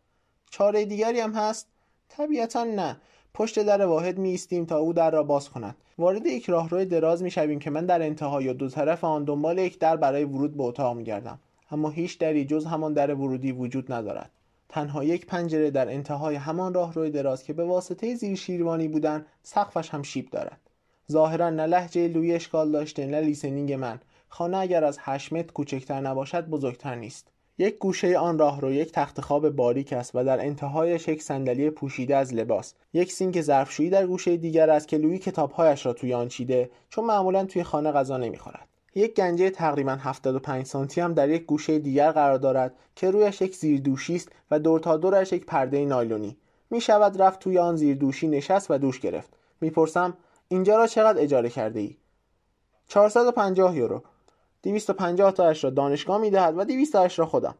چاره 0.50 0.84
دیگری 0.84 1.20
هم 1.20 1.32
هست؟ 1.32 1.66
طبیعتا 2.08 2.64
نه. 2.64 2.96
پشت 3.34 3.58
در 3.62 3.86
واحد 3.86 4.18
می 4.18 4.28
ایستیم 4.28 4.64
تا 4.64 4.78
او 4.78 4.92
در 4.92 5.10
را 5.10 5.22
باز 5.22 5.48
کند. 5.48 5.76
وارد 5.98 6.26
یک 6.26 6.50
راهرو 6.50 6.84
دراز 6.84 7.22
می 7.22 7.30
شویم 7.30 7.58
که 7.58 7.70
من 7.70 7.86
در 7.86 8.02
انتها 8.02 8.42
یا 8.42 8.52
دو 8.52 8.68
طرف 8.68 9.04
آن 9.04 9.24
دنبال 9.24 9.58
یک 9.58 9.78
در 9.78 9.96
برای 9.96 10.24
ورود 10.24 10.56
به 10.56 10.62
اتاق 10.62 10.96
می 10.96 11.04
گردم 11.04 11.38
اما 11.70 11.90
هیچ 11.90 12.18
دری 12.18 12.44
جز 12.44 12.66
همان 12.66 12.92
در 12.92 13.14
ورودی 13.14 13.52
وجود 13.52 13.92
ندارد. 13.92 14.30
تنها 14.68 15.04
یک 15.04 15.26
پنجره 15.26 15.70
در 15.70 15.92
انتهای 15.92 16.34
همان 16.34 16.74
راهروی 16.74 17.10
دراز 17.10 17.44
که 17.44 17.52
به 17.52 17.64
واسطه 17.64 18.14
زیر 18.14 18.36
شیروانی 18.36 18.88
بودن 18.88 19.26
سقفش 19.42 19.90
هم 19.90 20.02
شیب 20.02 20.30
دارد. 20.30 20.60
ظاهرا 21.10 21.50
نه 21.50 21.66
لهجه 21.66 22.08
لویی 22.08 22.34
اشکال 22.34 22.72
داشته 22.72 23.06
نه 23.06 23.20
listening 23.20 23.72
من. 23.72 24.00
خانه 24.28 24.56
اگر 24.56 24.84
از 24.84 24.98
8 25.00 25.32
متر 25.32 25.52
کوچکتر 25.52 26.00
نباشد 26.00 26.46
بزرگتر 26.46 26.94
نیست. 26.94 27.28
یک 27.58 27.78
گوشه 27.78 28.18
آن 28.18 28.38
راهرو 28.38 28.72
یک 28.72 28.92
تخت 28.92 29.20
خواب 29.20 29.50
باریک 29.50 29.92
است 29.92 30.10
و 30.14 30.24
در 30.24 30.40
انتهایش 30.40 31.08
یک 31.08 31.22
صندلی 31.22 31.70
پوشیده 31.70 32.16
از 32.16 32.34
لباس. 32.34 32.74
یک 32.92 33.12
سینک 33.12 33.40
ظرفشویی 33.40 33.90
در 33.90 34.06
گوشه 34.06 34.36
دیگر 34.36 34.70
است 34.70 34.88
که 34.88 34.98
لویی 34.98 35.18
کتابهایش 35.18 35.86
را 35.86 35.92
توی 35.92 36.14
آن 36.14 36.28
چیده 36.28 36.70
چون 36.88 37.04
معمولا 37.04 37.44
توی 37.44 37.62
خانه 37.62 37.92
غذا 37.92 38.16
نمی‌خورد. 38.16 38.68
یک 38.94 39.14
گنجه 39.14 39.50
تقریبا 39.50 39.98
75 40.00 40.66
سانتی 40.66 41.00
هم 41.00 41.14
در 41.14 41.28
یک 41.28 41.46
گوشه 41.46 41.78
دیگر 41.78 42.12
قرار 42.12 42.38
دارد 42.38 42.74
که 42.96 43.10
رویش 43.10 43.40
یک 43.40 43.56
زیردوشی 43.56 44.16
است 44.16 44.28
و 44.50 44.58
دور 44.58 44.80
تا 44.80 44.96
دورش 44.96 45.32
یک 45.32 45.46
پرده 45.46 45.84
نایلونی. 45.84 46.36
می 46.70 46.80
شود 46.80 47.22
رفت 47.22 47.40
توی 47.40 47.58
آن 47.58 47.76
زیردوشی 47.76 48.28
نشست 48.28 48.70
و 48.70 48.78
دوش 48.78 49.00
گرفت. 49.00 49.36
می‌پرسم 49.60 50.16
اینجا 50.52 50.76
را 50.76 50.86
چقدر 50.86 51.22
اجاره 51.22 51.48
کرده 51.48 51.80
ای 51.80 51.96
450 52.88 53.76
یورو. 53.76 54.02
250 54.62 55.32
تاش 55.32 55.64
را 55.64 55.70
دانشگاه 55.70 56.18
می‌دهد 56.18 56.58
و 56.58 56.64
200 56.64 56.92
تاش 56.92 57.18
را 57.18 57.26
خودم. 57.26 57.54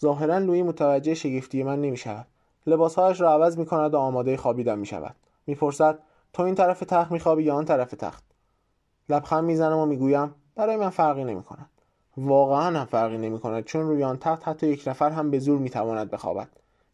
ظاهرا 0.00 0.38
لویی 0.38 0.62
متوجه 0.62 1.14
شگفتی 1.14 1.62
من 1.62 1.80
نمی 1.80 1.96
شود 1.96 2.26
لباسهایش 2.66 3.20
را 3.20 3.32
عوض 3.32 3.58
می 3.58 3.66
کند 3.66 3.94
و 3.94 3.98
آماده 3.98 4.36
خوابیدن 4.36 4.78
می 4.78 4.88
می‌پرسد 5.46 5.98
تو 6.32 6.42
این 6.42 6.54
طرف 6.54 6.80
تخت 6.80 7.12
میخوابی 7.12 7.42
یا 7.42 7.54
آن 7.54 7.64
طرف 7.64 7.90
تخت؟ 7.90 8.24
لبخند 9.08 9.44
می‌زنم 9.44 9.78
و 9.78 9.86
می‌گویم 9.86 10.34
برای 10.54 10.76
من 10.76 10.90
فرقی 10.90 11.24
نمی 11.24 11.42
کند 11.42 11.70
واقعا 12.16 12.80
هم 12.80 12.84
فرقی 12.84 13.18
نمی 13.18 13.40
کند 13.40 13.64
چون 13.64 13.88
روی 13.88 14.04
آن 14.04 14.18
تخت 14.18 14.48
حتی 14.48 14.66
یک 14.66 14.88
نفر 14.88 15.10
هم 15.10 15.30
به 15.30 15.38
زور 15.38 15.58
می‌تواند 15.58 16.10
بخوابد. 16.10 16.48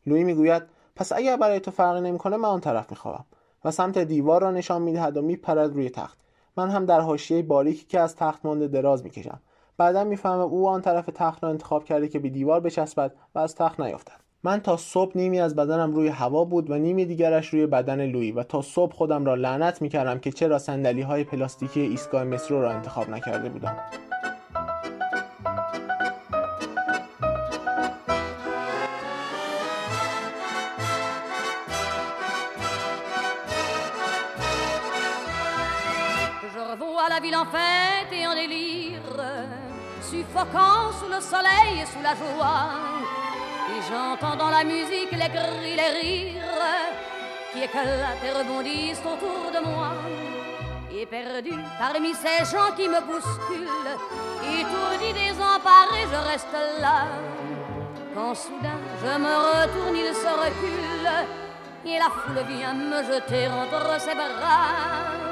لویی 0.07 0.25
می‌گوید 0.25 0.63
پس 0.97 1.13
اگر 1.13 1.37
برای 1.37 1.61
تو 1.61 1.71
فرقی 1.71 2.01
نمی‌کنه 2.01 2.37
من 2.37 2.49
آن 2.49 2.61
طرف 2.61 2.91
میخوابم. 2.91 3.25
و 3.65 3.71
سمت 3.71 3.99
دیوار 3.99 4.43
را 4.43 4.51
نشان 4.51 4.83
می‌دهد 4.83 5.17
و 5.17 5.23
میپرد 5.23 5.75
روی 5.75 5.91
تخت. 5.91 6.19
من 6.57 6.71
هم 6.71 6.87
در 6.87 7.01
حاشیه 7.01 7.43
باریکی 7.43 7.87
که 7.87 8.01
از 8.01 8.17
تخت 8.17 8.47
مانده 8.47 8.69
دراز 8.69 9.05
می‌کشم. 9.05 9.41
بعدا 9.77 10.05
می‌فهمم 10.05 10.41
او 10.41 10.69
آن 10.69 10.83
طرف 10.83 11.11
تخت 11.15 11.45
را 11.45 11.51
انتخاب 11.51 11.85
کرده 11.85 12.09
که 12.09 12.19
به 12.19 12.29
دیوار 12.29 12.61
بچسبد 12.61 13.15
و 13.35 13.39
از 13.39 13.55
تخت 13.55 13.81
نیفتد 13.81 14.23
من 14.45 14.61
تا 14.61 14.77
صبح 14.77 15.13
نیمی 15.15 15.41
از 15.41 15.57
بدنم 15.57 15.93
روی 15.93 16.09
هوا 16.09 16.45
بود 16.45 16.71
و 16.71 16.75
نیمی 16.75 17.05
دیگرش 17.05 17.49
روی 17.49 17.67
بدن 17.67 18.07
لوی 18.07 18.33
و 18.33 18.43
تا 18.43 18.63
صبح 18.63 18.93
خودم 18.93 19.25
را 19.25 19.35
لعنت 19.35 19.83
می‌کردم 19.83 20.19
که 20.19 20.33
چرا 20.33 20.59
سندلی 20.59 21.03
های 21.03 21.25
پلاستیکی 21.25 21.81
ایستگاه 21.81 22.25
مترو 22.25 22.63
را 22.63 22.71
انتخاب 22.71 23.11
نکرده 23.11 23.49
بودم. 23.49 23.77
Ville 37.23 37.37
en 37.37 37.45
fête 37.45 38.13
et 38.13 38.27
en 38.27 38.35
délire, 38.35 39.01
suffoquant 40.03 40.91
sous 40.99 41.09
le 41.09 41.21
soleil 41.21 41.81
et 41.83 41.87
sous 41.87 42.03
la 42.03 42.15
joie. 42.17 42.67
Et 43.71 43.81
j'entends 43.89 44.37
dans 44.37 44.51
la 44.51 44.65
musique 44.65 45.13
les 45.13 45.31
cris, 45.37 45.77
les 45.77 46.01
rires 46.01 46.43
qui 47.53 47.63
éclatent 47.63 48.25
et 48.27 48.39
rebondissent 48.39 49.07
autour 49.07 49.53
de 49.55 49.65
moi. 49.65 49.93
Et 50.93 51.07
perdu 51.07 51.53
parmi 51.79 52.13
ces 52.13 52.45
gens 52.51 52.75
qui 52.77 52.89
me 52.89 53.01
bousculent, 53.01 53.97
étourdi, 54.43 55.13
désemparé, 55.13 56.01
je 56.11 56.31
reste 56.31 56.59
là. 56.81 57.07
Quand 58.15 58.35
soudain 58.35 58.81
je 59.01 59.19
me 59.19 59.35
retourne, 59.53 59.97
il 59.97 60.15
se 60.15 60.27
recule, 60.27 61.09
et 61.87 61.99
la 61.99 62.11
foule 62.11 62.45
vient 62.49 62.75
me 62.75 63.03
jeter 63.05 63.47
entre 63.49 64.01
ses 64.01 64.15
bras. 64.15 65.32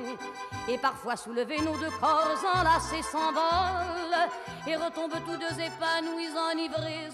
et 0.69 0.77
parfois 0.77 1.15
soulever 1.15 1.59
nos 1.61 1.77
deux 1.77 1.89
corps 1.99 2.43
enlacés 2.55 3.01
s'envolent 3.03 4.29
et 4.67 4.75
retombent 4.75 5.21
tous 5.25 5.37
deux 5.37 5.55
épanouis, 5.61 6.29
enivrés 6.51 7.09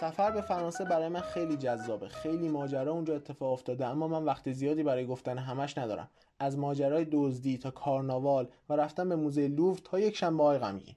سفر 0.00 0.30
به 0.30 0.40
فرانسه 0.40 0.84
برای 0.84 1.08
من 1.08 1.20
خیلی 1.20 1.56
جذابه. 1.56 2.08
خیلی 2.08 2.48
ماجرا 2.48 2.92
اونجا 2.92 3.14
اتفاق 3.16 3.52
افتاده 3.52 3.86
اما 3.86 4.08
من 4.08 4.24
وقت 4.24 4.52
زیادی 4.52 4.82
برای 4.82 5.06
گفتن 5.06 5.38
همش 5.38 5.78
ندارم. 5.78 6.08
از 6.38 6.58
ماجرای 6.58 7.06
دزدی 7.12 7.58
تا 7.58 7.70
کارناوال 7.70 8.48
و 8.68 8.76
رفتن 8.76 9.08
به 9.08 9.16
موزه 9.16 9.48
لوور 9.48 9.78
تا 9.84 9.98
یک 9.98 10.16
شنبه 10.16 10.44
های 10.44 10.58
غمگین 10.58 10.96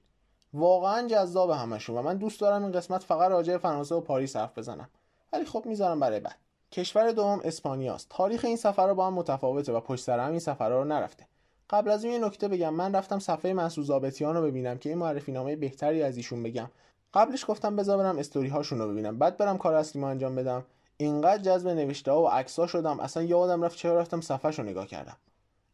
واقعا 0.52 1.08
جذاب 1.08 1.50
همشون 1.50 1.96
و 1.96 2.02
من 2.02 2.16
دوست 2.16 2.40
دارم 2.40 2.62
این 2.62 2.72
قسمت 2.72 3.02
فقط 3.02 3.30
راجع 3.30 3.56
فرانسه 3.56 3.94
و 3.94 4.00
پاریس 4.00 4.36
حرف 4.36 4.58
بزنم. 4.58 4.90
ولی 5.32 5.44
خب 5.44 5.62
می‌ذارم 5.66 6.00
برای 6.00 6.20
بعد. 6.20 6.49
کشور 6.72 7.12
دوم 7.12 7.40
اسپانیاست. 7.44 8.06
تاریخ 8.10 8.44
این 8.44 8.56
سفرها 8.56 8.94
با 8.94 9.06
هم 9.06 9.14
متفاوته 9.14 9.72
و 9.72 9.80
پشت 9.80 10.04
سر 10.04 10.18
هم 10.18 10.30
این 10.30 10.38
سفرها 10.38 10.78
رو 10.78 10.84
نرفته. 10.84 11.26
قبل 11.70 11.90
از 11.90 12.04
این 12.04 12.12
یه 12.12 12.18
نکته 12.18 12.48
بگم. 12.48 12.74
من 12.74 12.94
رفتم 12.94 13.18
صفحه 13.18 13.52
مسعود 13.52 13.86
زابطیان 13.86 14.36
رو 14.36 14.42
ببینم 14.42 14.78
که 14.78 14.88
این 14.88 14.98
معرفی 14.98 15.32
نامه 15.32 15.56
بهتری 15.56 16.02
از 16.02 16.16
ایشون 16.16 16.42
بگم. 16.42 16.70
قبلش 17.14 17.44
گفتم 17.48 17.76
بذار 17.76 17.98
برم 17.98 18.18
استوری 18.18 18.48
هاشون 18.48 18.78
رو 18.78 18.88
ببینم. 18.88 19.18
بعد 19.18 19.36
برم 19.36 19.58
کار 19.58 19.74
اصلی 19.74 20.04
انجام 20.04 20.34
بدم. 20.34 20.64
اینقدر 20.96 21.42
جذب 21.42 21.68
نوشته 21.68 22.12
ها 22.12 22.22
و 22.22 22.28
عکس 22.28 22.60
شدم. 22.60 23.00
اصلا 23.00 23.22
یادم 23.22 23.62
رفت 23.62 23.76
چرا 23.76 24.00
رفتم 24.00 24.20
صفحه 24.20 24.50
رو 24.50 24.64
نگاه 24.64 24.86
کردم. 24.86 25.16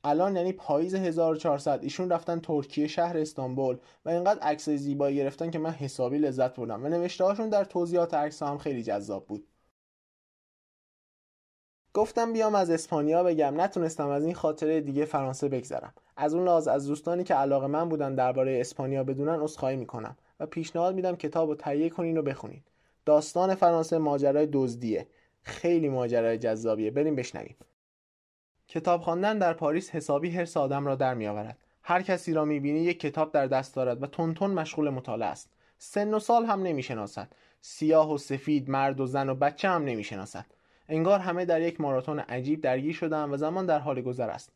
الان 0.04 0.36
یعنی 0.36 0.52
پاییز 0.52 0.94
1400 0.94 1.82
ایشون 1.82 2.10
رفتن 2.10 2.40
ترکیه 2.40 2.86
شهر 2.86 3.18
استانبول 3.18 3.78
و 4.04 4.08
اینقدر 4.08 4.40
عکس 4.40 4.68
زیبایی 4.68 5.16
گرفتن 5.16 5.50
که 5.50 5.58
من 5.58 5.70
حسابی 5.70 6.18
لذت 6.18 6.54
بردم. 6.54 6.84
و 6.84 6.88
نوشته 6.88 7.24
هاشون 7.24 7.48
در 7.48 7.64
توضیحات 7.64 8.14
عکس 8.14 8.42
هم 8.42 8.58
خیلی 8.58 8.82
جذاب 8.82 9.26
بود. 9.26 9.46
گفتم 11.96 12.32
بیام 12.32 12.54
از 12.54 12.70
اسپانیا 12.70 13.22
بگم. 13.22 13.60
نتونستم 13.60 14.08
از 14.08 14.24
این 14.24 14.34
خاطره 14.34 14.80
دیگه 14.80 15.04
فرانسه 15.04 15.48
بگذرم. 15.48 15.92
از 16.16 16.34
اون 16.34 16.44
لحاظ 16.44 16.68
از 16.68 16.86
دوستانی 16.86 17.24
که 17.24 17.34
علاقه 17.34 17.66
من 17.66 17.88
بودن 17.88 18.14
درباره 18.14 18.60
اسپانیا 18.60 19.04
بدونن 19.04 19.40
عذرخواهی 19.40 19.76
می‌کنم 19.76 20.16
و 20.40 20.46
پیشنهاد 20.46 20.94
میدم 20.94 21.16
کتاب 21.16 21.48
رو 21.48 21.54
تهیه 21.54 21.90
کنین 21.90 22.18
و 22.18 22.22
بخونین. 22.22 22.62
داستان 23.04 23.54
فرانسه 23.54 23.98
ماجرای 23.98 24.48
دزدیه. 24.52 25.06
خیلی 25.42 25.88
ماجرای 25.88 26.38
جذابیه. 26.38 26.90
بریم 26.90 27.16
بشنویم. 27.16 27.56
کتاب 28.68 29.00
خواندن 29.00 29.38
در 29.38 29.52
پاریس 29.52 29.90
حسابی 29.90 30.30
هر 30.30 30.48
آدم 30.54 30.86
را 30.86 30.94
در 30.94 31.14
میآورد. 31.14 31.58
هر 31.82 32.02
کسی 32.02 32.32
را 32.32 32.44
می‌بینی 32.44 32.80
یک 32.80 33.00
کتاب 33.00 33.32
در 33.32 33.46
دست 33.46 33.74
دارد 33.74 34.02
و 34.02 34.06
تون 34.06 34.50
مشغول 34.50 34.90
مطالعه 34.90 35.28
است. 35.28 35.50
سن 35.78 36.14
و 36.14 36.18
سال 36.18 36.44
هم 36.44 36.62
نمی‌شناسد. 36.62 37.28
سیاه 37.60 38.14
و 38.14 38.18
سفید 38.18 38.70
مرد 38.70 39.00
و 39.00 39.06
زن 39.06 39.28
و 39.28 39.34
بچه 39.34 39.68
هم 39.68 39.84
نمی‌شناسد. 39.84 40.46
انگار 40.88 41.20
همه 41.20 41.44
در 41.44 41.60
یک 41.60 41.80
ماراتون 41.80 42.18
عجیب 42.18 42.60
درگیر 42.60 42.94
شدن 42.94 43.30
و 43.30 43.36
زمان 43.36 43.66
در 43.66 43.78
حال 43.78 44.00
گذر 44.00 44.30
است. 44.30 44.52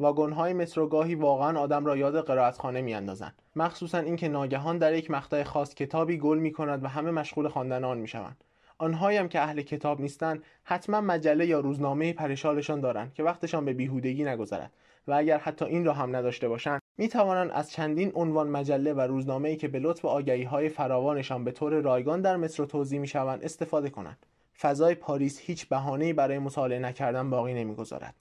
واگن‌های 0.00 0.52
مترو 0.52 0.88
گاهی 0.88 1.14
واقعا 1.14 1.60
آدم 1.60 1.86
را 1.86 1.96
یاد 1.96 2.26
قرائتخانه 2.26 2.80
میاندازند. 2.80 3.42
مخصوصا 3.56 3.98
اینکه 3.98 4.28
ناگهان 4.28 4.78
در 4.78 4.94
یک 4.94 5.10
مقطع 5.10 5.42
خاص 5.42 5.74
کتابی 5.74 6.18
گل 6.18 6.38
می 6.38 6.52
کند 6.52 6.84
و 6.84 6.88
همه 6.88 7.10
مشغول 7.10 7.48
خواندن 7.48 7.84
آن 7.84 7.98
می‌شوند. 7.98 8.44
آنهایی 8.78 9.18
هم 9.18 9.28
که 9.28 9.40
اهل 9.40 9.62
کتاب 9.62 10.00
نیستند 10.00 10.42
حتما 10.64 11.00
مجله 11.00 11.46
یا 11.46 11.60
روزنامه 11.60 12.12
پرشالشان 12.12 12.80
دارند 12.80 13.14
که 13.14 13.22
وقتشان 13.22 13.64
به 13.64 13.72
بیهودگی 13.72 14.24
نگذرد 14.24 14.72
و 15.08 15.12
اگر 15.12 15.38
حتی 15.38 15.64
این 15.64 15.84
را 15.84 15.92
هم 15.92 16.16
نداشته 16.16 16.48
باشند 16.48 16.80
می 16.98 17.08
توانند 17.08 17.50
از 17.50 17.72
چندین 17.72 18.12
عنوان 18.14 18.48
مجله 18.48 18.92
و 18.92 19.00
روزنامه‌ای 19.00 19.56
که 19.56 19.68
به 19.68 19.78
لطف 19.78 20.04
آگهی 20.04 20.42
های 20.42 20.68
فراوانشان 20.68 21.44
به 21.44 21.52
طور 21.52 21.80
رایگان 21.80 22.20
در 22.20 22.36
مترو 22.36 22.66
توضیح 22.66 23.00
می 23.00 23.06
شوند 23.06 23.44
استفاده 23.44 23.90
کنند. 23.90 24.26
فضای 24.60 24.94
پاریس 24.94 25.38
هیچ 25.38 25.68
بهانه‌ای 25.68 26.12
برای 26.12 26.38
مطالعه 26.38 26.78
نکردن 26.78 27.30
باقی 27.30 27.54
نمی‌گذارد. 27.54 28.14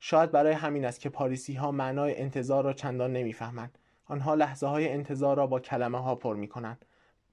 شاید 0.00 0.30
برای 0.30 0.52
همین 0.52 0.84
است 0.84 1.00
که 1.00 1.08
پاریسی 1.08 1.54
ها 1.54 1.72
معنای 1.72 2.20
انتظار 2.20 2.64
را 2.64 2.72
چندان 2.72 3.12
نمی‌فهمند. 3.12 3.78
آنها 4.04 4.34
لحظه 4.34 4.66
های 4.66 4.88
انتظار 4.88 5.36
را 5.36 5.46
با 5.46 5.60
کلمه 5.60 5.98
ها 5.98 6.14
پر 6.14 6.36
می 6.36 6.48
کنند 6.48 6.84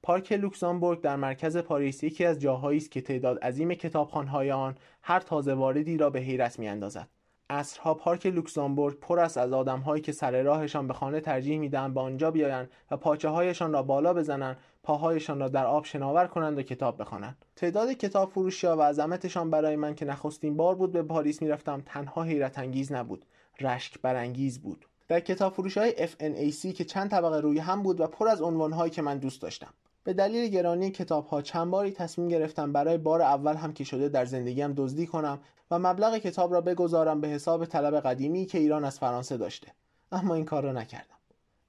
پارک 0.04 0.32
لوکزامبورگ 0.32 1.02
در 1.02 1.16
مرکز 1.16 1.58
پاریس 1.58 2.04
یکی 2.04 2.26
از 2.26 2.40
جاهایی 2.40 2.78
است 2.78 2.92
که 2.92 3.02
تعداد 3.02 3.40
عظیم 3.40 3.74
کتابخانه‌های 3.74 4.52
آن 4.52 4.76
هر 5.02 5.20
تازه 5.20 5.54
واردی 5.54 5.98
را 5.98 6.10
به 6.10 6.20
حیرت 6.20 6.60
میاندازد. 6.60 7.08
عصرها 7.50 7.94
پارک 7.94 8.26
لوکزامبورگ 8.26 9.00
پر 9.00 9.20
است 9.20 9.38
از 9.38 9.54
آدمهایی 9.54 10.02
که 10.02 10.12
سر 10.12 10.42
راهشان 10.44 10.88
به 10.88 10.94
خانه 10.94 11.20
ترجیح 11.20 11.60
می‌دهند 11.60 11.94
به 11.94 12.00
آنجا 12.00 12.32
بیایند 12.32 12.70
و 12.92 12.98
پاچه 12.98 13.30
هایشان 13.30 13.74
را 13.74 13.84
بالا 13.84 14.14
بزنند 14.14 14.58
پاهایشان 14.84 15.40
را 15.40 15.48
در 15.48 15.66
آب 15.66 15.86
شناور 15.86 16.28
کنند 16.28 16.58
و 16.58 16.62
کتاب 16.62 17.02
بخوانند. 17.02 17.46
تعداد 17.56 17.92
کتاب 17.92 18.32
فروشیا 18.32 18.78
و 18.78 18.82
عظمتشان 18.82 19.50
برای 19.50 19.76
من 19.76 19.96
که 19.96 20.06
نخستین 20.06 20.58
بار 20.58 20.76
بود 20.76 20.92
به 20.92 21.04
پاریس 21.04 21.42
می‌رفتم 21.42 21.84
تنها 21.86 22.24
حیرت 22.24 22.60
انگیز 22.60 22.92
نبود 22.92 23.26
رشک 23.62 24.02
برانگیز 24.02 24.62
بود. 24.62 24.86
در 25.08 25.20
کتاب 25.20 25.54
فروش 25.54 25.78
های 25.78 26.08
FNAC 26.08 26.74
که 26.74 26.86
چند 26.86 27.12
طبقه 27.12 27.40
روی 27.40 27.60
هم 27.60 27.84
بود 27.84 28.00
و 28.00 28.08
پر 28.08 28.28
از 28.28 28.42
عنوانهایی 28.42 28.92
که 28.92 29.02
من 29.02 29.18
دوست 29.18 29.42
داشتم. 29.42 29.74
به 30.10 30.13
دلیل 30.13 30.48
گرانی 30.48 30.91
کتاب 30.91 31.26
ها 31.26 31.41
چند 31.41 31.72
باری 31.72 31.91
تصمیم 31.91 32.28
گرفتم 32.28 32.74
برای 32.74 32.98
بار 32.98 33.22
اول 33.22 33.56
هم 33.56 33.74
که 33.74 33.84
شده 33.84 34.10
در 34.10 34.26
زندگیم 34.26 34.74
دزدی 34.74 35.08
کنم 35.08 35.39
و 35.72 35.80
مبلغ 35.80 36.17
کتاب 36.17 36.54
را 36.54 36.62
بگذارم 36.62 37.22
به 37.22 37.28
حساب 37.28 37.65
طلب 37.65 38.00
قدیمی 38.00 38.45
که 38.45 38.58
ایران 38.58 38.86
از 38.86 39.00
فرانسه 39.00 39.38
داشته. 39.38 39.67
اما 40.12 40.36
این 40.36 40.45
کار 40.45 40.63
را 40.63 40.72
نکردم. 40.72 41.15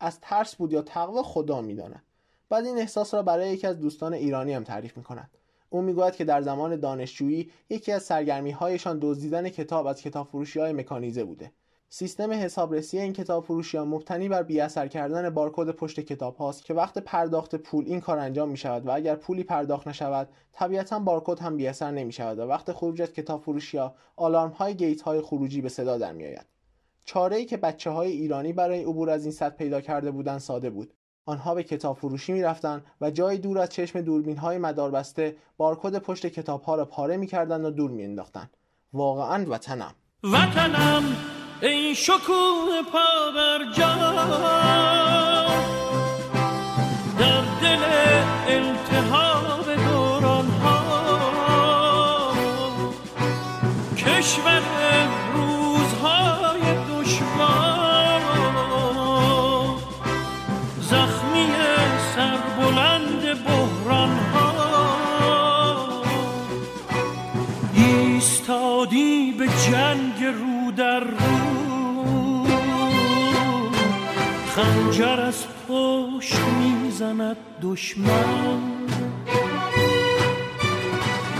از 0.00 0.20
ترس 0.20 0.56
بود 0.56 0.72
یا 0.72 0.82
تقوا 0.82 1.22
خدا 1.22 1.60
می‌داند. 1.60 2.02
بعد 2.48 2.66
این 2.66 2.78
احساس 2.78 3.14
را 3.14 3.22
برای 3.22 3.52
یکی 3.52 3.66
از 3.66 3.80
دوستان 3.80 4.14
ایرانی 4.14 4.52
هم 4.52 4.64
تعریف 4.64 4.96
می 4.96 5.02
کند 5.02 5.30
او 5.70 5.82
می‌گوید 5.82 6.16
که 6.16 6.24
در 6.24 6.42
زمان 6.42 6.76
دانشجویی 6.76 7.50
یکی 7.70 7.92
از 7.92 8.02
سرگرمی 8.02 8.50
هایشان 8.50 8.98
دزدیدن 9.02 9.48
کتاب 9.48 9.86
از 9.86 10.02
کتاب 10.02 10.26
فروشی 10.26 10.60
های 10.60 10.72
مکانیزه 10.72 11.24
بوده. 11.24 11.52
سیستم 11.92 12.32
حسابرسی 12.32 12.98
این 12.98 13.12
کتاب 13.12 13.44
فروشی 13.44 13.76
ها 13.76 13.84
مبتنی 13.84 14.28
بر 14.28 14.42
بیاثر 14.42 14.88
کردن 14.88 15.30
بارکد 15.30 15.70
پشت 15.70 16.00
کتاب 16.00 16.36
هاست 16.36 16.64
که 16.64 16.74
وقت 16.74 16.98
پرداخت 16.98 17.54
پول 17.54 17.84
این 17.86 18.00
کار 18.00 18.18
انجام 18.18 18.48
می 18.48 18.56
شود 18.56 18.86
و 18.86 18.90
اگر 18.90 19.14
پولی 19.14 19.44
پرداخت 19.44 19.88
نشود 19.88 20.28
طبیعتا 20.52 20.98
بارکد 20.98 21.38
هم 21.38 21.56
بیاثر 21.56 21.90
نمی 21.90 22.12
شود 22.12 22.38
و 22.38 22.42
وقت 22.42 22.72
خروج 22.72 23.02
از 23.02 23.12
کتاب 23.12 23.42
فروشی 23.42 23.78
ها 23.78 23.94
آلارم 24.16 24.50
های 24.50 24.74
گیت 24.74 25.02
های 25.02 25.20
خروجی 25.20 25.60
به 25.60 25.68
صدا 25.68 25.98
در 25.98 26.12
می 26.12 26.24
آید. 26.24 26.46
چاره 27.04 27.36
ای 27.36 27.44
که 27.44 27.56
بچه 27.56 27.90
های 27.90 28.10
ایرانی 28.10 28.52
برای 28.52 28.82
عبور 28.82 29.10
از 29.10 29.24
این 29.24 29.32
سطح 29.32 29.56
پیدا 29.56 29.80
کرده 29.80 30.10
بودند 30.10 30.40
ساده 30.40 30.70
بود 30.70 30.94
آنها 31.26 31.54
به 31.54 31.62
کتاب 31.62 31.96
فروشی 31.96 32.32
می 32.32 32.42
رفتن 32.42 32.82
و 33.00 33.10
جای 33.10 33.38
دور 33.38 33.58
از 33.58 33.68
چشم 33.68 34.00
دوربین 34.00 34.36
های 34.36 34.58
مداربسته 34.58 35.36
بارکد 35.56 35.98
پشت 35.98 36.26
کتاب 36.26 36.62
ها 36.62 36.74
را 36.74 36.84
پاره 36.84 37.16
می 37.16 37.26
کردن 37.26 37.64
و 37.64 37.70
دور 37.70 37.90
می 37.90 38.04
انداختن. 38.04 38.50
واقعا 38.92 39.46
وطنم 39.48 39.94
وطنم 40.24 41.39
ای 41.62 41.94
شکوه 41.94 42.82
پا 42.92 43.30
بر 43.34 43.64
جا 43.76 43.94
در 47.18 47.42
دل 47.62 47.84
التهاب 48.48 49.74
دوران 49.74 50.46
ها 50.50 52.32
کشور 53.96 54.79
خنجر 74.60 75.20
از 75.20 75.46
پشت 75.68 76.38
می‌زند 76.38 77.36
دشمن. 77.62 78.60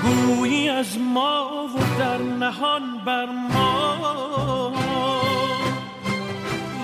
گویی 0.02 0.68
از 0.68 0.98
ما 0.98 1.66
و 1.76 1.98
در 1.98 2.18
نهان 2.18 2.82
بر 3.06 3.26
ما. 3.26 4.72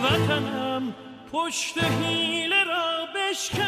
وطنم 0.03 0.94
پشت 1.33 1.85
حیله 1.85 2.64
را 2.64 3.07
بشکن. 3.14 3.62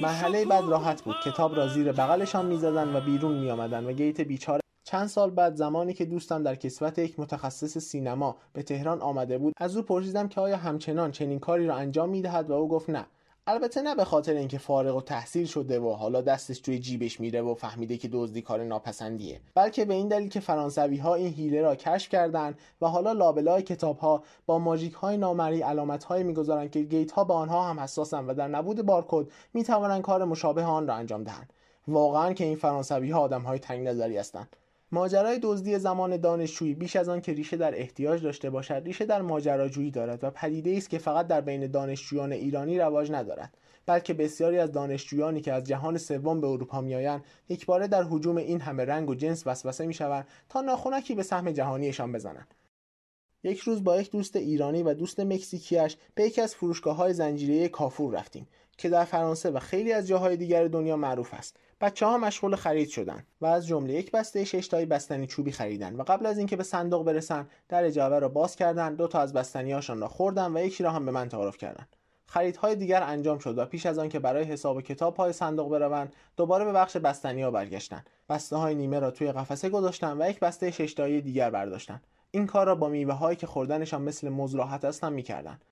مرحله 0.00 0.44
بعد 0.44 0.64
راحت 0.64 1.02
بود. 1.02 1.16
کتاب 1.24 1.56
را 1.56 1.68
زیر 1.68 1.92
بغلشان 1.92 2.46
می‌زدن 2.46 2.96
و 2.96 3.00
بیرون 3.00 3.32
میآمدن 3.32 3.84
و 3.84 3.92
گیت 3.92 4.20
بیچاره 4.20 4.63
چند 4.84 5.06
سال 5.06 5.30
بعد 5.30 5.54
زمانی 5.54 5.92
که 5.92 6.04
دوستم 6.04 6.42
در 6.42 6.54
کسوت 6.54 6.98
یک 6.98 7.20
متخصص 7.20 7.78
سینما 7.78 8.36
به 8.52 8.62
تهران 8.62 9.00
آمده 9.00 9.38
بود 9.38 9.54
از 9.56 9.76
او 9.76 9.82
پرسیدم 9.82 10.28
که 10.28 10.40
آیا 10.40 10.56
همچنان 10.56 11.10
چنین 11.10 11.38
کاری 11.38 11.66
را 11.66 11.74
انجام 11.74 12.08
می‌دهد؟ 12.08 12.50
و 12.50 12.52
او 12.52 12.68
گفت 12.68 12.90
نه. 12.90 13.06
البته 13.46 13.82
نه 13.82 13.94
به 13.94 14.04
خاطر 14.04 14.32
اینکه 14.32 14.58
فارغ 14.58 14.96
و 14.96 15.00
تحصیل 15.00 15.46
شده 15.46 15.80
و 15.80 15.92
حالا 15.92 16.20
دستش 16.20 16.60
توی 16.60 16.78
جیبش 16.78 17.20
میره 17.20 17.42
و 17.42 17.54
فهمیده 17.54 17.96
که 17.96 18.08
دزدی 18.12 18.42
کار 18.42 18.64
ناپسندیه. 18.64 19.40
بلکه 19.54 19.84
به 19.84 19.94
این 19.94 20.08
دلیل 20.08 20.28
که 20.28 20.40
فرانسوی 20.40 20.96
ها 20.96 21.14
این 21.14 21.32
هیله 21.34 21.62
را 21.62 21.76
کشف 21.76 22.08
کردند 22.08 22.58
و 22.80 22.86
حالا 22.86 23.12
لابلای 23.12 23.62
کتاب 23.62 23.98
ها 23.98 24.22
با 24.46 24.58
ماژیک 24.58 24.92
های 24.92 25.16
نامری 25.16 25.60
علامت 25.60 26.04
های 26.04 26.22
می‌گذارند 26.22 26.70
که 26.70 26.82
گیت 26.82 27.12
ها 27.12 27.24
به 27.24 27.34
آنها 27.34 27.62
هم 27.62 27.80
حساسند 27.80 28.28
و 28.28 28.34
در 28.34 28.48
نبود 28.48 28.82
بارکد 28.82 29.30
می‌توانند 29.54 30.02
کار 30.02 30.24
مشابه 30.24 30.64
آن 30.64 30.86
را 30.86 30.94
انجام 30.94 31.24
دهند. 31.24 31.52
واقعا 31.88 32.32
که 32.32 32.44
این 32.44 32.56
فرانسوی 32.56 33.10
ها 33.10 33.20
آدم 33.20 33.42
های 33.42 33.58
تنگ 33.58 33.88
نظری 33.88 34.18
هستند. 34.18 34.56
ماجرای 34.94 35.38
دزدی 35.42 35.78
زمان 35.78 36.16
دانشجویی 36.16 36.74
بیش 36.74 36.96
از 36.96 37.08
آن 37.08 37.20
که 37.20 37.32
ریشه 37.32 37.56
در 37.56 37.78
احتیاج 37.78 38.22
داشته 38.22 38.50
باشد 38.50 38.82
ریشه 38.84 39.04
در 39.04 39.22
ماجراجویی 39.22 39.90
دارد 39.90 40.24
و 40.24 40.30
پدیده 40.30 40.76
است 40.76 40.90
که 40.90 40.98
فقط 40.98 41.26
در 41.26 41.40
بین 41.40 41.66
دانشجویان 41.66 42.32
ایرانی 42.32 42.78
رواج 42.78 43.12
ندارد 43.12 43.56
بلکه 43.86 44.14
بسیاری 44.14 44.58
از 44.58 44.72
دانشجویانی 44.72 45.40
که 45.40 45.52
از 45.52 45.64
جهان 45.64 45.98
سوم 45.98 46.40
به 46.40 46.46
اروپا 46.46 46.80
میآیند 46.80 47.24
یکباره 47.48 47.86
در 47.86 48.02
حجوم 48.02 48.36
این 48.36 48.60
همه 48.60 48.84
رنگ 48.84 49.10
و 49.10 49.14
جنس 49.14 49.46
وسوسه 49.46 49.86
می‌شوند 49.86 50.26
تا 50.48 50.60
ناخونکی 50.60 51.14
به 51.14 51.22
سهم 51.22 51.50
جهانیشان 51.50 52.12
بزنند. 52.12 52.54
یک 53.44 53.58
روز 53.58 53.84
با 53.84 54.00
یک 54.00 54.10
دوست 54.10 54.36
ایرانی 54.36 54.82
و 54.82 54.94
دوست 54.94 55.20
مکزیکیش 55.20 55.96
به 56.14 56.24
یکی 56.24 56.40
از 56.40 56.54
فروشگاه 56.54 56.96
های 56.96 57.12
زنجیره 57.12 57.68
کافور 57.68 58.14
رفتیم. 58.14 58.46
که 58.78 58.88
در 58.88 59.04
فرانسه 59.04 59.50
و 59.50 59.58
خیلی 59.58 59.92
از 59.92 60.06
جاهای 60.08 60.36
دیگر 60.36 60.68
دنیا 60.68 60.96
معروف 60.96 61.34
است. 61.34 61.56
بچه 61.80 62.06
ها 62.06 62.18
مشغول 62.18 62.56
خرید 62.56 62.88
شدن 62.88 63.26
و 63.40 63.46
از 63.46 63.66
جمله 63.66 63.92
یک 63.92 64.10
بسته 64.10 64.44
شش 64.44 64.68
تایی 64.68 64.86
بستنی 64.86 65.26
چوبی 65.26 65.52
خریدن 65.52 65.96
و 65.96 66.02
قبل 66.02 66.26
از 66.26 66.38
اینکه 66.38 66.56
به 66.56 66.62
صندوق 66.62 67.04
برسن 67.04 67.48
در 67.68 67.90
جعبه 67.90 68.18
را 68.18 68.28
باز 68.28 68.56
کردن 68.56 68.94
دو 68.94 69.06
تا 69.06 69.20
از 69.20 69.32
بستنیهاشان 69.32 70.00
را 70.00 70.08
خوردن 70.08 70.56
و 70.56 70.60
یکی 70.60 70.82
را 70.82 70.90
هم 70.90 71.06
به 71.06 71.12
من 71.12 71.28
تعارف 71.28 71.56
کردند 71.56 71.96
خریدهای 72.26 72.76
دیگر 72.76 73.02
انجام 73.02 73.38
شد 73.38 73.58
و 73.58 73.64
پیش 73.64 73.86
از 73.86 73.98
آن 73.98 74.08
که 74.08 74.18
برای 74.18 74.44
حساب 74.44 74.80
کتاب 74.80 75.14
پای 75.14 75.32
صندوق 75.32 75.70
بروند 75.70 76.12
دوباره 76.36 76.64
به 76.64 76.72
بخش 76.72 76.96
بستنی 76.96 77.42
ها 77.42 77.50
برگشتند 77.50 78.10
بسته 78.28 78.56
های 78.56 78.74
نیمه 78.74 78.98
را 78.98 79.10
توی 79.10 79.32
قفسه 79.32 79.68
گذاشتن 79.68 80.22
و 80.22 80.30
یک 80.30 80.40
بسته 80.40 80.70
ششتایی 80.70 81.20
دیگر 81.20 81.50
برداشتن. 81.50 82.00
این 82.30 82.46
کار 82.46 82.66
را 82.66 82.74
با 82.74 82.88
میوه 82.88 83.14
هایی 83.14 83.36
که 83.36 83.46
خوردنشان 83.46 84.02
مثل 84.02 84.28
موز 84.28 84.54
راحت 84.54 85.04
می‌کردند 85.04 85.64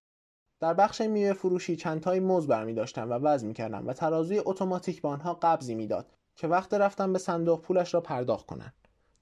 در 0.62 0.75
بخش 0.75 1.01
میوه 1.01 1.33
فروشی 1.33 1.77
چند 1.77 2.01
تای 2.01 2.20
موز 2.20 2.46
برمی 2.46 2.75
داشتن 2.75 3.09
و 3.09 3.12
وزن 3.12 3.46
می‌کردن 3.46 3.85
و 3.85 3.92
ترازوی 3.92 4.42
اتوماتیک 4.44 5.03
به 5.03 5.09
آنها 5.09 5.38
قبضی 5.42 5.75
می‌داد 5.75 6.07
که 6.37 6.48
وقت 6.48 6.75
رفتن 6.75 7.12
به 7.12 7.18
صندوق 7.18 7.61
پولش 7.61 7.94
را 7.94 8.01
پرداخت 8.01 8.46
کنند. 8.46 8.72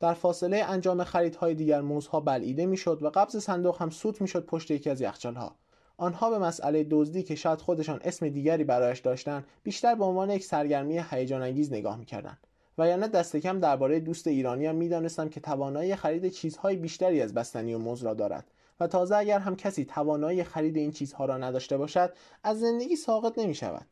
در 0.00 0.14
فاصله 0.14 0.64
انجام 0.68 1.04
خریدهای 1.04 1.54
دیگر 1.54 1.80
موزها 1.80 2.20
بلعیده 2.20 2.66
می‌شد 2.66 3.02
و 3.02 3.10
قبض 3.10 3.36
صندوق 3.36 3.82
هم 3.82 3.90
سوت 3.90 4.20
می‌شد 4.20 4.46
پشت 4.46 4.70
یکی 4.70 4.90
از 4.90 5.00
یخچالها. 5.00 5.56
آنها 5.96 6.30
به 6.30 6.38
مسئله 6.38 6.86
دزدی 6.90 7.22
که 7.22 7.34
شاید 7.34 7.60
خودشان 7.60 8.00
اسم 8.04 8.28
دیگری 8.28 8.64
برایش 8.64 8.98
داشتند 8.98 9.44
بیشتر 9.62 9.94
به 9.94 10.04
عنوان 10.04 10.30
یک 10.30 10.44
سرگرمی 10.44 11.02
هیجان 11.10 11.42
انگیز 11.42 11.72
نگاه 11.72 11.96
می‌کردند 11.96 12.46
و 12.78 12.88
یا 12.88 12.96
نه 12.96 13.08
دست 13.08 13.36
کم 13.36 13.60
درباره 13.60 14.00
دوست 14.00 14.26
ایرانی 14.26 14.66
هم 14.66 14.74
می‌دانستم 14.74 15.28
که 15.28 15.40
توانایی 15.40 15.96
خرید 15.96 16.28
چیزهای 16.28 16.76
بیشتری 16.76 17.22
از 17.22 17.34
بستنی 17.34 17.74
و 17.74 17.78
موز 17.78 18.02
را 18.02 18.14
دارد 18.14 18.50
و 18.80 18.86
تازه 18.86 19.16
اگر 19.16 19.38
هم 19.38 19.56
کسی 19.56 19.84
توانایی 19.84 20.44
خرید 20.44 20.76
این 20.76 20.90
چیزها 20.90 21.24
را 21.24 21.38
نداشته 21.38 21.76
باشد 21.76 22.12
از 22.42 22.60
زندگی 22.60 22.96
ساقط 22.96 23.38
نمی 23.38 23.54
شود 23.54 23.86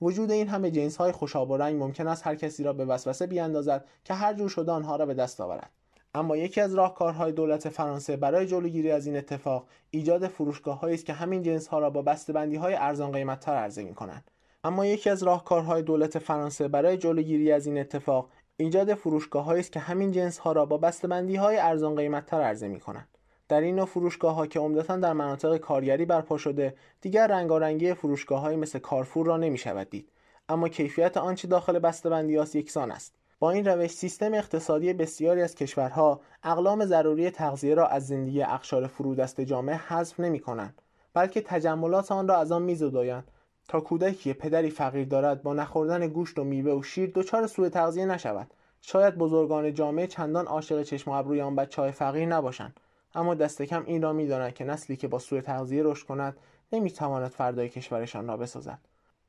وجود 0.00 0.30
این 0.30 0.48
همه 0.48 0.70
جنس 0.70 0.96
های 0.96 1.12
خوشاب 1.12 1.50
و 1.50 1.56
رنگ 1.56 1.82
ممکن 1.82 2.08
است 2.08 2.26
هر 2.26 2.34
کسی 2.34 2.64
را 2.64 2.72
به 2.72 2.84
وسوسه 2.84 3.26
بیاندازد 3.26 3.84
که 4.04 4.14
هر 4.14 4.34
جور 4.34 4.48
شده 4.48 4.72
آنها 4.72 4.96
را 4.96 5.06
به 5.06 5.14
دست 5.14 5.40
آورد. 5.40 5.70
اما 6.14 6.36
یکی 6.36 6.60
از 6.60 6.74
راهکارهای 6.74 7.32
دولت 7.32 7.68
فرانسه 7.68 8.16
برای 8.16 8.46
جلوگیری 8.46 8.90
از 8.90 9.06
این 9.06 9.16
اتفاق 9.16 9.66
ایجاد 9.90 10.26
فروشگاه 10.26 10.84
است 10.84 11.06
که 11.06 11.12
همین 11.12 11.42
جنس 11.42 11.68
ها 11.68 11.78
را 11.78 11.90
با 11.90 12.02
بسته‌بندی 12.02 12.56
های 12.56 12.74
ارزان 12.74 13.12
قیمتتر 13.12 13.54
عرضه 13.54 13.82
می 13.82 13.94
کنند 13.94 14.30
اما 14.64 14.86
یکی 14.86 15.10
از 15.10 15.22
راهکارهای 15.22 15.82
دولت 15.82 16.18
فرانسه 16.18 16.68
برای 16.68 16.96
جلوگیری 16.96 17.52
از 17.52 17.66
این 17.66 17.78
اتفاق 17.78 18.28
ایجاد 18.56 18.94
فروشگاه 18.94 19.52
است 19.52 19.72
که 19.72 19.80
همین 19.80 20.12
جنس 20.12 20.38
ها 20.38 20.52
را 20.52 20.66
با 20.66 20.78
بسته‌بندی 20.78 21.36
های 21.36 21.56
ارزان 21.56 21.94
قیمتتر 21.94 22.40
عرضه 22.40 22.68
می 22.68 22.80
کنند 22.80 23.15
در 23.48 23.60
این 23.60 23.76
نوع 23.76 23.86
فروشگاه 23.86 24.34
ها 24.34 24.46
که 24.46 24.60
عمدتا 24.60 24.96
در 24.96 25.12
مناطق 25.12 25.56
کارگری 25.56 26.04
برپا 26.04 26.38
شده 26.38 26.74
دیگر 27.00 27.26
رنگارنگی 27.26 27.94
فروشگاه 27.94 28.40
های 28.40 28.56
مثل 28.56 28.78
کارفور 28.78 29.26
را 29.26 29.36
نمی 29.36 29.58
شود 29.58 29.90
دید. 29.90 30.08
اما 30.48 30.68
کیفیت 30.68 31.16
آنچه 31.16 31.48
داخل 31.48 31.78
بسته‌بندی 31.78 32.32
یکسان 32.54 32.90
است. 32.90 33.14
با 33.38 33.50
این 33.50 33.64
روش 33.64 33.90
سیستم 33.90 34.34
اقتصادی 34.34 34.92
بسیاری 34.92 35.42
از 35.42 35.54
کشورها 35.54 36.20
اقلام 36.42 36.84
ضروری 36.84 37.30
تغذیه 37.30 37.74
را 37.74 37.86
از 37.86 38.06
زندگی 38.06 38.42
اقشار 38.42 38.86
فرودست 38.86 39.40
جامعه 39.40 39.76
حذف 39.76 40.20
نمی 40.20 40.40
کنند 40.40 40.82
بلکه 41.14 41.40
تجملات 41.40 42.12
آن 42.12 42.28
را 42.28 42.36
از 42.36 42.52
آن 42.52 42.62
میزدایند 42.62 43.30
تا 43.68 43.80
کودکی 43.80 44.32
پدری 44.32 44.70
فقیر 44.70 45.04
دارد 45.04 45.42
با 45.42 45.54
نخوردن 45.54 46.08
گوشت 46.08 46.38
و 46.38 46.44
میوه 46.44 46.72
و 46.72 46.82
شیر 46.82 47.12
دچار 47.14 47.46
سوء 47.46 47.68
تغذیه 47.68 48.06
نشود. 48.06 48.54
شاید 48.80 49.18
بزرگان 49.18 49.74
جامعه 49.74 50.06
چندان 50.06 50.46
عاشق 50.46 50.82
چشم 50.82 51.10
و 51.10 51.14
ابروی 51.14 51.40
آن 51.40 51.56
بچه 51.56 51.82
های 51.82 51.92
فقیر 51.92 52.26
نباشند. 52.26 52.80
اما 53.16 53.34
دست 53.34 53.62
کم 53.62 53.84
این 53.86 54.02
را 54.02 54.12
می‌دانند 54.12 54.54
که 54.54 54.64
نسلی 54.64 54.96
که 54.96 55.08
با 55.08 55.18
سوء 55.18 55.40
تغذیه 55.40 55.82
رشد 55.82 56.06
کند 56.06 56.36
نمی‌تواند 56.72 57.30
فردای 57.30 57.68
کشورشان 57.68 58.28
را 58.28 58.36
بسازد. 58.36 58.78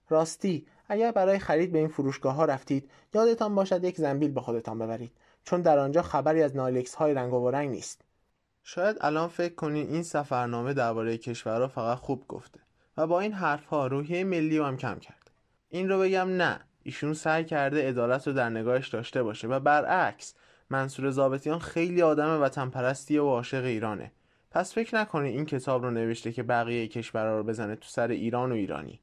راستی 0.10 0.66
اگر 0.90 1.12
برای 1.12 1.40
خرید 1.40 1.72
به 1.72 1.80
این 1.80 1.88
فروشگاه 1.88 2.36
ها 2.36 2.46
رفتید 2.46 2.90
یادتان 3.14 3.56
باشد 3.56 3.84
یک 3.84 3.98
زنبیل 3.98 4.32
با 4.32 4.42
خودتان 4.42 4.80
ببرید 4.80 5.12
چون 5.44 5.62
در 5.62 5.80
آنجا 5.80 6.02
خبری 6.02 6.44
از 6.44 6.56
نایلکس 6.56 6.96
های 6.96 7.14
رنگ 7.14 7.34
و 7.34 7.52
رنگ 7.52 7.70
نیست. 7.70 8.02
شاید 8.64 8.98
الان 9.02 9.28
فکر 9.28 9.56
کنین 9.56 9.90
این 9.90 10.04
سفرنامه 10.04 10.74
درباره 10.74 11.18
کشورها 11.18 11.68
فقط 11.68 11.98
خوب 11.98 12.28
گفته 12.28 12.60
و 12.98 13.08
با 13.08 13.20
این 13.20 13.34
حرف 13.34 13.66
ها 13.66 13.88
روحیه 13.88 14.24
ملی 14.24 14.58
هم 14.58 14.78
کم 14.78 15.00
کرد 15.00 15.32
این 15.70 15.90
رو 15.90 16.00
بگم 16.00 16.30
نه 16.30 16.60
ایشون 16.84 17.14
سعی 17.14 17.46
کرده 17.46 17.90
عدالت 17.90 18.28
رو 18.28 18.34
در 18.34 18.50
نگاهش 18.50 18.88
داشته 18.88 19.24
باشه 19.24 19.48
و 19.48 19.60
برعکس 19.60 20.34
منصور 20.70 21.10
زابطیان 21.10 21.60
خیلی 21.60 22.02
آدم 22.02 22.42
وطن 22.42 22.70
پرستی 22.70 23.18
و 23.18 23.26
عاشق 23.26 23.64
ایرانه. 23.64 24.12
پس 24.52 24.74
فکر 24.74 24.96
نکنید 24.96 25.36
این 25.36 25.46
کتاب 25.46 25.84
رو 25.84 25.92
نوشته 25.92 26.32
که 26.32 26.44
بقیه 26.44 26.88
کشورها 26.88 27.38
رو 27.38 27.44
بزنه 27.44 27.76
تو 27.76 27.88
سر 27.88 28.08
ایران 28.08 28.52
و 28.52 28.56
ایرانی. 28.56 29.00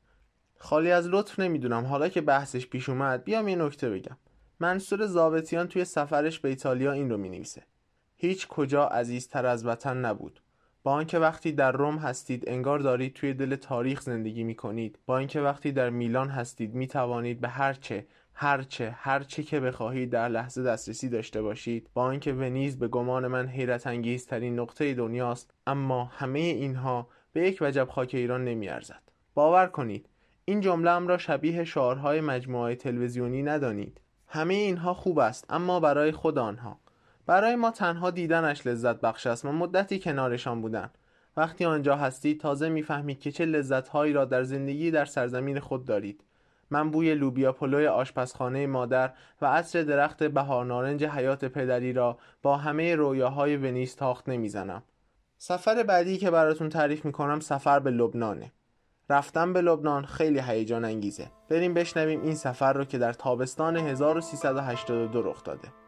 خالی 0.59 0.91
از 0.91 1.09
لطف 1.09 1.41
نمی‌دونم. 1.41 1.85
حالا 1.85 2.09
که 2.09 2.21
بحثش 2.21 2.67
پیش 2.67 2.89
اومد 2.89 3.25
بیام 3.25 3.49
یه 3.49 3.57
نکته 3.57 3.91
بگم. 3.91 4.17
منصور 4.61 5.07
زابطیان 5.07 5.69
توی 5.69 5.85
سفرش 5.85 6.39
به 6.39 6.49
ایتالیا 6.49 6.93
این 6.93 7.11
رو 7.11 7.17
می‌نویسه. 7.17 7.63
هیچ 8.17 8.49
کجا 8.49 8.87
عزیزتر 8.87 9.47
از 9.47 9.67
وطن 9.67 9.97
نبود. 9.97 10.41
با 10.85 10.93
آنکه 10.93 11.19
وقتی 11.19 11.53
در 11.53 11.73
روم 11.73 11.99
هستید 11.99 12.45
انگار 12.47 12.79
دارید 12.79 13.15
توی 13.15 13.35
دل 13.35 13.57
تاریخ 13.57 14.01
زندگی 14.01 14.45
می 14.45 14.55
کنید 14.55 14.99
با 15.07 15.19
اینکه 15.19 15.41
وقتی 15.41 15.73
در 15.73 15.91
میلان 15.91 16.29
هستید 16.29 16.75
می 16.75 16.87
توانید 16.87 17.41
به 17.41 17.49
هر 17.49 17.73
چه 17.73 18.07
هر 18.35 18.63
چه 18.63 18.91
هر 18.91 19.23
چه 19.23 19.43
که 19.43 19.61
بخواهید 19.61 20.11
در 20.11 20.29
لحظه 20.29 20.63
دسترسی 20.63 21.09
داشته 21.09 21.43
باشید. 21.43 21.91
با 21.95 22.03
آنکه 22.03 22.33
ونیز 22.33 22.79
به 22.79 22.89
گمان 22.89 23.27
من 23.27 23.47
حیرت 23.47 23.87
انگیزترین 23.87 24.61
نقطه 24.61 24.95
دنیاست 24.95 25.55
اما 25.67 26.05
همه 26.05 26.39
اینها 26.39 27.09
به 27.33 27.49
یک 27.49 27.59
وجب 27.61 27.89
خاک 27.91 28.11
ایران 28.15 28.45
نمیارزد. 28.45 29.03
باور 29.35 29.67
کنید 29.67 30.09
این 30.45 30.61
جمله 30.61 31.07
را 31.07 31.19
شبیه 31.19 31.65
شعارهای 31.65 32.21
مجموعه 32.21 32.75
تلویزیونی 32.75 33.43
ندانید. 33.43 34.01
همه 34.27 34.55
اینها 34.55 34.95
خوب 34.95 35.19
است 35.19 35.47
اما 35.49 35.81
برای 35.81 36.13
خود 36.13 36.39
آنها. 36.39 36.81
برای 37.27 37.57
ما 37.57 37.71
تنها 37.71 38.11
دیدنش 38.11 38.67
لذت 38.67 39.01
بخش 39.01 39.27
است. 39.27 39.45
و 39.45 39.53
مدتی 39.53 39.99
کنارشان 39.99 40.61
بودن. 40.61 40.91
وقتی 41.37 41.65
آنجا 41.65 41.97
هستید 41.97 42.41
تازه 42.41 42.69
می‌فهمید 42.69 43.21
که 43.21 43.33
چه 43.33 43.45
لذتهایی 43.45 44.13
را 44.13 44.25
در 44.25 44.43
زندگی 44.43 44.91
در 44.91 45.05
سرزمین 45.05 45.61
خود 45.61 45.85
دارید. 45.85 46.25
من 46.71 46.91
بوی 46.91 47.15
لوبیا 47.15 47.53
پلوی 47.53 47.87
آشپزخانه 47.87 48.67
مادر 48.67 49.13
و 49.43 49.47
عطر 49.47 49.83
درخت 49.83 50.23
بهار 50.23 50.65
نارنج 50.65 51.05
حیات 51.05 51.45
پدری 51.45 51.93
را 51.93 52.19
با 52.43 52.57
همه 52.57 52.97
رویاهای 52.97 53.57
ونیز 53.57 53.97
تاخت 53.97 54.29
نمی‌زنم. 54.29 54.83
سفر 55.39 55.83
بعدی 55.83 56.19
که 56.19 56.31
براتون 56.31 56.69
تعریف 56.69 57.05
می‌کنم 57.05 57.41
سفر 57.41 57.79
به 57.79 57.91
لبنانه. 57.91 58.53
رفتن 59.11 59.53
به 59.53 59.61
لبنان 59.61 60.05
خیلی 60.05 60.41
هیجان 60.41 60.85
انگیزه. 60.85 61.31
بریم 61.49 61.75
بشنویم 61.75 62.23
این 62.23 62.35
سفر 62.35 62.73
رو 62.73 62.85
که 62.85 62.99
در 62.99 63.13
تابستان 63.13 63.77
1382 63.77 65.23
رخ 65.23 65.45
داده. 65.45 65.84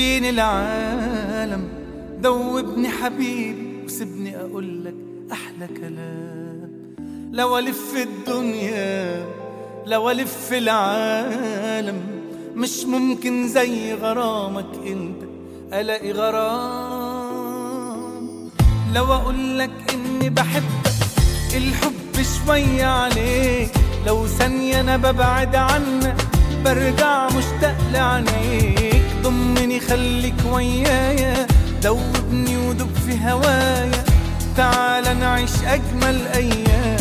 نسيني 0.00 0.30
العالم. 0.30 1.68
ذوبني 2.22 2.88
حبيبي 2.88 3.84
وسيبني 3.84 4.36
أقول 4.40 4.84
لك 4.84 4.94
أحلى 5.32 5.66
كلام. 5.80 6.70
لو 7.32 7.58
ألف 7.58 7.96
الدنيا 7.96 9.24
لو 9.86 10.10
ألف 10.10 10.52
العالم 10.52 12.00
مش 12.54 12.84
ممكن 12.84 13.48
زي 13.48 13.94
غرامك 13.94 14.86
أنت 14.86 15.22
ألاقي 15.72 16.12
غرام. 16.12 17.60
لو 18.94 19.04
أقول 19.04 19.58
لك 19.58 19.94
إني 19.94 20.30
بحبك 20.30 21.54
الحب 21.56 22.22
شوية 22.46 22.84
عليك. 22.84 23.70
لو 24.06 24.26
ثانية 24.26 24.80
أنا 24.80 24.96
ببعد 24.96 25.56
عنك 25.56 26.16
برجع 26.64 27.26
مشتاق 27.26 27.76
لعينيك. 27.92 28.89
ضمني 29.30 29.80
خليك 29.80 30.34
ويايا 30.52 31.46
دوبني 31.82 32.56
ودوب 32.56 32.94
في 33.06 33.18
هوايا 33.30 34.04
تعال 34.56 35.18
نعيش 35.20 35.50
أجمل 35.66 36.26
أيام. 36.34 37.00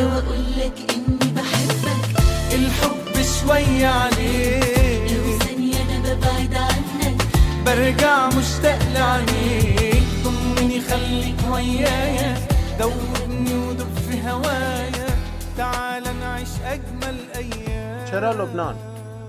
لو 0.00 0.08
أقولك 0.08 0.78
إني 0.90 1.32
بحبك 1.36 2.04
الحب 2.52 3.14
شوية 3.40 3.86
عليك. 3.86 5.12
لو 5.12 5.38
ثانية 5.38 5.76
أنا 5.82 6.14
ببعد 6.14 6.54
عنك. 6.54 7.22
برجع 7.66 8.28
مشتاق 8.28 8.78
لعينيك. 8.94 10.02
ضمني 10.24 10.80
خليك 10.80 11.40
ويايا 11.52 12.34
دوبني 12.78 13.54
ودوب 13.54 13.94
في 14.10 14.30
هوايا 14.30 15.06
تعال 15.56 16.04
نعيش 16.20 16.48
أجمل 16.64 17.16
أيام. 17.36 18.06
چرا 18.10 18.32
لبنان؟ 18.32 18.76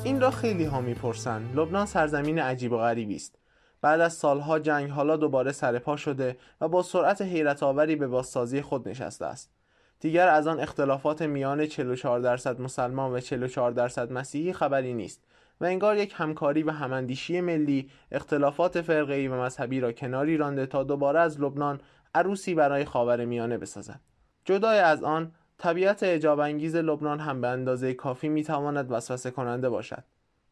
این 0.08 0.22
را 0.22 0.32
خیلی 0.32 0.64
ها 0.64 0.82
می‌پرسند. 0.82 1.60
لبنان 1.60 1.86
سرزمین 1.86 2.40
عجیب 2.40 2.72
و 2.72 2.78
غریبی 2.78 3.16
است. 3.16 3.36
بعد 3.82 4.02
از 4.02 4.14
سالها 4.14 4.60
جنگ 4.60 4.90
حالا 4.90 5.18
دوباره 5.18 5.52
سرپا 5.52 5.96
شده 5.96 6.38
و 6.62 6.68
با 6.68 6.84
سرعت 6.84 7.22
حیرت 7.22 7.64
آوری 7.64 7.96
به 7.96 8.08
بازسازی 8.08 8.62
خود 8.62 8.90
نشسته 8.90 9.26
است. 9.26 9.52
دیگر 10.00 10.28
از 10.28 10.48
آن 10.48 10.60
اختلافات 10.60 11.22
میان 11.22 11.66
44 11.66 12.20
درصد 12.20 12.62
مسلمان 12.62 13.14
و 13.14 13.20
44 13.20 13.72
درصد 13.72 14.12
مسیحی 14.12 14.54
خبری 14.54 14.94
نیست 14.94 15.24
و 15.62 15.66
انگار 15.66 15.98
یک 15.98 16.14
همکاری 16.16 16.64
و 16.64 16.72
هماندیشی 16.72 17.42
ملی 17.42 17.90
اختلافات 18.12 18.82
فرقه‌ای 18.82 19.28
و 19.28 19.42
مذهبی 19.42 19.80
را 19.80 19.92
کناری 19.92 20.38
رانده 20.38 20.66
تا 20.66 20.84
دوباره 20.84 21.20
از 21.20 21.42
لبنان 21.42 21.82
عروسی 22.16 22.54
برای 22.54 22.86
خاورمیانه 22.86 23.58
بسازد. 23.58 24.00
جدای 24.46 24.80
از 24.80 25.04
آن 25.04 25.32
طبیعت 25.58 26.04
اعجاب 26.04 26.40
انگیز 26.40 26.76
لبنان 26.76 27.20
هم 27.20 27.42
به 27.42 27.48
اندازه 27.48 27.94
کافی 27.94 28.30
می‌تواند 28.30 28.92
وسوسه 28.92 29.32
کننده 29.32 29.70
باشد. 29.70 30.04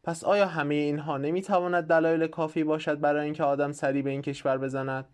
پس 0.04 0.24
آیا 0.24 0.46
همه 0.46 0.74
اینها 0.74 1.18
نمی‌تواند 1.18 1.84
دلایل 1.84 2.26
کافی 2.26 2.64
باشد 2.64 3.00
برای 3.00 3.24
اینکه 3.24 3.44
آدم 3.44 3.72
سری 3.72 4.02
به 4.02 4.10
این 4.10 4.22
کشور 4.22 4.58
بزند؟ 4.58 5.04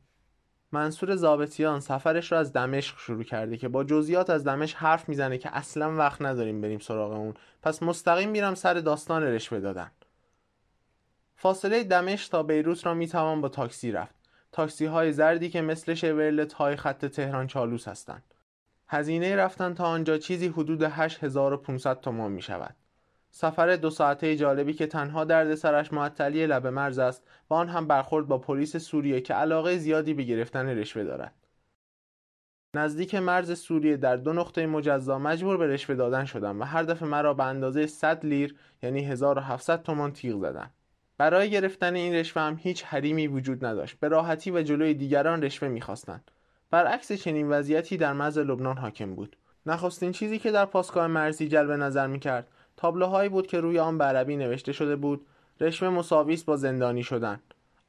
منصور 0.72 1.16
زابطیان 1.16 1.80
سفرش 1.80 2.32
را 2.32 2.38
از 2.38 2.52
دمشق 2.52 2.98
شروع 2.98 3.24
کرده 3.24 3.56
که 3.56 3.68
با 3.68 3.84
جزئیات 3.84 4.30
از 4.30 4.44
دمشق 4.44 4.78
حرف 4.78 5.08
می‌زنه 5.08 5.38
که 5.38 5.56
اصلا 5.56 5.96
وقت 5.96 6.22
نداریم 6.22 6.60
بریم 6.60 6.78
سراغ 6.78 7.12
اون 7.12 7.34
پس 7.62 7.82
مستقیم 7.82 8.30
میرم 8.30 8.54
سر 8.54 8.74
داستان 8.74 9.22
رشوه 9.22 9.60
دادن 9.60 9.90
فاصله 11.36 11.84
دمشق 11.84 12.30
تا 12.30 12.42
بیروت 12.42 12.86
را 12.86 12.94
می‌توان 12.94 13.40
با 13.40 13.48
تاکسی 13.48 13.92
رفت 13.92 14.14
تاکسی 14.52 14.86
های 14.86 15.12
زردی 15.12 15.50
که 15.50 15.62
مثل 15.62 15.94
شورلت 15.94 16.52
های 16.52 16.76
خط 16.76 17.04
تهران 17.04 17.46
چالوس 17.46 17.88
هستند 17.88 18.34
هزینه 18.94 19.36
رفتن 19.36 19.74
تا 19.74 19.84
آنجا 19.84 20.18
چیزی 20.18 20.48
حدود 20.48 20.82
8500 20.82 22.00
تومان 22.00 22.32
می 22.32 22.42
شود. 22.42 22.76
سفر 23.30 23.76
دو 23.76 23.90
ساعته 23.90 24.36
جالبی 24.36 24.72
که 24.72 24.86
تنها 24.86 25.24
درد 25.24 25.54
سرش 25.54 25.92
معطلی 25.92 26.46
لب 26.46 26.66
مرز 26.66 26.98
است 26.98 27.22
و 27.50 27.54
آن 27.54 27.68
هم 27.68 27.86
برخورد 27.86 28.26
با 28.26 28.38
پلیس 28.38 28.76
سوریه 28.76 29.20
که 29.20 29.34
علاقه 29.34 29.78
زیادی 29.78 30.14
به 30.14 30.22
گرفتن 30.22 30.66
رشوه 30.68 31.04
دارد. 31.04 31.34
نزدیک 32.76 33.14
مرز 33.14 33.58
سوریه 33.58 33.96
در 33.96 34.16
دو 34.16 34.32
نقطه 34.32 34.66
مجزا 34.66 35.18
مجبور 35.18 35.56
به 35.56 35.66
رشوه 35.66 35.94
دادن 35.94 36.24
شدم 36.24 36.60
و 36.60 36.64
هر 36.64 36.82
دفعه 36.82 37.08
مرا 37.08 37.34
به 37.34 37.44
اندازه 37.44 37.86
100 37.86 38.26
لیر 38.26 38.56
یعنی 38.82 39.04
1700 39.04 39.82
تومان 39.82 40.12
تیغ 40.12 40.40
زدن. 40.40 40.70
برای 41.18 41.50
گرفتن 41.50 41.94
این 41.94 42.14
رشوه 42.14 42.42
هم 42.42 42.58
هیچ 42.60 42.84
حریمی 42.84 43.26
وجود 43.26 43.64
نداشت. 43.64 44.00
به 44.00 44.08
راحتی 44.08 44.50
و 44.50 44.62
جلوی 44.62 44.94
دیگران 44.94 45.42
رشوه 45.42 45.68
می‌خواستند. 45.68 46.30
برعکس 46.72 47.12
چنین 47.12 47.48
وضعیتی 47.48 47.96
در 47.96 48.12
مرز 48.12 48.38
لبنان 48.38 48.76
حاکم 48.76 49.14
بود. 49.14 49.36
نخستین 49.66 50.12
چیزی 50.12 50.38
که 50.38 50.50
در 50.50 50.64
پاسگاه 50.64 51.06
مرزی 51.06 51.48
جلب 51.48 51.70
نظر 51.70 52.06
می‌کرد 52.06 52.48
تابلوهایی 52.76 53.28
بود 53.28 53.46
که 53.46 53.60
روی 53.60 53.78
آن 53.78 53.98
به 53.98 54.04
عربی 54.04 54.36
نوشته 54.36 54.72
شده 54.72 54.96
بود 54.96 55.26
رشوه 55.60 55.88
مساوی 55.88 56.42
با 56.46 56.56
زندانی 56.56 57.02
شدن 57.02 57.40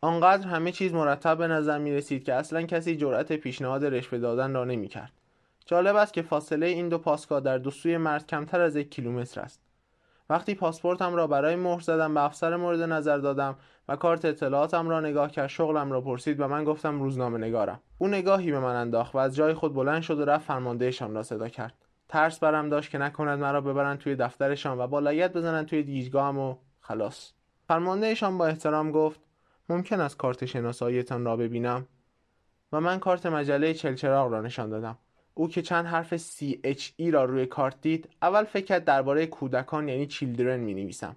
آنقدر 0.02 0.48
همه 0.48 0.72
چیز 0.72 0.94
مرتب 0.94 1.38
به 1.38 1.48
نظر 1.48 1.78
می 1.78 1.92
رسید 1.92 2.24
که 2.24 2.34
اصلا 2.34 2.62
کسی 2.62 2.98
جرأت 2.98 3.34
پیشنهاد 3.34 3.86
رشوه 3.86 4.20
دادن 4.20 4.54
را 4.54 4.66
نمی 4.66 4.88
کرد. 4.88 5.12
جالب 5.66 5.96
است 5.96 6.14
که 6.14 6.22
فاصله 6.22 6.66
این 6.66 6.90
دو 6.90 6.98
پاسگاه 6.98 7.40
در 7.40 7.58
دو 7.58 7.72
سوی 7.72 7.98
مرز 7.98 8.26
کمتر 8.26 8.62
از 8.62 8.76
یک 8.76 8.92
کیلومتر 8.92 9.42
است. 9.42 9.62
وقتی 10.30 10.56
پاسپورتم 10.56 11.16
را 11.16 11.28
برای 11.28 11.56
مهر 11.56 11.80
زدم 11.80 12.14
به 12.14 12.24
افسر 12.24 12.56
مورد 12.56 12.82
نظر 12.82 13.18
دادم 13.18 13.56
و 13.88 13.96
کارت 13.96 14.26
اطلاعاتم 14.26 14.90
را 14.90 15.00
نگاه 15.00 15.32
کرد 15.32 15.48
شغلم 15.48 15.92
را 15.92 16.02
پرسید 16.02 16.40
و 16.40 16.48
من 16.48 16.64
گفتم 16.64 17.02
روزنامه 17.02 17.38
نگارم. 17.38 17.80
او 17.98 18.08
نگاهی 18.08 18.52
به 18.52 18.60
من 18.60 18.76
انداخت 18.76 19.16
و 19.16 19.18
از 19.18 19.36
جای 19.36 19.54
خود 19.54 19.74
بلند 19.74 20.02
شد 20.02 20.20
و 20.20 20.26
رفت 20.26 20.46
فرماندهشان 20.46 21.16
را 21.16 21.24
صدا 21.24 21.50
کرد. 21.50 21.74
ترس 22.10 22.40
برم 22.40 22.70
داشت 22.70 22.92
که 22.92 22.98
نکند 22.98 23.40
مرا 23.40 23.62
ببرند 23.62 23.98
توی 23.98 24.16
دفترشان 24.16 24.80
و 24.80 24.88
با 24.88 25.00
لگت 25.00 25.34
بزنند 25.34 25.66
توی 25.66 25.84
دیجگاهم 25.84 26.38
و 26.38 26.56
خلاص. 26.80 27.32
فرماندهشان 27.68 28.38
با 28.38 28.46
احترام 28.46 28.92
گفت 28.92 29.20
ممکن 29.70 30.02
است 30.02 30.18
کارت 30.18 30.46
شناساییتان 30.46 31.26
را 31.26 31.38
ببینم؟ 31.38 31.88
و 32.72 32.82
من 32.82 33.00
کارت 33.00 33.26
مجله 33.26 33.74
چلچراغ 33.74 34.32
را 34.32 34.42
نشان 34.42 34.70
دادم. 34.70 34.98
او 35.34 35.50
که 35.50 35.62
چند 35.62 35.86
حرف 35.86 36.18
CHE 36.18 37.14
را 37.14 37.26
روی 37.26 37.46
کارت 37.46 37.82
دید 37.82 38.10
اول 38.22 38.44
فکر 38.44 38.66
کرد 38.66 38.86
درباره 38.86 39.26
کودکان 39.26 39.88
یعنی 39.88 40.08
چیلدرن 40.08 40.60
می 40.60 40.74
نویسم 40.74 41.16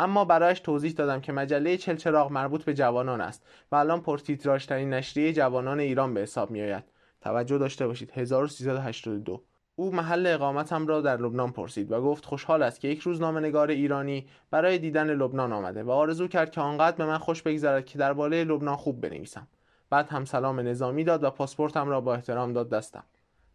اما 0.00 0.24
برایش 0.24 0.60
توضیح 0.60 0.92
دادم 0.92 1.20
که 1.20 1.32
مجله 1.32 1.76
چلچراغ 1.76 2.32
مربوط 2.32 2.64
به 2.64 2.74
جوانان 2.74 3.20
است 3.20 3.46
و 3.72 3.76
الان 3.76 4.00
پرتیتراژترین 4.00 4.90
نشریه 4.90 5.32
جوانان 5.32 5.80
ایران 5.80 6.14
به 6.14 6.20
حساب 6.20 6.50
می 6.50 6.62
آید 6.62 6.84
توجه 7.20 7.58
داشته 7.58 7.86
باشید. 7.86 8.10
1382 8.14 9.42
او 9.76 9.94
محل 9.94 10.26
اقامتم 10.26 10.86
را 10.86 11.00
در 11.00 11.16
لبنان 11.16 11.52
پرسید 11.52 11.92
و 11.92 12.02
گفت 12.02 12.24
خوشحال 12.24 12.62
است 12.62 12.80
که 12.80 12.88
یک 12.88 13.00
روزنامه 13.00 13.40
نگار 13.40 13.70
ایرانی 13.70 14.26
برای 14.50 14.78
دیدن 14.78 15.10
لبنان 15.10 15.52
آمده 15.52 15.82
و 15.82 15.90
آرزو 15.90 16.28
کرد 16.28 16.50
که 16.50 16.60
آنقدر 16.60 16.96
به 16.96 17.06
من 17.06 17.18
خوش 17.18 17.42
بگذرد 17.42 17.86
که 17.86 17.98
درباره 17.98 18.44
لبنان 18.44 18.76
خوب 18.76 19.00
بنویسم. 19.00 19.48
بعد 19.90 20.08
هم 20.08 20.24
سلام 20.24 20.60
نظامی 20.60 21.04
داد 21.04 21.24
و 21.24 21.30
پاسپورتم 21.30 21.88
را 21.88 22.00
با 22.00 22.14
احترام 22.14 22.52
داد 22.52 22.70
دستم. 22.70 23.04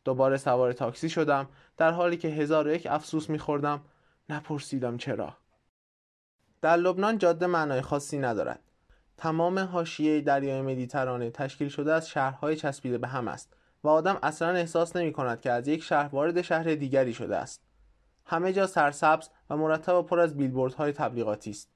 دوباره 0.08 0.38
سوار 0.38 0.74
تاکسی 0.74 1.10
شدم. 1.10 1.48
در 1.78 1.92
حالی 1.92 2.18
که 2.18 2.28
هزار 2.28 2.68
و 2.68 2.72
یک 2.72 2.88
افسوس 2.90 3.30
میخوردم. 3.30 3.82
نپرسیدم 4.30 4.98
چرا. 4.98 5.34
در 6.62 6.76
لبنان 6.76 7.18
جاده 7.18 7.48
معنای 7.48 7.82
خاصی 7.82 8.18
ندارد. 8.18 8.60
تمام 9.18 9.60
حاشیه 9.60 10.22
دریای 10.22 10.62
مدیترانه 10.62 11.30
تشکیل 11.30 11.70
شده 11.70 11.94
از 11.94 12.10
شهرهای 12.10 12.56
چسبیده 12.56 12.98
به 12.98 13.08
هم 13.08 13.28
است 13.28 13.54
و 13.84 13.88
آدم 13.88 14.18
اصلا 14.24 14.50
احساس 14.50 14.96
نمی 14.96 15.14
کند 15.14 15.42
که 15.42 15.52
از 15.52 15.68
یک 15.68 15.84
شهر 15.84 16.08
وارد 16.08 16.42
شهر 16.42 16.76
دیگری 16.76 17.14
شده 17.14 17.36
است. 17.36 17.62
همه 18.26 18.54
جا 18.54 18.68
سرسبز 18.68 19.30
و 19.50 19.58
مرتب 19.58 19.96
و 19.96 20.02
پر 20.02 20.20
از 20.20 20.38
بیلبوردهای 20.38 20.92
تبلیغاتی 20.92 21.50
است. 21.50 21.70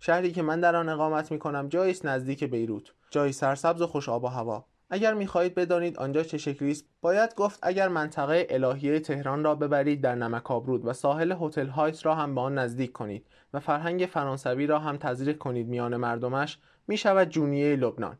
شهری 0.00 0.32
که 0.32 0.42
من 0.42 0.60
در 0.60 0.76
آن 0.76 0.88
اقامت 0.88 1.32
می 1.32 1.38
کنم 1.38 1.68
جایی 1.68 1.90
است 1.90 2.06
نزدیک 2.06 2.44
بیروت. 2.44 2.92
جایی 3.10 3.32
سرسبز 3.32 3.82
و 3.82 3.86
خوش 3.86 4.08
آب 4.08 4.24
و 4.24 4.26
هوا. 4.26 4.71
اگر 4.94 5.14
می‌خواهید 5.14 5.54
بدانید 5.54 5.98
آنجا 5.98 6.22
چه 6.22 6.38
شکلی 6.38 6.70
است 6.70 6.84
باید 7.00 7.34
گفت 7.34 7.58
اگر 7.62 7.88
منطقه 7.88 8.46
الهیه 8.50 9.00
تهران 9.00 9.44
را 9.44 9.54
ببرید 9.54 10.00
در 10.00 10.14
نمک 10.14 10.50
آبرود 10.50 10.86
و 10.86 10.92
ساحل 10.92 11.36
هتل 11.40 11.66
هایت 11.66 12.06
را 12.06 12.14
هم 12.14 12.34
به 12.34 12.40
آن 12.40 12.58
نزدیک 12.58 12.92
کنید 12.92 13.26
و 13.54 13.60
فرهنگ 13.60 14.08
فرانسوی 14.12 14.66
را 14.66 14.78
هم 14.78 14.96
تزریق 14.96 15.38
کنید 15.38 15.68
میان 15.68 15.96
مردمش 15.96 16.58
می 16.88 16.96
شود 16.96 17.28
جونیه 17.28 17.76
لبنان. 17.76 18.18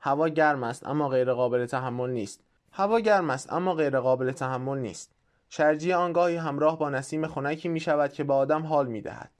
هوا 0.00 0.28
گرم 0.28 0.62
است 0.62 0.86
اما 0.86 1.08
غیر 1.08 1.32
قابل 1.32 1.66
تحمل 1.66 2.10
نیست. 2.10 2.44
هوا 2.72 3.00
گرم 3.00 3.30
است 3.30 3.52
اما 3.52 3.74
غیر 3.74 4.00
قابل 4.00 4.32
تحمل 4.32 4.78
نیست. 4.78 5.12
شرجی 5.48 5.92
آنگاهی 5.92 6.36
همراه 6.36 6.78
با 6.78 6.90
نسیم 6.90 7.26
خنکی 7.26 7.68
می 7.68 7.80
شود 7.80 8.12
که 8.12 8.24
به 8.24 8.34
آدم 8.34 8.62
حال 8.66 8.86
می 8.86 9.00
دهد 9.00 9.30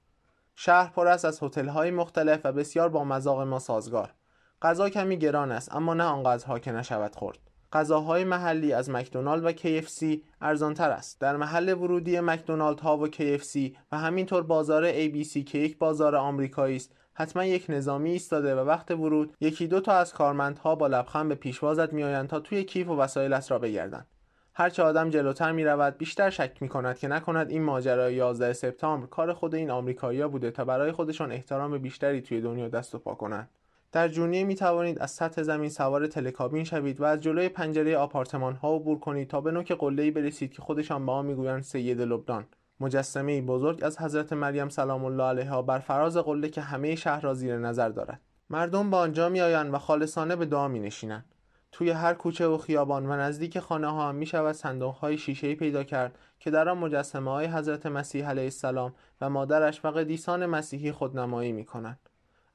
شهر 0.55 0.91
پر 0.91 1.09
است 1.09 1.24
از 1.24 1.43
هتل‌های 1.43 1.91
مختلف 1.91 2.41
و 2.45 2.53
بسیار 2.53 2.89
با 2.89 3.05
مذاق 3.05 3.41
ما 3.41 3.59
سازگار. 3.59 4.14
غذا 4.62 4.88
کمی 4.88 5.16
گران 5.16 5.52
است 5.52 5.74
اما 5.74 5.94
نه 5.94 6.04
آنقدرها 6.04 6.58
که 6.58 6.72
نشود 6.72 7.16
خورد 7.16 7.38
غذاهای 7.72 8.24
محلی 8.24 8.72
از 8.72 8.90
مکدونالد 8.90 9.44
و 9.44 9.52
KFC 9.52 10.18
ارزانتر 10.40 10.90
است. 10.90 11.20
در 11.20 11.36
محل 11.36 11.74
ورودی 11.74 12.20
مکدونالد 12.20 12.80
ها 12.80 12.98
و 12.98 13.08
KFC 13.08 13.76
و 13.92 13.98
همینطور 13.98 14.42
بازار 14.42 14.92
ABC 14.92 15.44
که 15.44 15.58
یک 15.58 15.78
بازار 15.78 16.16
آمریکایی 16.16 16.76
است 16.76 16.92
حتما 17.14 17.44
یک 17.44 17.66
نظامی 17.68 18.10
ایستاده 18.10 18.54
و 18.54 18.58
وقت 18.58 18.90
ورود 18.90 19.34
یکی 19.40 19.66
دو 19.66 19.80
تا 19.80 19.92
از 19.92 20.12
کارمندها 20.12 20.74
با 20.74 20.86
لبخند 20.86 21.28
به 21.28 21.34
پیشوازت 21.34 21.92
میآیند 21.92 22.28
تا 22.28 22.40
توی 22.40 22.64
کیف 22.64 22.88
و 22.88 22.96
وسایلت 22.96 23.50
را 23.50 23.58
بگردند. 23.58 24.06
هرچه 24.54 24.82
آدم 24.82 25.10
جلوتر 25.10 25.52
می 25.52 25.64
رود 25.64 25.98
بیشتر 25.98 26.30
شک 26.30 26.62
می 26.62 26.68
کند 26.68 26.98
که 26.98 27.08
نکند 27.08 27.50
این 27.50 27.62
ماجرای 27.62 28.14
11 28.14 28.52
سپتامبر 28.52 29.06
کار 29.06 29.32
خود 29.32 29.54
این 29.54 29.70
آمریکایی‌ها 29.70 30.28
بوده 30.28 30.50
تا 30.50 30.64
برای 30.64 30.92
خودشان 30.92 31.32
احترام 31.32 31.78
بیشتری 31.78 32.20
توی 32.20 32.40
دنیا 32.40 32.68
دست 32.68 32.94
و 32.94 32.98
پا 32.98 33.14
کنند. 33.14 33.48
در 33.93 34.09
جونیه 34.09 34.45
می 34.45 34.55
توانید 34.55 34.99
از 34.99 35.11
سطح 35.11 35.43
زمین 35.43 35.70
سوار 35.70 36.07
تلکابین 36.07 36.64
شوید 36.64 37.01
و 37.01 37.05
از 37.05 37.20
جلوی 37.20 37.49
پنجره 37.49 37.97
آپارتمان 37.97 38.55
ها 38.55 38.74
عبور 38.74 38.99
کنید 38.99 39.28
تا 39.28 39.40
به 39.40 39.51
نوک 39.51 39.72
قله‌ای 39.72 40.11
برسید 40.11 40.53
که 40.53 40.62
خودشان 40.62 41.07
به 41.07 41.12
آن 41.12 41.26
می‌گویند 41.26 41.62
سید 41.62 42.01
لبنان. 42.01 42.45
مجسمه 42.80 43.43
بزرگ 43.43 43.84
از 43.84 43.99
حضرت 43.99 44.32
مریم 44.32 44.68
سلام 44.68 45.05
الله 45.05 45.24
علیها 45.24 45.62
بر 45.62 45.78
فراز 45.78 46.16
قله 46.16 46.49
که 46.49 46.61
همه 46.61 46.95
شهر 46.95 47.20
را 47.20 47.34
زیر 47.34 47.59
نظر 47.59 47.88
دارد. 47.88 48.20
مردم 48.51 48.90
به 48.90 48.97
آنجا 48.97 49.28
میآیند 49.28 49.74
و 49.74 49.78
خالصانه 49.78 50.36
به 50.36 50.47
دعا 50.47 50.68
می 50.68 50.80
نشینند 50.80 51.24
توی 51.72 51.90
هر 51.90 52.14
کوچه 52.14 52.47
و 52.47 52.59
خیابان 52.59 53.07
و 53.07 53.16
نزدیک 53.16 53.59
خانه 53.59 53.86
ها 53.86 54.12
می 54.12 54.26
شود 54.26 54.53
صندوق 54.53 54.95
های 54.95 55.18
شیشه 55.18 55.55
پیدا 55.55 55.84
کرد 55.84 56.18
که 56.40 56.51
در 56.51 56.68
آن 56.68 56.78
مجسمه 56.78 57.30
های 57.30 57.47
حضرت 57.47 57.86
مسیح 57.86 58.28
علیه 58.28 58.45
السلام 58.45 58.95
و 59.20 59.30
مادرش 59.30 59.84
و 59.84 59.90
قدیسان 59.90 60.47
مسیحی 60.47 60.93
خودنمایی 60.93 61.53
می 61.53 61.64
کنند. 61.64 61.99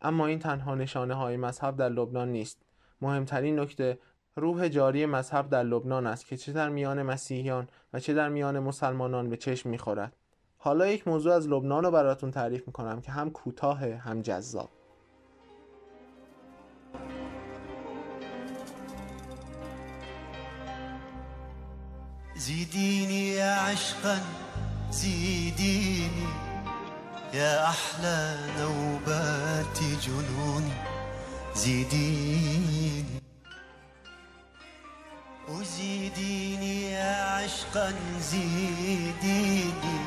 اما 0.01 0.27
این 0.27 0.39
تنها 0.39 0.75
نشانه 0.75 1.13
های 1.13 1.37
مذهب 1.37 1.77
در 1.77 1.89
لبنان 1.89 2.31
نیست. 2.31 2.61
مهمترین 3.01 3.59
نکته 3.59 3.99
روح 4.35 4.67
جاری 4.67 5.05
مذهب 5.05 5.49
در 5.49 5.63
لبنان 5.63 6.07
است 6.07 6.25
که 6.25 6.37
چه 6.37 6.51
در 6.51 6.69
میان 6.69 7.03
مسیحیان 7.03 7.67
و 7.93 7.99
چه 7.99 8.13
در 8.13 8.29
میان 8.29 8.59
مسلمانان 8.59 9.29
به 9.29 9.37
چشم 9.37 9.69
می‌خورد. 9.69 10.15
حالا 10.57 10.87
یک 10.87 11.07
موضوع 11.07 11.33
از 11.33 11.47
لبنان 11.47 11.83
رو 11.83 11.91
براتون 11.91 12.31
تعریف 12.31 12.67
می‌کنم 12.67 13.01
که 13.01 13.11
هم 13.11 13.31
کوتاه 13.31 13.85
هم 13.85 14.21
جذاب. 14.21 14.69
يا 23.37 23.55
عشقا 23.55 24.17
زيديني 24.91 26.46
يا 27.33 27.69
أحلى 27.69 28.37
نوبات 28.59 29.79
جنوني 30.05 30.73
زيديني 31.55 33.03
وزيديني 35.49 36.91
يا 36.91 37.23
عشقا 37.23 37.93
زيديني. 38.31 39.97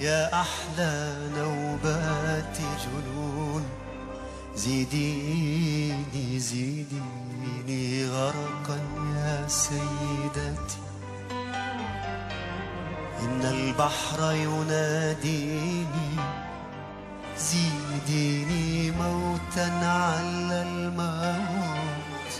يا 0.00 0.40
أحلى 0.40 1.16
نوبات 1.36 2.58
جنون 2.84 3.64
زيديني 4.56 6.38
زيديني 6.38 8.06
غرقا 8.06 8.78
يا 9.16 9.48
سيدتي. 9.48 10.78
إن 13.20 13.42
البحر 13.42 14.32
يناديني 14.32 15.77
زيديني 17.88 18.90
موتا 18.90 19.70
على 19.84 20.62
الموت. 20.62 22.32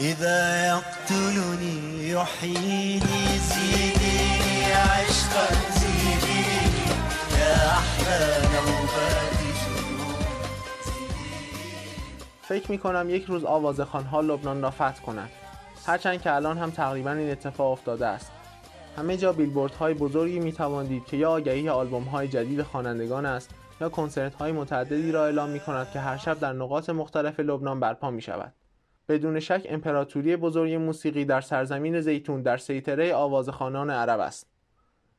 إذا 0.00 0.66
يقتلني 0.66 2.08
يحييني 2.10 3.38
زيديني 3.38 4.72
عشقا 4.72 5.48
زيديني 5.80 6.84
يا 7.38 7.68
أحلى 7.68 8.42
نوبات 8.54 9.32
فکر 12.42 12.70
می 12.70 12.78
کنم 12.78 13.10
یک 13.10 13.24
روز 13.24 13.44
آوازخوانها 13.44 14.20
لبنان 14.20 14.62
را 14.62 14.70
فتح 14.70 15.00
کنند 15.06 15.30
هرچند 15.86 16.22
که 16.22 16.32
الان 16.32 16.58
هم 16.58 16.70
تقریبا 16.70 17.12
این 17.12 17.30
اتفاق 17.30 17.72
افتاده 17.72 18.06
است. 18.06 18.30
همه 18.96 19.16
جا 19.16 19.32
بیلبورد 19.32 19.74
های 19.74 19.94
بزرگی 19.94 20.40
می 20.40 20.52
تواندید 20.52 21.04
که 21.04 21.16
یا 21.16 21.30
آگهی 21.30 21.68
آلبوم 21.68 22.04
های 22.04 22.28
جدید 22.28 22.62
خوانندگان 22.62 23.26
است 23.26 23.50
یا 23.82 23.88
کنسرت 23.88 24.34
های 24.34 24.52
متعددی 24.52 25.12
را 25.12 25.24
اعلام 25.24 25.50
می 25.50 25.60
کند 25.60 25.90
که 25.90 26.00
هر 26.00 26.16
شب 26.16 26.38
در 26.38 26.52
نقاط 26.52 26.90
مختلف 26.90 27.40
لبنان 27.40 27.80
برپا 27.80 28.10
می 28.10 28.22
شود. 28.22 28.52
بدون 29.08 29.40
شک 29.40 29.66
امپراتوری 29.68 30.36
بزرگ 30.36 30.72
موسیقی 30.72 31.24
در 31.24 31.40
سرزمین 31.40 32.00
زیتون 32.00 32.42
در 32.42 32.56
سیطره 32.56 33.14
آوازخوانان 33.14 33.90
عرب 33.90 34.20
است. 34.20 34.46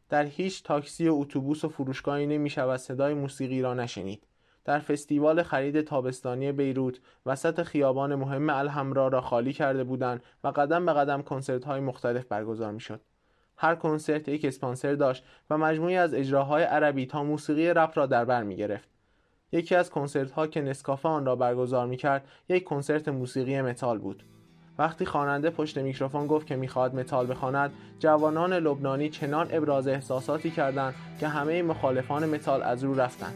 در 0.09 0.25
هیچ 0.25 0.63
تاکسی 0.63 1.07
و 1.09 1.15
اتوبوس 1.15 1.65
و 1.65 1.69
فروشگاهی 1.69 2.25
نمی 2.25 2.49
شود 2.49 2.79
صدای 2.79 3.13
موسیقی 3.13 3.61
را 3.61 3.73
نشنید. 3.73 4.27
در 4.65 4.79
فستیوال 4.79 5.43
خرید 5.43 5.81
تابستانی 5.81 6.51
بیروت 6.51 6.99
وسط 7.25 7.63
خیابان 7.63 8.15
مهم 8.15 8.49
الحمرا 8.49 9.07
را 9.07 9.21
خالی 9.21 9.53
کرده 9.53 9.83
بودند 9.83 10.23
و 10.43 10.47
قدم 10.47 10.85
به 10.85 10.93
قدم 10.93 11.21
کنسرت 11.21 11.65
های 11.65 11.79
مختلف 11.79 12.25
برگزار 12.25 12.71
می 12.71 12.79
شد. 12.79 13.01
هر 13.63 13.75
کنسرت 13.75 14.27
یک 14.27 14.45
اسپانسر 14.45 14.93
داشت 14.93 15.23
و 15.49 15.57
مجموعه‌ای 15.57 15.95
از 15.95 16.13
اجراهای 16.13 16.63
عربی 16.63 17.05
تا 17.05 17.23
موسیقی 17.23 17.67
رپ 17.67 17.91
را 17.95 18.05
در 18.05 18.25
بر 18.25 18.43
می 18.43 18.55
گرفت. 18.55 18.89
یکی 19.51 19.75
از 19.75 19.89
کنسرت 19.89 20.31
ها 20.31 20.47
که 20.47 20.61
نسکافه 20.61 21.09
آن 21.09 21.25
را 21.25 21.35
برگزار 21.35 21.87
می 21.87 21.97
کرد 21.97 22.27
یک 22.49 22.63
کنسرت 22.63 23.07
موسیقی 23.07 23.61
متال 23.61 23.97
بود. 23.97 24.23
وقتی 24.77 25.05
خواننده 25.05 25.49
پشت 25.49 25.77
میکروفون 25.77 26.27
گفت 26.27 26.47
که 26.47 26.55
می‌خواهد 26.55 26.95
متال 26.95 27.31
بخواند 27.31 27.71
جوانان 27.99 28.53
لبنانی 28.53 29.09
چنان 29.09 29.47
ابراز 29.51 29.87
احساساتی 29.87 30.51
کردند 30.51 30.93
که 31.19 31.27
همه 31.27 31.61
مخالفان 31.61 32.25
متال 32.25 32.63
از 32.63 32.83
رو 32.83 32.99
رفتند 32.99 33.35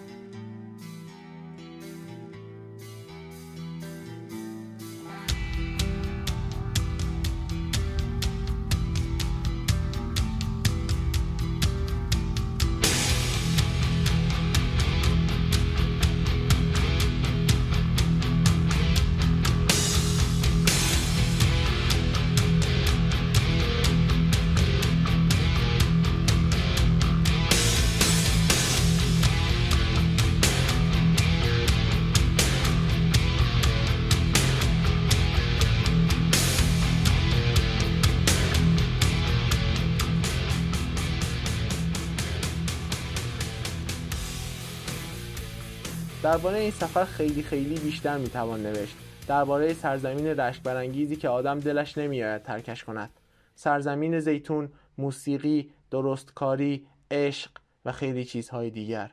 درباره 46.27 46.57
این 46.57 46.71
سفر 46.71 47.05
خیلی 47.05 47.43
خیلی 47.43 47.79
بیشتر 47.79 48.17
می‌توان 48.17 48.63
نوشت. 48.63 48.95
درباره 49.27 49.73
سرزمین 49.73 50.27
رشک 50.27 50.63
برانگیزی 50.63 51.15
که 51.15 51.29
آدم 51.29 51.59
دلش 51.59 51.97
نمیآید 51.97 52.43
ترکش 52.43 52.83
کند. 52.83 53.09
سرزمین 53.55 54.19
زیتون 54.19 54.69
موسیقی 54.97 55.71
درستکاری 55.91 56.87
عشق 57.11 57.51
و 57.85 57.91
خیلی 57.91 58.25
چیزهای 58.25 58.69
دیگر. 58.69 59.11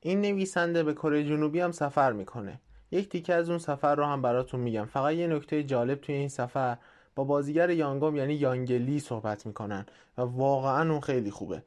این 0.00 0.20
نویسنده 0.20 0.82
به 0.82 0.94
کره 0.94 1.24
جنوبی 1.24 1.60
هم 1.60 1.72
سفر 1.72 2.12
می‌کنه. 2.12 2.60
یک 2.90 3.08
تیکه 3.08 3.34
از 3.34 3.50
اون 3.50 3.58
سفر 3.58 3.94
رو 3.94 4.04
هم 4.04 4.22
براتون 4.22 4.60
میگم. 4.60 4.84
فقط 4.84 5.14
یه 5.14 5.26
نکته 5.26 5.62
جالب 5.62 6.00
توی 6.00 6.14
این 6.14 6.28
سفر 6.28 6.76
با 7.14 7.24
بازیگر 7.24 7.70
یانگوم 7.70 8.16
یعنی 8.16 8.34
یانگلی 8.34 9.00
صحبت 9.00 9.46
می‌کنن 9.46 9.86
و 10.18 10.22
واقعا 10.22 10.90
اون 10.90 11.00
خیلی 11.00 11.30
خوبه. 11.30 11.62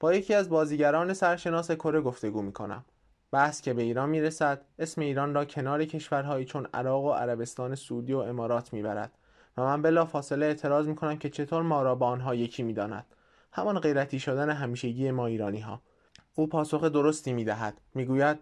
با 0.00 0.14
یکی 0.14 0.34
از 0.34 0.48
بازیگران 0.48 1.14
سرشناس 1.14 1.70
کره 1.70 2.00
گفتگو 2.00 2.42
می‌کنم. 2.42 2.84
بحث 3.32 3.60
که 3.60 3.74
به 3.74 3.82
ایران 3.82 4.08
می‌رسد 4.08 4.64
اسم 4.78 5.00
ایران 5.00 5.34
را 5.34 5.44
کنار 5.44 5.84
کشورهایی 5.84 6.44
چون 6.44 6.66
عراق 6.74 7.04
و 7.04 7.12
عربستان 7.12 7.74
سعودی 7.74 8.12
و 8.12 8.18
امارات 8.18 8.72
می‌برد 8.72 9.12
و 9.56 9.62
من 9.62 9.82
بلا 9.82 10.04
فاصله 10.04 10.46
اعتراض 10.46 10.88
می‌کنم 10.88 11.16
که 11.16 11.30
چطور 11.30 11.62
ما 11.62 11.82
را 11.82 11.94
با 11.94 12.06
آنها 12.06 12.34
یکی 12.34 12.62
می‌داند. 12.62 13.06
همان 13.52 13.78
غیرتی 13.78 14.18
شدن 14.18 14.50
همیشگی 14.50 15.10
ما 15.10 15.26
ایرانی 15.26 15.60
ها 15.60 15.82
او 16.34 16.46
پاسخ 16.46 16.84
درستی 16.84 17.32
می‌دهد. 17.32 17.80
می‌گوید 17.94 18.38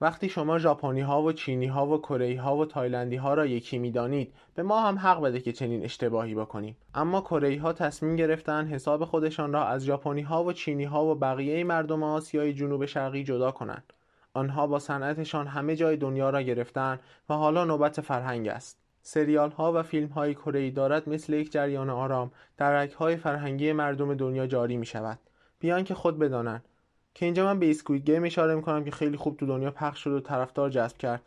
وقتی 0.00 0.28
شما 0.28 0.58
ژاپنی 0.58 1.00
ها 1.00 1.22
و 1.22 1.32
چینی 1.32 1.66
ها 1.66 1.86
و 1.86 1.98
کره 1.98 2.40
ها 2.40 2.56
و 2.56 2.66
تایلندی 2.66 3.16
ها 3.16 3.34
را 3.34 3.46
یکی 3.46 3.78
می‌دانید 3.78 4.34
به 4.54 4.62
ما 4.62 4.80
هم 4.80 4.98
حق 4.98 5.20
بده 5.20 5.40
که 5.40 5.52
چنین 5.52 5.84
اشتباهی 5.84 6.34
بکنیم. 6.34 6.76
اما 6.94 7.20
کره 7.20 7.60
ها 7.60 7.72
تصمیم 7.72 8.16
گرفتن 8.16 8.66
حساب 8.66 9.04
خودشان 9.04 9.52
را 9.52 9.64
از 9.64 9.84
ژاپنی 9.84 10.22
ها 10.22 10.44
و 10.44 10.52
چینی 10.52 10.84
ها 10.84 11.04
و 11.04 11.14
بقیه 11.14 11.64
مردم 11.64 12.02
آسیای 12.02 12.52
جنوب 12.52 12.86
شرقی 12.86 13.24
جدا 13.24 13.50
کنند. 13.50 13.92
آنها 14.32 14.66
با 14.66 14.78
صنعتشان 14.78 15.46
همه 15.46 15.76
جای 15.76 15.96
دنیا 15.96 16.30
را 16.30 16.42
گرفتن 16.42 16.98
و 17.28 17.34
حالا 17.34 17.64
نوبت 17.64 18.00
فرهنگ 18.00 18.48
است. 18.48 18.78
سریال 19.02 19.50
ها 19.50 19.72
و 19.72 19.82
فیلم 19.82 20.08
های 20.08 20.34
کره 20.34 20.70
دارد 20.70 21.08
مثل 21.08 21.32
یک 21.32 21.52
جریان 21.52 21.90
آرام 21.90 22.30
در 22.56 22.82
رگ 22.82 22.90
های 22.90 23.16
فرهنگی 23.16 23.72
مردم 23.72 24.14
دنیا 24.14 24.46
جاری 24.46 24.76
می 24.76 24.86
شود 24.86 25.18
بیان 25.58 25.84
که 25.84 25.94
خود 25.94 26.18
بدانند. 26.18 26.64
که 27.14 27.24
اینجا 27.24 27.44
من 27.44 27.58
به 27.58 27.70
اسکوید 27.70 28.10
گیم 28.10 28.24
اشاره 28.24 28.54
می‌کنم 28.54 28.84
که 28.84 28.90
خیلی 28.90 29.16
خوب 29.16 29.36
تو 29.36 29.46
دنیا 29.46 29.70
پخش 29.70 30.04
شد 30.04 30.12
و 30.12 30.20
طرفدار 30.20 30.70
جذب 30.70 30.96
کرد. 30.96 31.22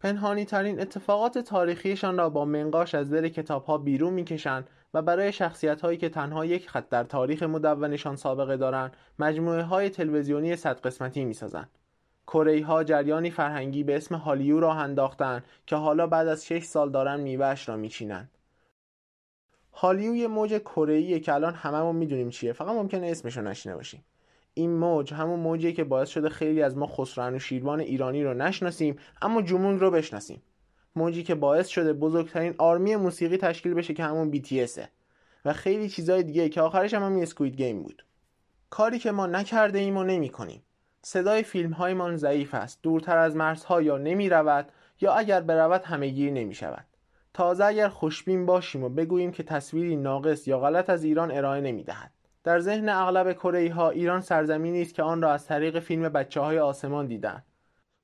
پنهانی 0.00 0.44
ترین 0.44 0.80
اتفاقات 0.80 1.38
تاریخیشان 1.38 2.18
را 2.18 2.30
با 2.30 2.44
منقاش 2.44 2.94
از 2.94 3.12
دل 3.12 3.28
کتاب 3.28 3.64
ها 3.64 3.78
بیرون 3.78 4.12
می‌کشند 4.12 4.68
و 4.94 5.02
برای 5.02 5.32
شخصیت 5.32 5.80
هایی 5.80 5.98
که 5.98 6.08
تنها 6.08 6.44
یک 6.44 6.68
خط 6.68 6.88
در 6.88 7.04
تاریخ 7.04 7.42
مدونشان 7.42 8.16
سابقه 8.16 8.56
دارند 8.56 8.96
مجموعه 9.18 9.62
های 9.62 9.90
تلویزیونی 9.90 10.56
صد 10.56 10.80
قسمتی 10.80 11.24
می‌سازند. 11.24 11.70
کره 12.26 12.64
ها 12.64 12.84
جریانی 12.84 13.30
فرهنگی 13.30 13.84
به 13.84 13.96
اسم 13.96 14.14
هالیو 14.14 14.60
را 14.60 14.72
انداختند 14.72 15.44
که 15.66 15.76
حالا 15.76 16.06
بعد 16.06 16.28
از 16.28 16.46
6 16.46 16.64
سال 16.64 16.90
دارن 16.90 17.20
میوهش 17.20 17.68
را 17.68 17.76
میچینند 17.76 18.30
هالیو 19.72 20.14
یه 20.14 20.28
موج 20.28 20.58
کره 20.58 21.20
که 21.20 21.34
الان 21.34 21.54
هممون 21.54 21.96
می‌دونیم 21.96 22.30
چیه 22.30 22.52
فقط 22.52 22.68
ممکنه 22.68 23.06
اسمشو 23.06 23.42
نشینه 23.42 23.74
باشیم. 23.74 24.04
این 24.54 24.70
موج 24.70 25.14
همون 25.14 25.40
موجیه 25.40 25.72
که 25.72 25.84
باعث 25.84 26.08
شده 26.08 26.28
خیلی 26.28 26.62
از 26.62 26.76
ما 26.76 26.86
خسرو 26.86 27.36
و 27.36 27.38
شیروان 27.38 27.80
ایرانی 27.80 28.24
رو 28.24 28.34
نشناسیم 28.34 28.96
اما 29.22 29.42
جمونگ 29.42 29.80
رو 29.80 29.90
بشناسیم. 29.90 30.42
موجی 30.96 31.22
که 31.22 31.34
باعث 31.34 31.68
شده 31.68 31.92
بزرگترین 31.92 32.54
آرمی 32.58 32.96
موسیقی 32.96 33.36
تشکیل 33.36 33.74
بشه 33.74 33.94
که 33.94 34.04
همون 34.04 34.32
BTSه 34.32 34.88
و 35.44 35.52
خیلی 35.52 35.88
چیزای 35.88 36.22
دیگه 36.22 36.48
که 36.48 36.60
آخرش 36.60 36.94
هم 36.94 37.02
همین 37.02 37.22
اسکوید 37.22 37.56
گیم 37.56 37.82
بود. 37.82 38.04
کاری 38.70 38.98
که 38.98 39.10
ما 39.10 39.26
نکرده 39.26 39.78
ایم 39.78 39.96
و 39.96 40.04
نمی 40.04 40.28
کنیم 40.28 40.62
صدای 41.08 41.42
فیلم 41.42 41.72
هایمان 41.72 42.16
ضعیف 42.16 42.54
است. 42.54 42.82
دورتر 42.82 43.18
از 43.18 43.36
مرزها 43.36 43.82
یا 43.82 43.98
نمی 43.98 44.28
رود 44.28 44.68
یا 45.00 45.12
اگر 45.12 45.40
برود 45.40 45.82
همهگیر 45.84 46.32
نمی 46.32 46.54
شود 46.54 46.84
تازه 47.34 47.64
اگر 47.64 47.88
خوشبین 47.88 48.46
باشیم 48.46 48.84
و 48.84 48.88
بگوییم 48.88 49.32
که 49.32 49.42
تصویری 49.42 49.96
ناقص 49.96 50.48
یا 50.48 50.60
غلط 50.60 50.90
از 50.90 51.04
ایران 51.04 51.30
ارائه 51.30 51.60
نمی 51.60 51.84
دهد 51.84 52.10
در 52.44 52.60
ذهن 52.60 52.88
اغلب 52.88 53.32
کره 53.32 53.72
ها 53.72 53.90
ایران 53.90 54.20
سرزمینی 54.20 54.82
است 54.82 54.94
که 54.94 55.02
آن 55.02 55.22
را 55.22 55.32
از 55.32 55.46
طریق 55.46 55.78
فیلم 55.78 56.08
بچه 56.08 56.40
های 56.40 56.58
آسمان 56.58 57.06
دیدن 57.06 57.42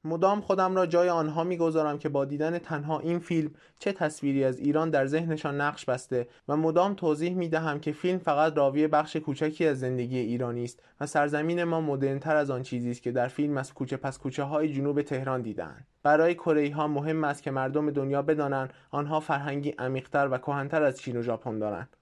مدام 0.05 0.41
خودم 0.41 0.77
را 0.77 0.87
جای 0.87 1.09
آنها 1.09 1.45
می‌گذارم 1.45 1.99
که 1.99 2.09
با 2.09 2.25
دیدن 2.25 2.59
تنها 2.59 2.99
این 2.99 3.19
فیلم 3.19 3.51
چه 3.79 3.93
تصویری 3.93 4.45
از 4.45 4.59
ایران 4.59 4.91
در 4.91 5.07
ذهنشان 5.07 5.61
نقش 5.61 5.85
بسته 5.85 6.29
و 6.49 6.57
مدام 6.57 6.95
توضیح 6.95 7.35
می 7.35 7.49
دهم 7.49 7.81
که 7.81 7.93
فیلم 7.93 8.19
فقط 8.19 8.57
راوی 8.57 8.87
بخش 8.87 9.17
کوچکی 9.17 9.67
از 9.67 9.81
زندگی 9.81 10.19
ایرانی 10.19 10.65
است 10.65 10.83
و 11.01 11.07
سرزمین 11.07 11.65
ما 11.65 11.81
مدرنتر 11.81 12.37
از 12.37 12.51
آن 12.51 12.63
چیزی 12.63 12.91
است 12.91 13.03
که 13.03 13.13
در 13.13 13.29
فیلم 13.29 13.57
از 13.57 13.75
کوچه 13.75 13.97
پس 13.97 14.19
کوچه 14.19 14.43
های 14.43 14.73
جنوب 14.73 15.03
تهران 15.03 15.43
دیدن 15.43 15.87
برای 16.03 16.35
کره 16.35 16.75
ها 16.75 16.89
مهم 16.89 17.25
است 17.25 17.43
که 17.43 17.51
مردم 17.51 17.91
دنیا 17.91 18.23
بدانند 18.23 18.73
آنها 18.91 19.21
فرهنگی 19.21 19.71
عمیقتر 19.71 20.29
و 20.29 20.39
کهنتر 20.39 20.83
از 20.83 21.01
چین 21.01 21.17
و 21.17 21.23
ژاپن 21.23 21.59
دارند. 21.59 21.97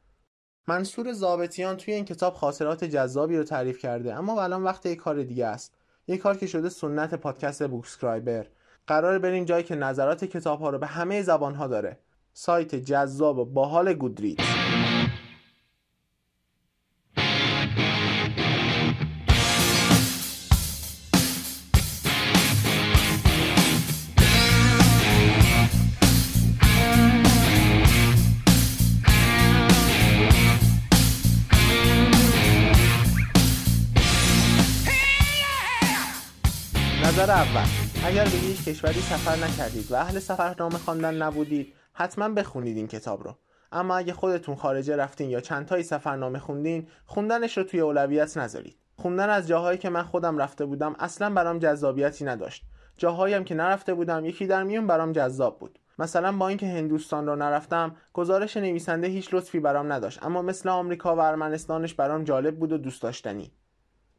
منصور 0.68 1.12
زابطیان 1.12 1.76
توی 1.76 1.94
این 1.94 2.04
کتاب 2.04 2.34
خاطرات 2.34 2.84
جذابی 2.84 3.36
رو 3.36 3.44
تعریف 3.44 3.78
کرده 3.78 4.14
اما 4.14 4.42
الان 4.42 4.62
وقت 4.62 4.86
یک 4.86 4.98
کار 4.98 5.22
دیگه 5.22 5.46
است. 5.46 5.79
یک 6.08 6.20
کار 6.20 6.36
که 6.36 6.46
شده 6.46 6.68
سنت 6.68 7.14
پادکست 7.14 7.68
بوکسکرایبر. 7.68 8.46
قرار 8.86 9.18
بریم 9.18 9.44
جایی 9.44 9.64
که 9.64 9.74
نظرات 9.74 10.24
کتاب 10.24 10.60
ها 10.60 10.70
رو 10.70 10.78
به 10.78 10.86
همه 10.86 11.22
زبان 11.22 11.54
ها 11.54 11.66
داره. 11.66 11.98
سایت 12.32 12.74
جذاب 12.74 13.38
و 13.38 13.44
باحال 13.44 13.94
گودریت. 13.94 14.40
اول 37.40 37.66
اگر 38.04 38.24
به 38.24 38.30
هیچ 38.30 38.64
کشوری 38.64 39.00
سفر 39.00 39.36
نکردید 39.36 39.92
و 39.92 39.94
اهل 39.94 40.18
سفرنامه 40.18 40.78
خواندن 40.78 41.14
نبودید 41.14 41.74
حتما 41.92 42.28
بخونید 42.28 42.76
این 42.76 42.88
کتاب 42.88 43.24
رو. 43.24 43.36
اما 43.72 43.96
اگه 43.96 44.12
خودتون 44.12 44.54
خارجه 44.54 44.96
رفتین 44.96 45.30
یا 45.30 45.40
چند 45.40 45.66
تایی 45.66 45.82
سفرنامه 45.82 46.38
خوندین 46.38 46.88
خوندنش 47.06 47.58
رو 47.58 47.64
توی 47.64 47.80
اولویت 47.80 48.36
نذارید. 48.36 48.76
خوندن 48.96 49.30
از 49.30 49.48
جاهایی 49.48 49.78
که 49.78 49.90
من 49.90 50.02
خودم 50.02 50.38
رفته 50.38 50.64
بودم 50.64 50.96
اصلا 50.98 51.30
برام 51.30 51.58
جذابیتی 51.58 52.24
نداشت. 52.24 52.64
جاهایی 52.96 53.34
هم 53.34 53.44
که 53.44 53.54
نرفته 53.54 53.94
بودم 53.94 54.24
یکی 54.24 54.46
در 54.46 54.62
میون 54.62 54.86
برام 54.86 55.12
جذاب 55.12 55.58
بود. 55.58 55.78
مثلا 55.98 56.32
با 56.32 56.48
اینکه 56.48 56.66
هندوستان 56.66 57.26
رو 57.26 57.36
نرفتم 57.36 57.96
گزارش 58.12 58.56
نویسنده 58.56 59.06
هیچ 59.06 59.34
لطفی 59.34 59.60
برام 59.60 59.92
نداشت. 59.92 60.22
اما 60.22 60.42
مثل 60.42 60.68
آمریکا 60.68 61.16
و 61.16 61.20
ارمنستانش 61.20 61.94
برام 61.94 62.24
جالب 62.24 62.58
بود 62.58 62.72
و 62.72 62.78
دوست 62.78 63.02
داشتنی. 63.02 63.52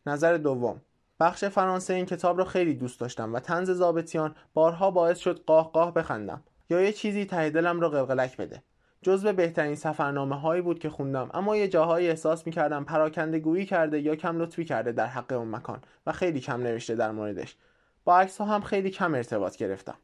نظر 0.05 0.37
دوم. 0.37 0.81
بخش 1.21 1.45
فرانسه 1.45 1.93
این 1.93 2.05
کتاب 2.05 2.37
رو 2.37 2.43
خیلی 2.43 2.73
دوست 2.73 2.99
داشتم 2.99 3.33
و 3.33 3.39
تنز 3.39 3.71
زابطیان 3.71 4.35
بارها 4.53 4.91
باعث 4.91 5.17
شد 5.17 5.43
قاه 5.45 5.71
قاه 5.71 5.93
بخندم. 5.93 6.43
یا 6.69 6.81
یه 6.81 6.93
چیزی 6.93 7.25
ته 7.25 7.49
دلم 7.49 7.79
رو 7.79 7.89
قلقلک 7.89 8.37
بده. 8.37 8.63
جزو 9.01 9.33
بهترین 9.33 9.75
سفرنامه 9.75 10.39
هایی 10.39 10.61
بود 10.61 10.79
که 10.79 10.89
خوندم 10.89 11.29
اما 11.33 11.55
یه 11.55 11.67
جاهایی 11.67 12.09
احساس 12.09 12.47
می‌کردم 12.47 12.83
پراکنده 12.83 13.39
گویی 13.39 13.65
کرده 13.65 13.99
یا 13.99 14.15
کم 14.15 14.41
لطفی 14.41 14.65
کرده 14.65 14.91
در 14.91 15.05
حق 15.05 15.31
اون 15.33 15.47
مکان 15.47 15.81
و 16.05 16.11
خیلی 16.11 16.39
کم 16.39 16.61
نوشته 16.61 16.95
در 16.95 17.11
موردش. 17.11 17.57
با 18.03 18.19
عکس 18.19 18.37
ها 18.37 18.45
هم 18.45 18.61
خیلی 18.61 18.89
کم 18.89 19.15
ارتباط 19.15 19.57
گرفتم. 19.57 19.97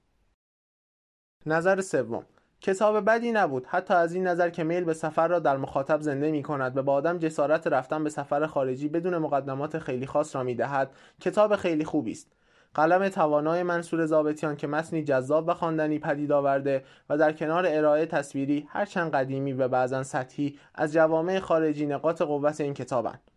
نظر 1.45 1.81
سوم. 1.81 2.25
کتاب 2.61 3.05
بدی 3.05 3.31
نبود. 3.31 3.65
حتی 3.67 3.93
از 3.93 4.13
این 4.13 4.27
نظر 4.27 4.49
که 4.49 4.63
میل 4.63 4.83
به 4.83 4.93
سفر 4.93 5.27
را 5.27 5.39
در 5.39 5.57
مخاطب 5.57 6.01
زنده 6.01 6.31
می 6.31 6.43
کند 6.43 6.77
و 6.77 6.83
با 6.83 6.93
آدم 6.93 7.17
جسارت 7.17 7.67
رفتن 7.67 8.03
به 8.03 8.09
سفر 8.09 8.45
خارجی 8.45 8.87
بدون 8.87 9.17
مقدمات 9.17 9.79
خیلی 9.79 10.05
خاص 10.05 10.35
را 10.35 10.43
می 10.43 10.55
دهد 10.55 10.91
کتاب 11.21 11.55
خیلی 11.55 11.85
خوبی 11.85 12.11
است. 12.11 12.31
قلم 12.73 13.09
توانای 13.09 13.63
منصور 13.63 14.05
زابطیان 14.05 14.55
که 14.55 14.67
متنی 14.67 15.03
جذاب 15.03 15.47
و 15.47 15.53
خواندنی 15.53 15.99
پدید 15.99 16.31
آورده 16.31 16.83
و 17.09 17.17
در 17.17 17.33
کنار 17.33 17.65
ارائه 17.67 18.05
تصویری 18.05 18.67
هرچند 18.69 19.11
قدیمی 19.11 19.53
و 19.53 19.67
بعضا 19.67 20.03
سطحی 20.03 20.59
از 20.75 20.93
جوامع 20.93 21.39
خارجی 21.39 21.85
نقاط 21.85 22.21
قوت 22.21 22.61
این 22.61 22.73
کتابند. 22.73 23.31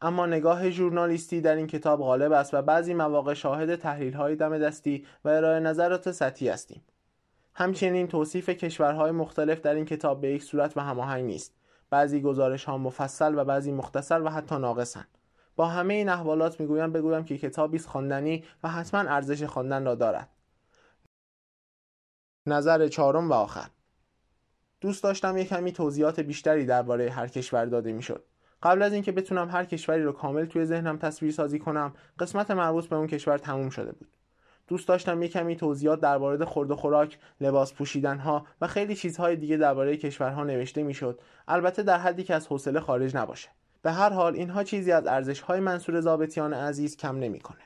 اما 0.00 0.26
نگاه 0.26 0.70
ژورنالیستی 0.70 1.40
در 1.40 1.56
این 1.56 1.66
کتاب 1.66 2.00
غالب 2.00 2.32
است 2.32 2.54
و 2.54 2.62
بعضی 2.62 2.94
مواقع 2.94 3.34
شاهد 3.34 3.74
تحلیل 3.76 4.14
های 4.14 4.36
دم 4.36 4.58
دستی 4.58 5.06
و 5.24 5.28
ارائه 5.28 5.60
نظرات 5.60 6.12
سطحی 6.12 6.48
هستیم. 6.48 6.82
همچنین 7.54 8.08
توصیف 8.08 8.48
کشورهای 8.48 9.10
مختلف 9.10 9.60
در 9.60 9.74
این 9.74 9.84
کتاب 9.84 10.20
به 10.20 10.28
یک 10.28 10.42
صورت 10.42 10.76
و 10.76 10.80
هماهنگ 10.80 11.24
نیست. 11.24 11.54
بعضی 11.90 12.20
گزارش 12.20 12.64
ها 12.64 12.78
مفصل 12.78 13.38
و 13.38 13.44
بعضی 13.44 13.72
مختصر 13.72 14.22
و 14.22 14.28
حتی 14.28 14.58
ناقصند 14.58 15.08
با 15.56 15.66
همه 15.66 15.94
این 15.94 16.08
احوالات 16.08 16.60
می‌گویم 16.60 16.92
بگویم 16.92 17.24
که 17.24 17.38
کتابی 17.38 17.76
است 17.76 17.88
خواندنی 17.88 18.44
و 18.62 18.68
حتما 18.68 19.00
ارزش 19.00 19.42
خواندن 19.42 19.84
را 19.84 19.94
دارد. 19.94 20.28
نظر 22.46 22.88
چهارم 22.88 23.30
و 23.30 23.32
آخر. 23.32 23.68
دوست 24.80 25.02
داشتم 25.02 25.36
یک 25.36 25.48
کمی 25.48 25.72
توضیحات 25.72 26.20
بیشتری 26.20 26.66
درباره 26.66 27.10
هر 27.10 27.28
کشور 27.28 27.64
داده 27.64 27.92
می‌شد. 27.92 28.24
قبل 28.62 28.82
از 28.82 28.92
اینکه 28.92 29.12
بتونم 29.12 29.50
هر 29.50 29.64
کشوری 29.64 30.02
رو 30.02 30.12
کامل 30.12 30.44
توی 30.44 30.64
ذهنم 30.64 30.98
تصویر 30.98 31.32
سازی 31.32 31.58
کنم 31.58 31.94
قسمت 32.18 32.50
مربوط 32.50 32.86
به 32.86 32.96
اون 32.96 33.06
کشور 33.06 33.38
تموم 33.38 33.70
شده 33.70 33.92
بود. 33.92 34.08
دوست 34.68 34.88
داشتم 34.88 35.22
یک 35.22 35.32
کمی 35.32 35.56
توضیحات 35.56 36.00
درباره 36.00 36.44
خورد 36.44 36.70
و 36.70 36.76
خوراک، 36.76 37.18
لباس 37.40 37.72
پوشیدن 37.72 38.18
ها 38.18 38.46
و 38.60 38.66
خیلی 38.66 38.94
چیزهای 38.94 39.36
دیگه 39.36 39.56
درباره 39.56 39.96
کشورها 39.96 40.44
نوشته 40.44 40.82
می‌شد. 40.82 41.20
البته 41.48 41.82
در 41.82 41.98
حدی 41.98 42.24
که 42.24 42.34
از 42.34 42.46
حوصله 42.46 42.80
خارج 42.80 43.16
نباشه. 43.16 43.48
به 43.82 43.92
هر 43.92 44.10
حال 44.10 44.34
اینها 44.34 44.64
چیزی 44.64 44.92
از 44.92 45.06
ارزش 45.06 45.40
های 45.40 45.60
منصور 45.60 46.00
زابطیان 46.00 46.54
عزیز 46.54 46.96
کم 46.96 47.16
نمی‌کنه. 47.16 47.60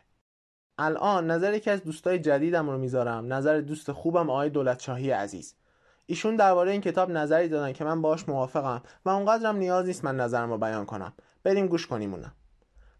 الان 0.78 1.30
نظر 1.30 1.55
یکی 1.55 1.70
از 1.70 1.84
دوستای 1.84 2.18
جدیدم 2.18 2.70
رو 2.70 2.78
می‌ذارم. 2.78 3.32
نظر 3.32 3.61
دوست 3.61 3.92
خوبم 3.92 4.30
آقای 4.30 4.51
دولتشاهی 4.51 5.11
عزیز. 5.11 5.55
ایشون 6.07 6.36
درباره 6.36 6.72
این 6.72 6.80
کتاب 6.80 7.11
نظری 7.11 7.49
دادن 7.49 7.72
که 7.72 7.84
من 7.84 8.03
باهاش 8.03 8.28
موافقم 8.28 8.82
و 9.05 9.09
اونقدرم 9.09 9.57
نیاز 9.57 9.86
نیست 9.86 10.05
من 10.05 10.16
نظرم 10.16 10.51
رو 10.51 10.59
بیان 10.59 10.84
کنم. 10.84 11.12
بریم 11.42 11.66
گوش 11.66 11.86
کنیم 11.86 12.14
اونم 12.14 12.32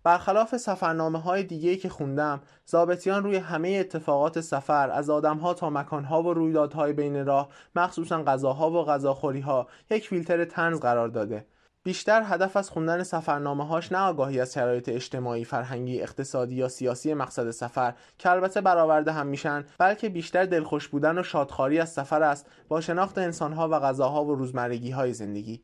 برخلاف 0.07 0.57
سفرنامه 0.57 1.19
های 1.19 1.43
دیگه 1.43 1.77
که 1.77 1.89
خوندم 1.89 2.41
زابطیان 2.67 3.25
روی 3.25 3.37
همه 3.37 3.69
اتفاقات 3.69 4.41
سفر 4.41 4.91
از 4.91 5.11
آدمها 5.11 5.55
تا 5.55 5.71
مکانها 5.71 6.23
و 6.23 6.35
رویدادهای 6.35 6.93
بین 6.93 7.27
راه 7.27 7.49
مخصوصا 7.77 8.23
غذاها 8.23 8.71
و 8.71 8.85
غذاخوری 8.85 9.41
ها 9.41 9.69
یک 9.91 10.09
فیلتر 10.09 10.45
تنز 10.45 10.81
قرار 10.81 11.09
داده. 11.09 11.47
بیشتر 11.85 12.23
هدف 12.25 12.57
از 12.57 12.71
خوندن 12.71 13.03
سفرنامه 13.03 13.67
هاش 13.67 13.93
نه 13.93 13.99
آگاهی 13.99 14.41
از 14.41 14.55
شرایط 14.55 14.89
اجتماعی، 14.89 15.45
فرهنگی، 15.45 16.03
اقتصادی 16.03 16.55
یا 16.55 16.69
سیاسی 16.69 17.15
مقصد 17.15 17.51
سفر 17.51 17.95
که 18.19 18.31
البته 18.31 18.61
برآورده 18.61 19.13
هم 19.13 19.27
میشن 19.27 19.65
بلکه 19.79 20.09
بیشتر 20.09 20.45
دلخوش 20.45 20.89
بودن 20.89 21.19
و 21.19 21.23
شادخواری 21.23 21.79
از 21.79 21.93
سفر 21.93 22.23
است 22.23 22.47
با 22.69 22.81
شناخت 22.81 23.19
انسانها 23.19 23.69
و 23.69 23.73
غذاها 23.73 24.25
و 24.25 24.35
روزمرگی 24.35 24.91
های 24.91 25.13
زندگی. 25.13 25.63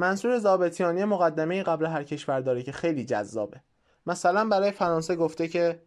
منصور 0.00 0.38
زابتیانی 0.38 1.04
مقدمه 1.04 1.62
قبل 1.62 1.86
هر 1.86 2.04
کشور 2.04 2.40
داره 2.40 2.62
که 2.62 2.72
خیلی 2.72 3.04
جذابه. 3.04 3.60
مثلا 4.06 4.48
برای 4.48 4.70
فرانسه 4.70 5.16
گفته 5.16 5.48
که 5.48 5.82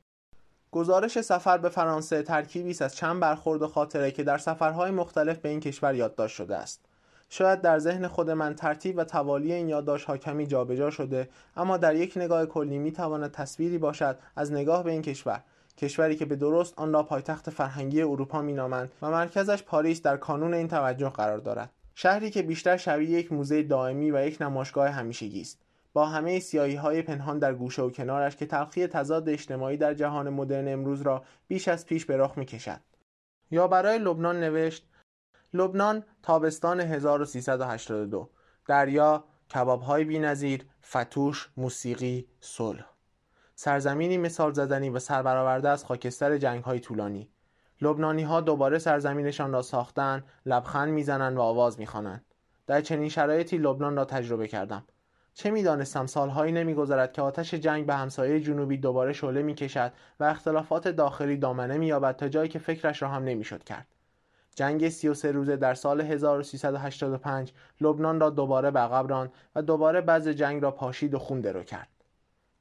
گزارش 0.72 1.22
سفر 1.22 1.57
به 1.57 1.70
فرانسه 1.70 2.24
ترکیبی 2.24 2.72
است 2.72 2.82
از 2.82 2.95
چند 2.95 3.20
برخورد 3.20 3.61
و 3.61 3.68
خاطره 3.68 4.11
که 4.11 4.24
در 4.24 4.38
سفرهای 4.38 4.91
مختلف 4.91 5.38
به 5.38 5.49
این 5.49 5.59
کشور 5.59 5.95
یادداشت 5.95 6.36
شده 6.36 6.57
است. 6.57 6.86
شاید 7.30 7.61
در 7.61 7.80
ذهن 7.80 8.07
خود 8.07 8.30
من 8.30 8.55
ترتیب 8.55 8.97
و 8.97 9.03
توالی 9.03 9.53
این 9.53 9.70
یادداشت‌ها 9.70 10.18
کمی 10.18 10.47
جابجا 10.47 10.89
شده 10.89 11.30
اما 11.57 11.78
در 11.78 11.95
یک 11.95 12.14
نگاه 12.16 12.45
کلی 12.45 12.80
می‌تواند 12.80 13.32
تصویری 13.32 13.78
باشد 13.78 14.18
از 14.36 14.51
نگاه 14.51 14.84
به 14.84 14.91
این 14.91 15.01
کشور. 15.01 15.43
کشوری 15.78 16.16
که 16.16 16.26
به 16.26 16.36
درست 16.36 16.74
آن 16.78 16.93
را 16.93 17.03
پایتخت 17.03 17.49
فرهنگی 17.49 18.01
اروپا 18.01 18.41
مینامند 18.41 18.91
و 19.01 19.11
مرکزش 19.11 19.64
پاریس 19.64 20.01
در 20.01 20.18
کانون 20.18 20.53
این 20.53 20.68
توجه 20.68 21.09
قرار 21.09 21.38
دارد. 21.38 21.70
شهری 21.96 22.32
که 22.32 22.41
بیشتر 22.41 22.78
شبیه 22.78 23.10
یک 23.10 23.32
موزه 23.32 23.64
دائمی 23.64 24.12
و 24.12 24.28
یک 24.28 24.41
نمایشگاه 24.41 24.89
همیشگی 24.89 25.41
است. 25.41 25.60
با 25.94 26.06
همه 26.06 26.39
سیاهی 26.39 26.76
های 26.76 27.02
پنهان 27.02 27.39
در 27.39 27.54
گوشه 27.54 27.82
و 27.82 27.89
کنارش 27.89 28.36
که 28.36 28.46
تلخی 28.46 28.88
تضاد 28.88 29.30
اجتماعی 29.30 29.78
در 29.78 29.94
جهان 29.94 30.30
مدرن 30.30 30.68
امروز 30.68 31.02
را 31.02 31.24
بیش 31.48 31.68
از 31.68 31.86
پیش 31.86 32.06
به 32.06 32.18
رخ 32.18 32.38
می 32.38 32.46
کشد. 32.46 32.80
یا 33.52 33.68
برای 33.68 34.00
لبنان 34.00 34.39
نوشت 34.39 34.88
لبنان 35.54 36.04
تابستان 36.24 36.80
1382 36.80 38.30
دریا 38.68 39.24
کبابهای 39.54 40.04
بی‌نظیر 40.04 40.66
فتوش 40.86 41.50
موسیقی 41.58 42.28
صلح. 42.39 42.86
سرزمینی 43.56 44.18
مثال 44.18 44.54
زدنی 44.54 44.89
و 44.89 45.00
سربرآورده 45.00 45.70
از 45.70 45.86
خاکستر 45.86 46.38
جنگ‌های 46.38 46.80
طولانی. 46.80 47.33
لبنانی 47.84 48.24
ها 48.24 48.42
دوباره 48.42 48.80
سرزمینشان 48.80 49.54
را 49.54 49.62
ساختن 49.62 50.24
لبخند 50.46 50.94
می‌زنند 50.94 51.38
و 51.38 51.42
آواز 51.42 51.80
می‌خوانند 51.80 52.26
در 52.68 52.82
چنین 52.82 53.10
شرایطی 53.10 53.58
لبنان 53.58 53.96
را 53.96 54.06
تجربه 54.06 54.48
کردم 54.48 54.84
چه 55.34 55.52
می‌دانستم 55.52 56.06
سالهایی 56.06 56.52
نمیگذرد 56.52 57.14
که 57.14 57.22
آتش 57.22 57.54
جنگ 57.54 57.86
به 57.86 57.96
همسایه 57.96 58.40
جنوبی 58.40 58.78
دوباره 58.78 59.14
شعله 59.14 59.42
می‌کشد 59.42 59.92
و 60.20 60.24
اختلافات 60.24 60.88
داخلی 60.88 61.38
دامنه 61.38 61.78
مییابد 61.78 62.16
تا 62.16 62.28
جایی 62.28 62.50
که 62.50 62.60
فکرش 62.60 63.02
را 63.02 63.08
هم 63.08 63.24
نمی‌شد 63.24 63.64
کرد 63.64 63.88
جنگ 64.56 64.90
33 64.90 65.32
روزه 65.32 65.56
در 65.56 65.74
سال 65.74 66.02
1385 66.02 67.54
لبنان 67.82 68.20
را 68.20 68.30
دوباره 68.30 68.72
به 68.72 68.80
عقب 68.80 69.30
و 69.56 69.62
دوباره 69.62 70.02
بعض 70.02 70.28
جنگ 70.28 70.62
را 70.62 70.72
پاشید 70.72 71.14
و 71.14 71.20
خون 71.20 71.42
درو 71.42 71.64
کرد. 71.64 71.88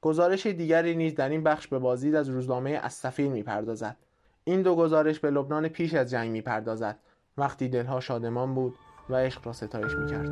گزارش 0.00 0.46
دیگری 0.46 0.96
نیز 0.96 1.14
در 1.14 1.28
این 1.28 1.42
بخش 1.42 1.66
به 1.66 1.78
بازدید 1.78 2.14
از 2.14 2.28
روزنامه 2.28 2.80
السفیر 2.82 3.30
می‌پردازد. 3.30 3.96
این 4.44 4.62
دو 4.62 4.76
گزارش 4.76 5.20
به 5.20 5.30
لبنان 5.30 5.68
پیش 5.68 5.94
از 5.94 6.10
جنگ 6.10 6.30
می‌پردازد 6.30 6.98
وقتی 7.36 7.68
دلها 7.68 8.00
شادمان 8.00 8.54
بود 8.54 8.74
و 9.10 9.16
عشق 9.16 9.46
را 9.46 9.52
ستایش 9.52 9.92
می‌کرد. 9.94 10.30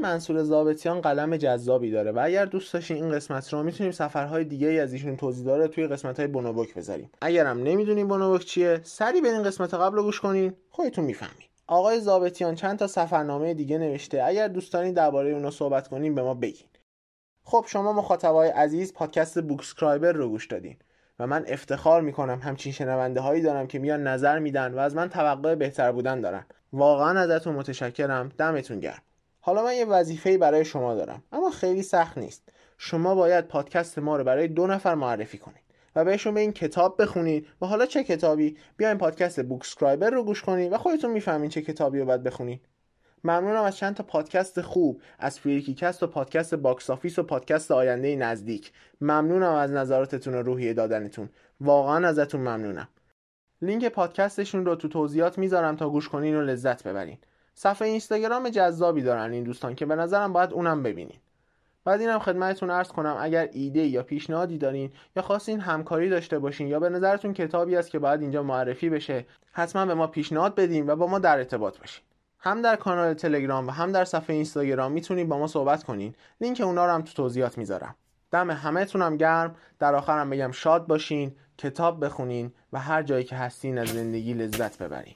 منصور 0.00 0.42
زابتیان 0.42 1.00
قلم 1.00 1.36
جذابی 1.36 1.90
داره 1.90 2.12
و 2.12 2.20
اگر 2.22 2.44
دوست 2.44 2.74
داشتین 2.74 2.96
این 2.96 3.12
قسمت 3.12 3.52
رو 3.52 3.62
می‌تونیم 3.62 3.92
سفرهای 3.92 4.44
دیگه 4.44 4.68
ای 4.68 4.80
از 4.80 4.92
ایشون 4.92 5.16
توضیح 5.16 5.46
داره 5.46 5.68
توی 5.68 5.86
قسمت 5.86 6.18
های 6.18 6.28
بونوبوک 6.28 6.74
بذاریم. 6.74 7.10
اگرم 7.22 7.62
نمی‌دونین 7.62 8.08
بونوبوک 8.08 8.44
چیه 8.44 8.80
سری 8.82 9.20
برین 9.20 9.42
قسمت 9.42 9.74
قبل 9.74 9.96
رو 9.96 10.02
گوش 10.02 10.20
کنین 10.20 10.52
خودتون 10.70 11.04
می‌فهمین. 11.04 11.48
آقای 11.66 12.00
زابتیان 12.00 12.54
چند 12.54 12.78
تا 12.78 12.86
سفرنامه 12.86 13.54
دیگه 13.54 13.78
نوشته 13.78 14.22
اگر 14.24 14.48
دوست 14.48 14.72
دارین 14.72 14.92
درباره 14.94 15.30
اونها 15.30 15.50
صحبت 15.50 15.88
کنین 15.88 16.14
به 16.14 16.22
ما 16.22 16.34
بگین. 16.34 16.66
خب 17.44 17.64
شما 17.68 17.92
مخاطبای 17.92 18.48
عزیز 18.48 18.94
پادکست 18.94 19.42
بوکسکرایبر 19.42 20.12
رو 20.12 20.28
گوش 20.28 20.46
دادین 20.46 20.76
و 21.18 21.26
من 21.26 21.44
افتخار 21.48 22.00
می‌کنم 22.00 22.40
همچین 22.42 22.72
شنونده 22.72 23.20
هایی 23.20 23.42
دارم 23.42 23.66
که 23.66 23.78
میان 23.78 24.06
نظر 24.06 24.38
میدن 24.38 24.74
و 24.74 24.78
از 24.78 24.96
من 24.96 25.08
توقع 25.08 25.54
بهتر 25.54 25.92
بودن 25.92 26.20
دارن. 26.20 26.46
واقعا 26.72 27.20
ازتون 27.20 27.54
متشکرم 27.54 28.28
دمتون 28.38 28.80
گرم. 28.80 29.02
حالا 29.46 29.64
من 29.64 29.74
یه 29.74 29.84
وظیفه 29.84 30.38
برای 30.38 30.64
شما 30.64 30.94
دارم 30.94 31.22
اما 31.32 31.50
خیلی 31.50 31.82
سخت 31.82 32.18
نیست. 32.18 32.48
شما 32.78 33.14
باید 33.14 33.48
پادکست 33.48 33.98
ما 33.98 34.16
رو 34.16 34.24
برای 34.24 34.48
دو 34.48 34.66
نفر 34.66 34.94
معرفی 34.94 35.38
کنید 35.38 35.62
و 35.96 36.04
بهشون 36.04 36.34
بگین 36.34 36.52
کتاب 36.52 37.02
بخونید 37.02 37.46
و 37.62 37.66
حالا 37.66 37.86
چه 37.86 38.04
کتابی؟ 38.04 38.56
بیاین 38.76 38.98
پادکست 38.98 39.42
بوکسکرایبر 39.42 40.10
رو 40.10 40.22
گوش 40.22 40.42
کنید 40.42 40.72
و 40.72 40.78
خودتون 40.78 41.10
می‌فهمین 41.10 41.50
چه 41.50 41.62
کتابی 41.62 41.98
رو 41.98 42.04
باید 42.04 42.22
بخونید. 42.22 42.60
ممنونم 43.24 43.62
از 43.62 43.76
چند 43.76 43.94
تا 43.94 44.02
پادکست 44.02 44.60
خوب 44.60 45.00
از 45.18 45.40
فریکیکست 45.40 46.02
و 46.02 46.06
پادکست 46.06 46.54
باکس 46.54 46.90
آفیس 46.90 47.18
و 47.18 47.22
پادکست 47.22 47.70
آینده 47.70 48.16
نزدیک. 48.16 48.72
ممنونم 49.00 49.52
از 49.52 49.70
نظراتتون 49.70 50.34
و 50.34 50.42
روحیه 50.42 50.72
دادنتون. 50.72 51.28
واقعا 51.60 52.08
ازتون 52.08 52.40
ممنونم. 52.40 52.88
لینک 53.62 53.88
پادکستشون 53.88 54.66
رو 54.66 54.74
تو 54.74 54.88
توضیحات 54.88 55.38
می‌ذارم 55.38 55.76
تا 55.76 55.90
گوش 55.90 56.08
کنین 56.08 56.36
و 56.36 56.40
لذت 56.40 56.88
ببرین. 56.88 57.18
صفحه 57.54 57.88
اینستاگرام 57.88 58.48
جذابی 58.48 59.02
دارن 59.02 59.32
این 59.32 59.44
دوستان 59.44 59.74
که 59.74 59.86
به 59.86 59.96
نظرم 59.96 60.32
باید 60.32 60.52
اونم 60.52 60.82
ببینین. 60.82 61.18
بعد 61.84 62.00
اینم 62.00 62.18
خدمتتون 62.18 62.70
عرض 62.70 62.88
کنم 62.88 63.16
اگر 63.20 63.48
ایده 63.52 63.80
یا 63.80 64.02
پیشنهادی 64.02 64.58
دارین 64.58 64.92
یا 65.16 65.22
خواستین 65.22 65.60
همکاری 65.60 66.08
داشته 66.08 66.38
باشین 66.38 66.66
یا 66.66 66.80
به 66.80 66.88
نظرتون 66.88 67.32
کتابی 67.32 67.76
است 67.76 67.90
که 67.90 67.98
باید 67.98 68.20
اینجا 68.20 68.42
معرفی 68.42 68.90
بشه 68.90 69.26
حتما 69.52 69.86
به 69.86 69.94
ما 69.94 70.06
پیشنهاد 70.06 70.54
بدین 70.54 70.90
و 70.90 70.96
با 70.96 71.06
ما 71.06 71.18
در 71.18 71.38
ارتباط 71.38 71.78
باشین. 71.78 72.04
هم 72.38 72.62
در 72.62 72.76
کانال 72.76 73.14
تلگرام 73.14 73.66
و 73.68 73.70
هم 73.70 73.92
در 73.92 74.04
صفحه 74.04 74.36
اینستاگرام 74.36 74.92
می‌تونید 74.92 75.28
با 75.28 75.38
ما 75.38 75.46
صحبت 75.46 75.84
کنین. 75.84 76.14
لینک 76.40 76.60
اونا 76.60 76.86
رو 76.86 76.92
هم 76.92 77.02
تو 77.02 77.12
توضیحات 77.12 77.58
می‌ذارم. 77.58 77.94
دم 78.30 78.50
همهتونم 78.50 79.16
گرم. 79.16 79.54
در 79.78 79.94
آخرم 79.94 80.30
بگم 80.30 80.52
شاد 80.52 80.86
باشین 80.86 81.32
کتاب 81.58 82.04
بخونین 82.04 82.52
و 82.72 82.78
هر 82.78 83.02
جایی 83.02 83.24
که 83.24 83.36
هستین 83.36 83.78
از 83.78 83.88
زندگی 83.88 84.34
لذت 84.34 84.82
ببرین. 84.82 85.14